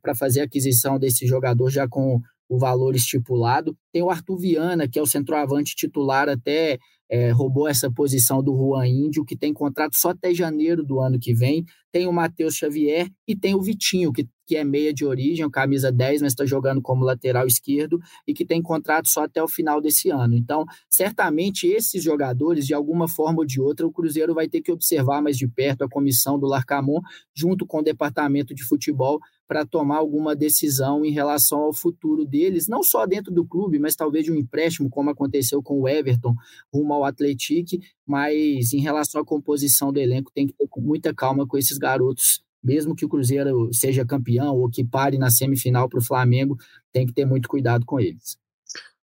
para 0.02 0.14
fazer 0.14 0.40
a 0.40 0.44
aquisição 0.44 0.98
desse 0.98 1.26
jogador 1.26 1.68
já 1.70 1.88
com 1.88 2.20
o 2.48 2.58
valor 2.58 2.94
estipulado. 2.94 3.76
Tem 3.92 4.02
o 4.02 4.10
Arthur 4.10 4.38
Viana, 4.38 4.88
que 4.88 4.98
é 4.98 5.02
o 5.02 5.06
centroavante 5.06 5.74
titular 5.74 6.28
até 6.28 6.78
é, 7.10 7.30
roubou 7.30 7.68
essa 7.68 7.90
posição 7.90 8.42
do 8.42 8.56
Juan 8.56 8.86
Índio, 8.86 9.24
que 9.24 9.36
tem 9.36 9.52
contrato 9.52 9.94
só 9.96 10.10
até 10.10 10.32
janeiro 10.34 10.84
do 10.84 11.00
ano 11.00 11.18
que 11.18 11.34
vem. 11.34 11.64
Tem 11.92 12.06
o 12.06 12.12
Matheus 12.12 12.56
Xavier 12.56 13.08
e 13.26 13.36
tem 13.36 13.54
o 13.54 13.62
Vitinho, 13.62 14.12
que, 14.12 14.28
que 14.46 14.56
é 14.56 14.64
meia 14.64 14.92
de 14.92 15.04
origem, 15.04 15.48
camisa 15.48 15.92
10, 15.92 16.22
mas 16.22 16.32
está 16.32 16.44
jogando 16.44 16.82
como 16.82 17.04
lateral 17.04 17.46
esquerdo 17.46 18.00
e 18.26 18.34
que 18.34 18.44
tem 18.44 18.60
contrato 18.60 19.08
só 19.08 19.24
até 19.24 19.42
o 19.42 19.46
final 19.46 19.80
desse 19.80 20.10
ano. 20.10 20.34
Então, 20.34 20.64
certamente, 20.90 21.66
esses 21.66 22.02
jogadores, 22.02 22.66
de 22.66 22.74
alguma 22.74 23.06
forma 23.06 23.40
ou 23.40 23.46
de 23.46 23.60
outra, 23.60 23.86
o 23.86 23.92
Cruzeiro 23.92 24.34
vai 24.34 24.48
ter 24.48 24.60
que 24.60 24.72
observar 24.72 25.22
mais 25.22 25.36
de 25.36 25.46
perto 25.46 25.84
a 25.84 25.88
comissão 25.88 26.38
do 26.38 26.46
Larcamon, 26.46 27.00
junto 27.34 27.64
com 27.66 27.78
o 27.78 27.82
departamento 27.82 28.54
de 28.54 28.64
futebol, 28.64 29.20
para 29.46 29.64
tomar 29.64 29.98
alguma 29.98 30.34
decisão 30.34 31.04
em 31.04 31.10
relação 31.10 31.60
ao 31.60 31.72
futuro 31.72 32.24
deles, 32.24 32.66
não 32.66 32.82
só 32.82 33.06
dentro 33.06 33.32
do 33.32 33.46
clube, 33.46 33.78
mas 33.78 33.94
talvez 33.94 34.24
de 34.24 34.32
um 34.32 34.36
empréstimo, 34.36 34.88
como 34.88 35.10
aconteceu 35.10 35.62
com 35.62 35.80
o 35.80 35.88
Everton, 35.88 36.34
rumo 36.72 36.94
ao 36.94 37.04
Atlético, 37.04 37.78
mas 38.06 38.72
em 38.72 38.80
relação 38.80 39.20
à 39.20 39.24
composição 39.24 39.92
do 39.92 40.00
elenco, 40.00 40.32
tem 40.34 40.46
que 40.46 40.54
ter 40.54 40.68
muita 40.78 41.14
calma 41.14 41.46
com 41.46 41.58
esses 41.58 41.78
garotos, 41.78 42.42
mesmo 42.62 42.94
que 42.94 43.04
o 43.04 43.08
Cruzeiro 43.08 43.68
seja 43.72 44.06
campeão 44.06 44.56
ou 44.56 44.70
que 44.70 44.82
pare 44.84 45.18
na 45.18 45.30
semifinal 45.30 45.88
para 45.88 45.98
o 45.98 46.04
Flamengo, 46.04 46.56
tem 46.92 47.06
que 47.06 47.12
ter 47.12 47.26
muito 47.26 47.48
cuidado 47.48 47.84
com 47.84 48.00
eles. 48.00 48.38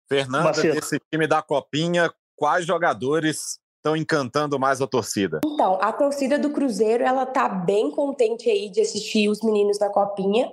Fernanda, 0.08 0.50
esse 0.66 0.98
time 1.12 1.26
da 1.26 1.42
Copinha, 1.42 2.10
quais 2.34 2.66
jogadores 2.66 3.60
estão 3.80 3.96
encantando 3.96 4.58
mais 4.58 4.80
a 4.80 4.86
torcida? 4.86 5.40
Então, 5.44 5.78
a 5.80 5.92
torcida 5.92 6.38
do 6.38 6.50
Cruzeiro, 6.50 7.02
ela 7.02 7.24
tá 7.24 7.48
bem 7.48 7.90
contente 7.90 8.48
aí 8.48 8.68
de 8.68 8.80
assistir 8.80 9.28
os 9.28 9.42
meninos 9.42 9.78
da 9.78 9.88
Copinha, 9.88 10.52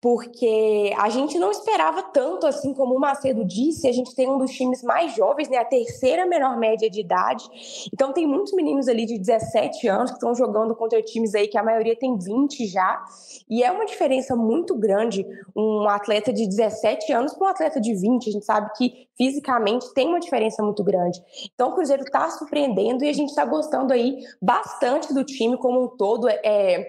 porque 0.00 0.92
a 0.96 1.08
gente 1.08 1.38
não 1.38 1.50
esperava 1.50 2.02
tanto 2.02 2.46
assim 2.46 2.72
como 2.72 2.94
o 2.94 3.00
Macedo 3.00 3.44
disse, 3.44 3.88
a 3.88 3.92
gente 3.92 4.14
tem 4.14 4.30
um 4.30 4.38
dos 4.38 4.52
times 4.52 4.82
mais 4.82 5.14
jovens, 5.14 5.48
né, 5.48 5.56
a 5.56 5.64
terceira 5.64 6.24
menor 6.24 6.56
média 6.56 6.88
de 6.88 7.00
idade. 7.00 7.44
Então 7.92 8.12
tem 8.12 8.26
muitos 8.26 8.52
meninos 8.52 8.86
ali 8.86 9.04
de 9.04 9.18
17 9.18 9.88
anos 9.88 10.10
que 10.10 10.16
estão 10.16 10.34
jogando 10.34 10.74
contra 10.76 11.02
times 11.02 11.34
aí 11.34 11.48
que 11.48 11.58
a 11.58 11.62
maioria 11.62 11.96
tem 11.96 12.16
20 12.16 12.66
já, 12.66 13.04
e 13.50 13.64
é 13.64 13.72
uma 13.72 13.86
diferença 13.86 14.36
muito 14.36 14.76
grande 14.76 15.26
um 15.56 15.88
atleta 15.88 16.32
de 16.32 16.46
17 16.46 17.12
anos 17.12 17.32
com 17.32 17.44
um 17.44 17.48
atleta 17.48 17.80
de 17.80 17.94
20, 17.94 18.28
a 18.28 18.32
gente 18.32 18.44
sabe 18.44 18.70
que 18.76 19.08
fisicamente 19.16 19.92
tem 19.94 20.06
uma 20.06 20.20
diferença 20.20 20.62
muito 20.62 20.84
grande. 20.84 21.20
Então 21.52 21.70
o 21.70 21.74
Cruzeiro 21.74 22.04
está 22.04 22.30
surpreendendo 22.30 23.04
e 23.04 23.08
a 23.08 23.12
gente 23.12 23.30
está 23.30 23.44
gostando 23.44 23.92
aí 23.92 24.18
bastante 24.40 25.12
do 25.12 25.24
time 25.24 25.56
como 25.56 25.82
um 25.82 25.88
todo, 25.88 26.28
é 26.28 26.88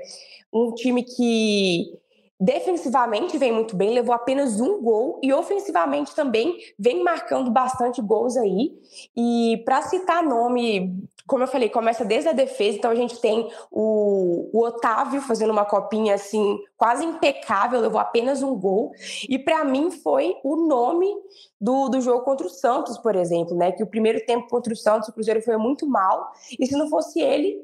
um 0.53 0.73
time 0.73 1.03
que 1.03 1.97
defensivamente 2.39 3.37
vem 3.37 3.51
muito 3.51 3.75
bem, 3.75 3.93
levou 3.93 4.15
apenas 4.15 4.61
um 4.61 4.81
gol 4.81 5.19
e 5.21 5.33
ofensivamente 5.33 6.15
também 6.15 6.57
vem 6.77 7.03
marcando 7.03 7.51
bastante 7.51 8.01
gols 8.01 8.37
aí. 8.37 8.79
E 9.15 9.61
para 9.65 9.81
citar 9.81 10.23
nome, 10.23 10.95
como 11.27 11.43
eu 11.43 11.47
falei, 11.47 11.67
começa 11.67 12.05
desde 12.05 12.29
a 12.29 12.33
defesa, 12.33 12.77
então 12.77 12.91
a 12.91 12.95
gente 12.95 13.19
tem 13.19 13.49
o, 13.69 14.49
o 14.53 14.65
Otávio 14.65 15.21
fazendo 15.21 15.51
uma 15.51 15.65
copinha 15.65 16.15
assim 16.15 16.57
quase 16.77 17.03
impecável, 17.03 17.81
levou 17.81 17.99
apenas 17.99 18.41
um 18.41 18.55
gol. 18.55 18.93
E 19.27 19.37
para 19.37 19.65
mim 19.65 19.91
foi 19.91 20.37
o 20.41 20.55
nome 20.55 21.13
do, 21.59 21.89
do 21.89 21.99
jogo 21.99 22.23
contra 22.23 22.47
o 22.47 22.49
Santos, 22.49 22.97
por 22.97 23.17
exemplo, 23.17 23.53
né? 23.55 23.73
Que 23.73 23.83
o 23.83 23.87
primeiro 23.87 24.25
tempo 24.25 24.47
contra 24.47 24.71
o 24.71 24.77
Santos, 24.77 25.09
o 25.09 25.13
Cruzeiro 25.13 25.41
foi 25.41 25.57
muito 25.57 25.85
mal, 25.85 26.31
e 26.57 26.65
se 26.65 26.75
não 26.77 26.89
fosse 26.89 27.19
ele, 27.19 27.61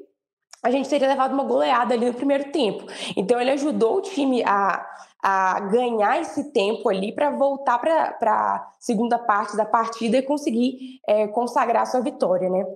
a 0.66 0.70
gente 0.70 0.88
teria 0.88 1.06
levado 1.06 1.32
uma 1.32 1.44
goleada 1.44 1.94
ali 1.94 2.06
no 2.06 2.14
primeiro 2.14 2.50
tempo. 2.50 2.84
Então 3.16 3.40
ele 3.40 3.52
ajudou 3.52 3.98
o 3.98 4.00
time 4.02 4.42
a, 4.44 4.84
a 5.22 5.60
ganhar 5.60 6.20
esse 6.20 6.50
tempo 6.52 6.88
ali 6.88 7.14
para 7.14 7.30
voltar 7.30 7.78
para 7.78 8.16
a 8.20 8.72
segunda 8.80 9.16
parte 9.16 9.56
da 9.56 9.64
partida 9.64 10.16
e 10.16 10.22
conseguir 10.22 11.00
é, 11.06 11.28
consagrar 11.28 11.86
sua 11.86 12.00
vitória, 12.00 12.50
né? 12.50 12.66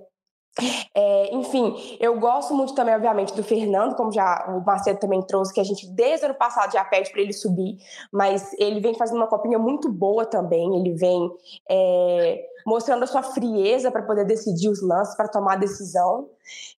É, 0.95 1.33
enfim, 1.33 1.97
eu 1.99 2.19
gosto 2.19 2.53
muito 2.53 2.75
também, 2.75 2.93
obviamente, 2.93 3.33
do 3.33 3.43
Fernando, 3.43 3.95
como 3.95 4.11
já 4.11 4.45
o 4.49 4.65
Marcelo 4.65 4.99
também 4.99 5.21
trouxe, 5.21 5.53
que 5.53 5.61
a 5.61 5.63
gente 5.63 5.87
desde 5.87 6.25
o 6.25 6.29
ano 6.29 6.37
passado 6.37 6.73
já 6.73 6.83
pede 6.83 7.09
para 7.11 7.21
ele 7.21 7.31
subir, 7.31 7.77
mas 8.11 8.53
ele 8.59 8.81
vem 8.81 8.93
fazendo 8.93 9.17
uma 9.17 9.27
copinha 9.27 9.57
muito 9.57 9.89
boa 9.89 10.25
também, 10.25 10.77
ele 10.77 10.93
vem 10.93 11.29
é, 11.69 12.45
mostrando 12.65 13.03
a 13.03 13.07
sua 13.07 13.23
frieza 13.23 13.91
para 13.91 14.03
poder 14.03 14.25
decidir 14.25 14.69
os 14.69 14.81
lances, 14.81 15.15
para 15.15 15.27
tomar 15.27 15.57
decisão. 15.57 16.29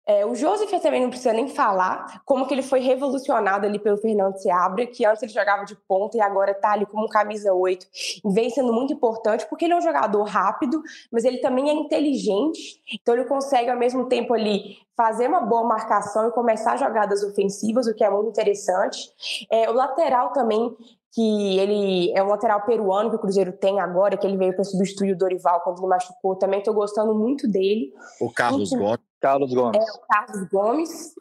É, 0.06 0.24
o 0.26 0.34
Joseph 0.34 0.70
também 0.82 1.02
não 1.02 1.08
precisa 1.08 1.32
nem 1.32 1.48
falar 1.48 2.22
como 2.24 2.46
que 2.46 2.54
ele 2.54 2.62
foi 2.62 2.80
revolucionado 2.80 3.66
ali 3.66 3.78
pelo 3.78 3.96
Fernando 3.96 4.36
Seabra, 4.36 4.86
que 4.86 5.04
antes 5.04 5.22
ele 5.22 5.32
jogava 5.32 5.64
de 5.64 5.74
ponta 5.88 6.16
e 6.16 6.20
agora 6.20 6.52
está 6.52 6.72
ali 6.72 6.86
como 6.86 7.08
camisa 7.08 7.52
8, 7.52 7.86
e 8.24 8.32
vem 8.32 8.50
sendo 8.50 8.72
muito 8.72 8.92
importante 8.92 9.46
porque 9.48 9.64
ele 9.64 9.72
é 9.72 9.76
um 9.76 9.82
jogador 9.82 10.22
rápido, 10.24 10.82
mas 11.10 11.24
ele 11.24 11.38
também 11.38 11.70
é 11.70 11.72
inteligente, 11.72 12.80
então 12.92 13.14
ele 13.14 13.24
consegue 13.24 13.70
ao 13.70 13.78
mesmo 13.78 14.06
tempo 14.06 14.34
ali 14.34 14.76
fazer 14.96 15.28
uma 15.28 15.40
boa 15.40 15.64
marcação 15.64 16.28
e 16.28 16.32
começar 16.32 16.76
jogadas 16.76 17.22
ofensivas, 17.22 17.86
o 17.86 17.94
que 17.94 18.04
é 18.04 18.10
muito 18.10 18.28
interessante. 18.28 19.10
É, 19.50 19.68
o 19.68 19.72
lateral 19.72 20.32
também 20.32 20.76
que 21.14 21.58
ele 21.60 22.12
é 22.12 22.22
um 22.22 22.28
lateral 22.28 22.62
peruano 22.62 23.08
que 23.08 23.16
o 23.16 23.20
Cruzeiro 23.20 23.52
tem 23.52 23.78
agora, 23.78 24.16
que 24.16 24.26
ele 24.26 24.36
veio 24.36 24.52
para 24.52 24.64
substituir 24.64 25.12
o 25.12 25.16
Dorival 25.16 25.60
quando 25.60 25.78
ele 25.78 25.86
machucou. 25.86 26.34
Também 26.34 26.58
estou 26.58 26.74
gostando 26.74 27.14
muito 27.14 27.46
dele. 27.46 27.92
O 28.20 28.32
Carlos 28.32 28.72
Enfim, 28.72 28.82
Gomes. 28.82 29.00
Carlos 29.20 29.54
Gomes. 29.54 29.78
É, 29.78 29.92
o 29.92 30.00
Carlos 30.08 30.48
Gomes. 30.50 31.14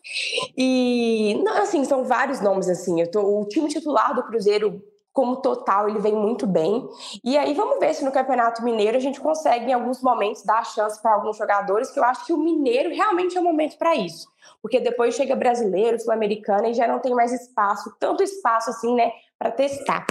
E, 0.58 1.40
não, 1.44 1.62
assim, 1.62 1.86
são 1.86 2.04
vários 2.06 2.42
nomes, 2.42 2.68
assim. 2.70 3.00
Eu 3.00 3.12
tô, 3.12 3.22
o 3.22 3.46
time 3.46 3.70
titular 3.70 4.16
do 4.16 4.24
Cruzeiro, 4.24 4.82
como 5.14 5.36
total, 5.36 5.88
ele 5.88 6.00
vem 6.00 6.16
muito 6.16 6.48
bem. 6.48 6.90
E 7.24 7.38
aí 7.38 7.54
vamos 7.54 7.80
ver 7.80 7.94
se 7.94 8.04
no 8.04 8.12
Campeonato 8.12 8.64
Mineiro 8.64 8.98
a 8.98 9.00
gente 9.00 9.22
consegue, 9.22 9.70
em 9.70 9.74
alguns 9.74 10.02
momentos, 10.02 10.44
dar 10.44 10.58
a 10.58 10.64
chance 10.64 11.00
para 11.04 11.14
alguns 11.14 11.38
jogadores, 11.38 11.92
que 11.92 12.00
eu 12.00 12.04
acho 12.04 12.26
que 12.26 12.34
o 12.34 12.38
Mineiro 12.38 12.90
realmente 12.90 13.38
é 13.38 13.40
o 13.40 13.44
momento 13.44 13.78
para 13.78 13.96
isso. 13.96 14.28
Porque 14.60 14.80
depois 14.80 15.14
chega 15.14 15.36
brasileiro, 15.36 16.00
sul-americano, 16.00 16.66
e 16.66 16.74
já 16.74 16.88
não 16.88 16.98
tem 16.98 17.14
mais 17.14 17.32
espaço, 17.32 17.96
tanto 18.00 18.24
espaço 18.24 18.72
assim, 18.72 18.96
né, 18.96 19.12
para 19.40 19.52
testar. 19.52 20.06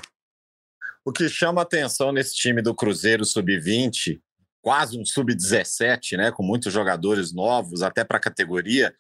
O 1.05 1.13
que 1.13 1.29
chama 1.29 1.63
atenção 1.63 2.13
nesse 2.13 2.35
time 2.35 2.63
do 2.63 2.75
Cruzeiro 2.75 3.25
Sub-20, 3.25 4.21
quase 4.61 4.99
um 4.99 5.05
Sub-17, 5.05 6.17
né, 6.17 6.31
com 6.31 6.43
muitos 6.43 6.73
jogadores 6.73 7.33
novos, 7.33 7.83
até 7.83 8.05
para 8.05 8.19
a 8.19 8.21
categoria, 8.21 8.95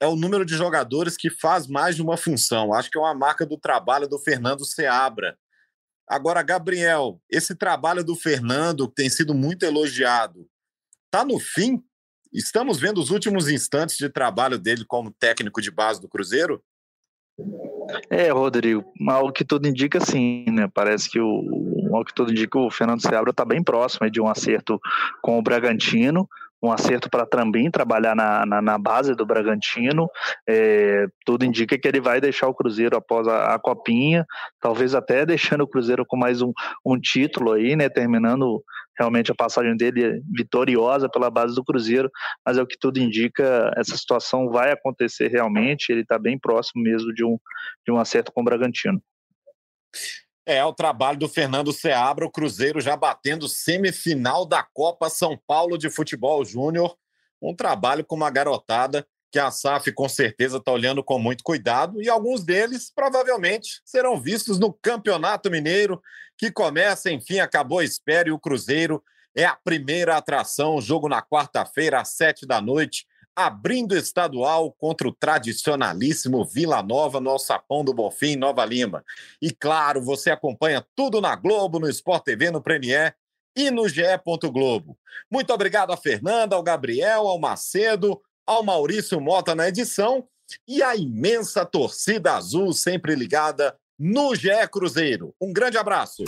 é 0.00 0.06
o 0.06 0.14
número 0.14 0.44
de 0.44 0.54
jogadores 0.54 1.16
que 1.16 1.30
faz 1.30 1.66
mais 1.66 1.96
de 1.96 2.02
uma 2.02 2.16
função. 2.16 2.72
Acho 2.72 2.90
que 2.90 2.98
é 2.98 3.00
uma 3.00 3.14
marca 3.14 3.44
do 3.44 3.56
trabalho 3.56 4.06
do 4.06 4.18
Fernando 4.18 4.64
Seabra. 4.64 5.36
Agora, 6.06 6.42
Gabriel, 6.42 7.20
esse 7.28 7.54
trabalho 7.54 8.04
do 8.04 8.14
Fernando, 8.14 8.88
que 8.88 8.94
tem 8.94 9.10
sido 9.10 9.34
muito 9.34 9.64
elogiado, 9.64 10.48
está 11.06 11.24
no 11.24 11.38
fim? 11.38 11.82
Estamos 12.32 12.78
vendo 12.78 12.98
os 13.00 13.10
últimos 13.10 13.48
instantes 13.48 13.96
de 13.96 14.08
trabalho 14.08 14.58
dele 14.58 14.84
como 14.86 15.10
técnico 15.10 15.60
de 15.60 15.70
base 15.70 16.00
do 16.00 16.08
Cruzeiro? 16.08 16.62
É, 18.10 18.30
Rodrigo, 18.30 18.84
ao 19.08 19.32
que 19.32 19.44
tudo 19.44 19.66
indica, 19.66 20.00
sim, 20.00 20.44
né? 20.50 20.68
Parece 20.72 21.08
que 21.08 21.20
o, 21.20 21.90
ao 21.92 22.04
que 22.04 22.14
tudo 22.14 22.30
indica, 22.30 22.58
o 22.58 22.70
Fernando 22.70 23.02
Seabra 23.02 23.30
está 23.30 23.44
bem 23.44 23.62
próximo 23.62 24.10
de 24.10 24.20
um 24.20 24.28
acerto 24.28 24.80
com 25.22 25.38
o 25.38 25.42
Bragantino, 25.42 26.28
um 26.62 26.72
acerto 26.72 27.08
para 27.08 27.24
também 27.24 27.70
trabalhar 27.70 28.16
na, 28.16 28.44
na, 28.44 28.60
na, 28.60 28.78
base 28.78 29.14
do 29.14 29.24
Bragantino. 29.24 30.08
É, 30.46 31.06
tudo 31.24 31.44
indica 31.44 31.78
que 31.78 31.86
ele 31.86 32.00
vai 32.00 32.20
deixar 32.20 32.48
o 32.48 32.54
Cruzeiro 32.54 32.96
após 32.96 33.28
a, 33.28 33.54
a, 33.54 33.58
Copinha, 33.58 34.26
talvez 34.60 34.94
até 34.94 35.24
deixando 35.24 35.62
o 35.62 35.68
Cruzeiro 35.68 36.04
com 36.04 36.16
mais 36.16 36.42
um, 36.42 36.52
um 36.84 36.98
título 36.98 37.52
aí, 37.52 37.76
né? 37.76 37.88
Terminando 37.88 38.62
realmente 38.98 39.30
a 39.30 39.34
passagem 39.34 39.76
dele 39.76 40.20
vitoriosa 40.34 41.08
pela 41.08 41.30
base 41.30 41.54
do 41.54 41.64
Cruzeiro, 41.64 42.10
mas 42.44 42.58
é 42.58 42.62
o 42.62 42.66
que 42.66 42.76
tudo 42.78 42.98
indica, 42.98 43.72
essa 43.76 43.96
situação 43.96 44.50
vai 44.50 44.72
acontecer 44.72 45.28
realmente, 45.28 45.90
ele 45.90 46.02
está 46.02 46.18
bem 46.18 46.38
próximo 46.38 46.82
mesmo 46.82 47.14
de 47.14 47.24
um, 47.24 47.38
de 47.86 47.92
um 47.92 47.98
acerto 47.98 48.32
com 48.32 48.40
o 48.40 48.44
Bragantino. 48.44 49.00
É, 50.44 50.64
o 50.64 50.72
trabalho 50.72 51.18
do 51.18 51.28
Fernando 51.28 51.72
Seabra, 51.72 52.24
o 52.24 52.30
Cruzeiro 52.30 52.80
já 52.80 52.96
batendo 52.96 53.46
semifinal 53.46 54.46
da 54.46 54.62
Copa 54.62 55.10
São 55.10 55.38
Paulo 55.46 55.76
de 55.76 55.90
Futebol 55.90 56.42
Júnior. 56.44 56.96
Um 57.40 57.54
trabalho 57.54 58.04
com 58.04 58.16
uma 58.16 58.30
garotada 58.30 59.06
que 59.30 59.38
a 59.38 59.50
SAF 59.50 59.92
com 59.92 60.08
certeza 60.08 60.58
está 60.58 60.72
olhando 60.72 61.02
com 61.04 61.18
muito 61.18 61.44
cuidado 61.44 62.02
e 62.02 62.08
alguns 62.08 62.44
deles 62.44 62.90
provavelmente 62.94 63.80
serão 63.84 64.20
vistos 64.20 64.58
no 64.58 64.72
Campeonato 64.72 65.50
Mineiro, 65.50 66.00
que 66.36 66.50
começa, 66.50 67.10
enfim, 67.10 67.38
acabou 67.38 67.80
a 67.80 67.84
espera 67.84 68.28
e 68.28 68.32
o 68.32 68.38
Cruzeiro 68.38 69.02
é 69.34 69.44
a 69.44 69.54
primeira 69.54 70.16
atração, 70.16 70.80
jogo 70.80 71.08
na 71.08 71.22
quarta-feira 71.22 72.00
às 72.00 72.08
sete 72.08 72.46
da 72.46 72.60
noite, 72.60 73.06
abrindo 73.36 73.96
estadual 73.96 74.72
contra 74.72 75.06
o 75.06 75.12
tradicionalíssimo 75.12 76.44
Vila 76.44 76.82
Nova 76.82 77.20
no 77.20 77.30
Alçapão 77.30 77.84
do 77.84 77.94
Bonfim, 77.94 78.34
Nova 78.34 78.64
Lima. 78.64 79.04
E 79.40 79.52
claro, 79.52 80.02
você 80.02 80.30
acompanha 80.30 80.84
tudo 80.96 81.20
na 81.20 81.36
Globo, 81.36 81.78
no 81.78 81.88
Sport 81.88 82.24
TV, 82.24 82.50
no 82.50 82.60
Premier 82.60 83.14
e 83.54 83.70
no 83.70 83.88
GE. 83.88 84.02
Globo. 84.52 84.98
Muito 85.30 85.52
obrigado 85.52 85.92
a 85.92 85.96
Fernanda, 85.96 86.56
ao 86.56 86.62
Gabriel, 86.62 87.28
ao 87.28 87.38
Macedo, 87.38 88.20
ao 88.48 88.64
Maurício 88.64 89.20
Mota 89.20 89.54
na 89.54 89.68
edição 89.68 90.26
e 90.66 90.82
à 90.82 90.96
imensa 90.96 91.66
torcida 91.66 92.34
azul 92.34 92.72
sempre 92.72 93.14
ligada 93.14 93.76
no 93.98 94.34
GE 94.34 94.66
Cruzeiro. 94.72 95.34
Um 95.38 95.52
grande 95.52 95.76
abraço. 95.76 96.24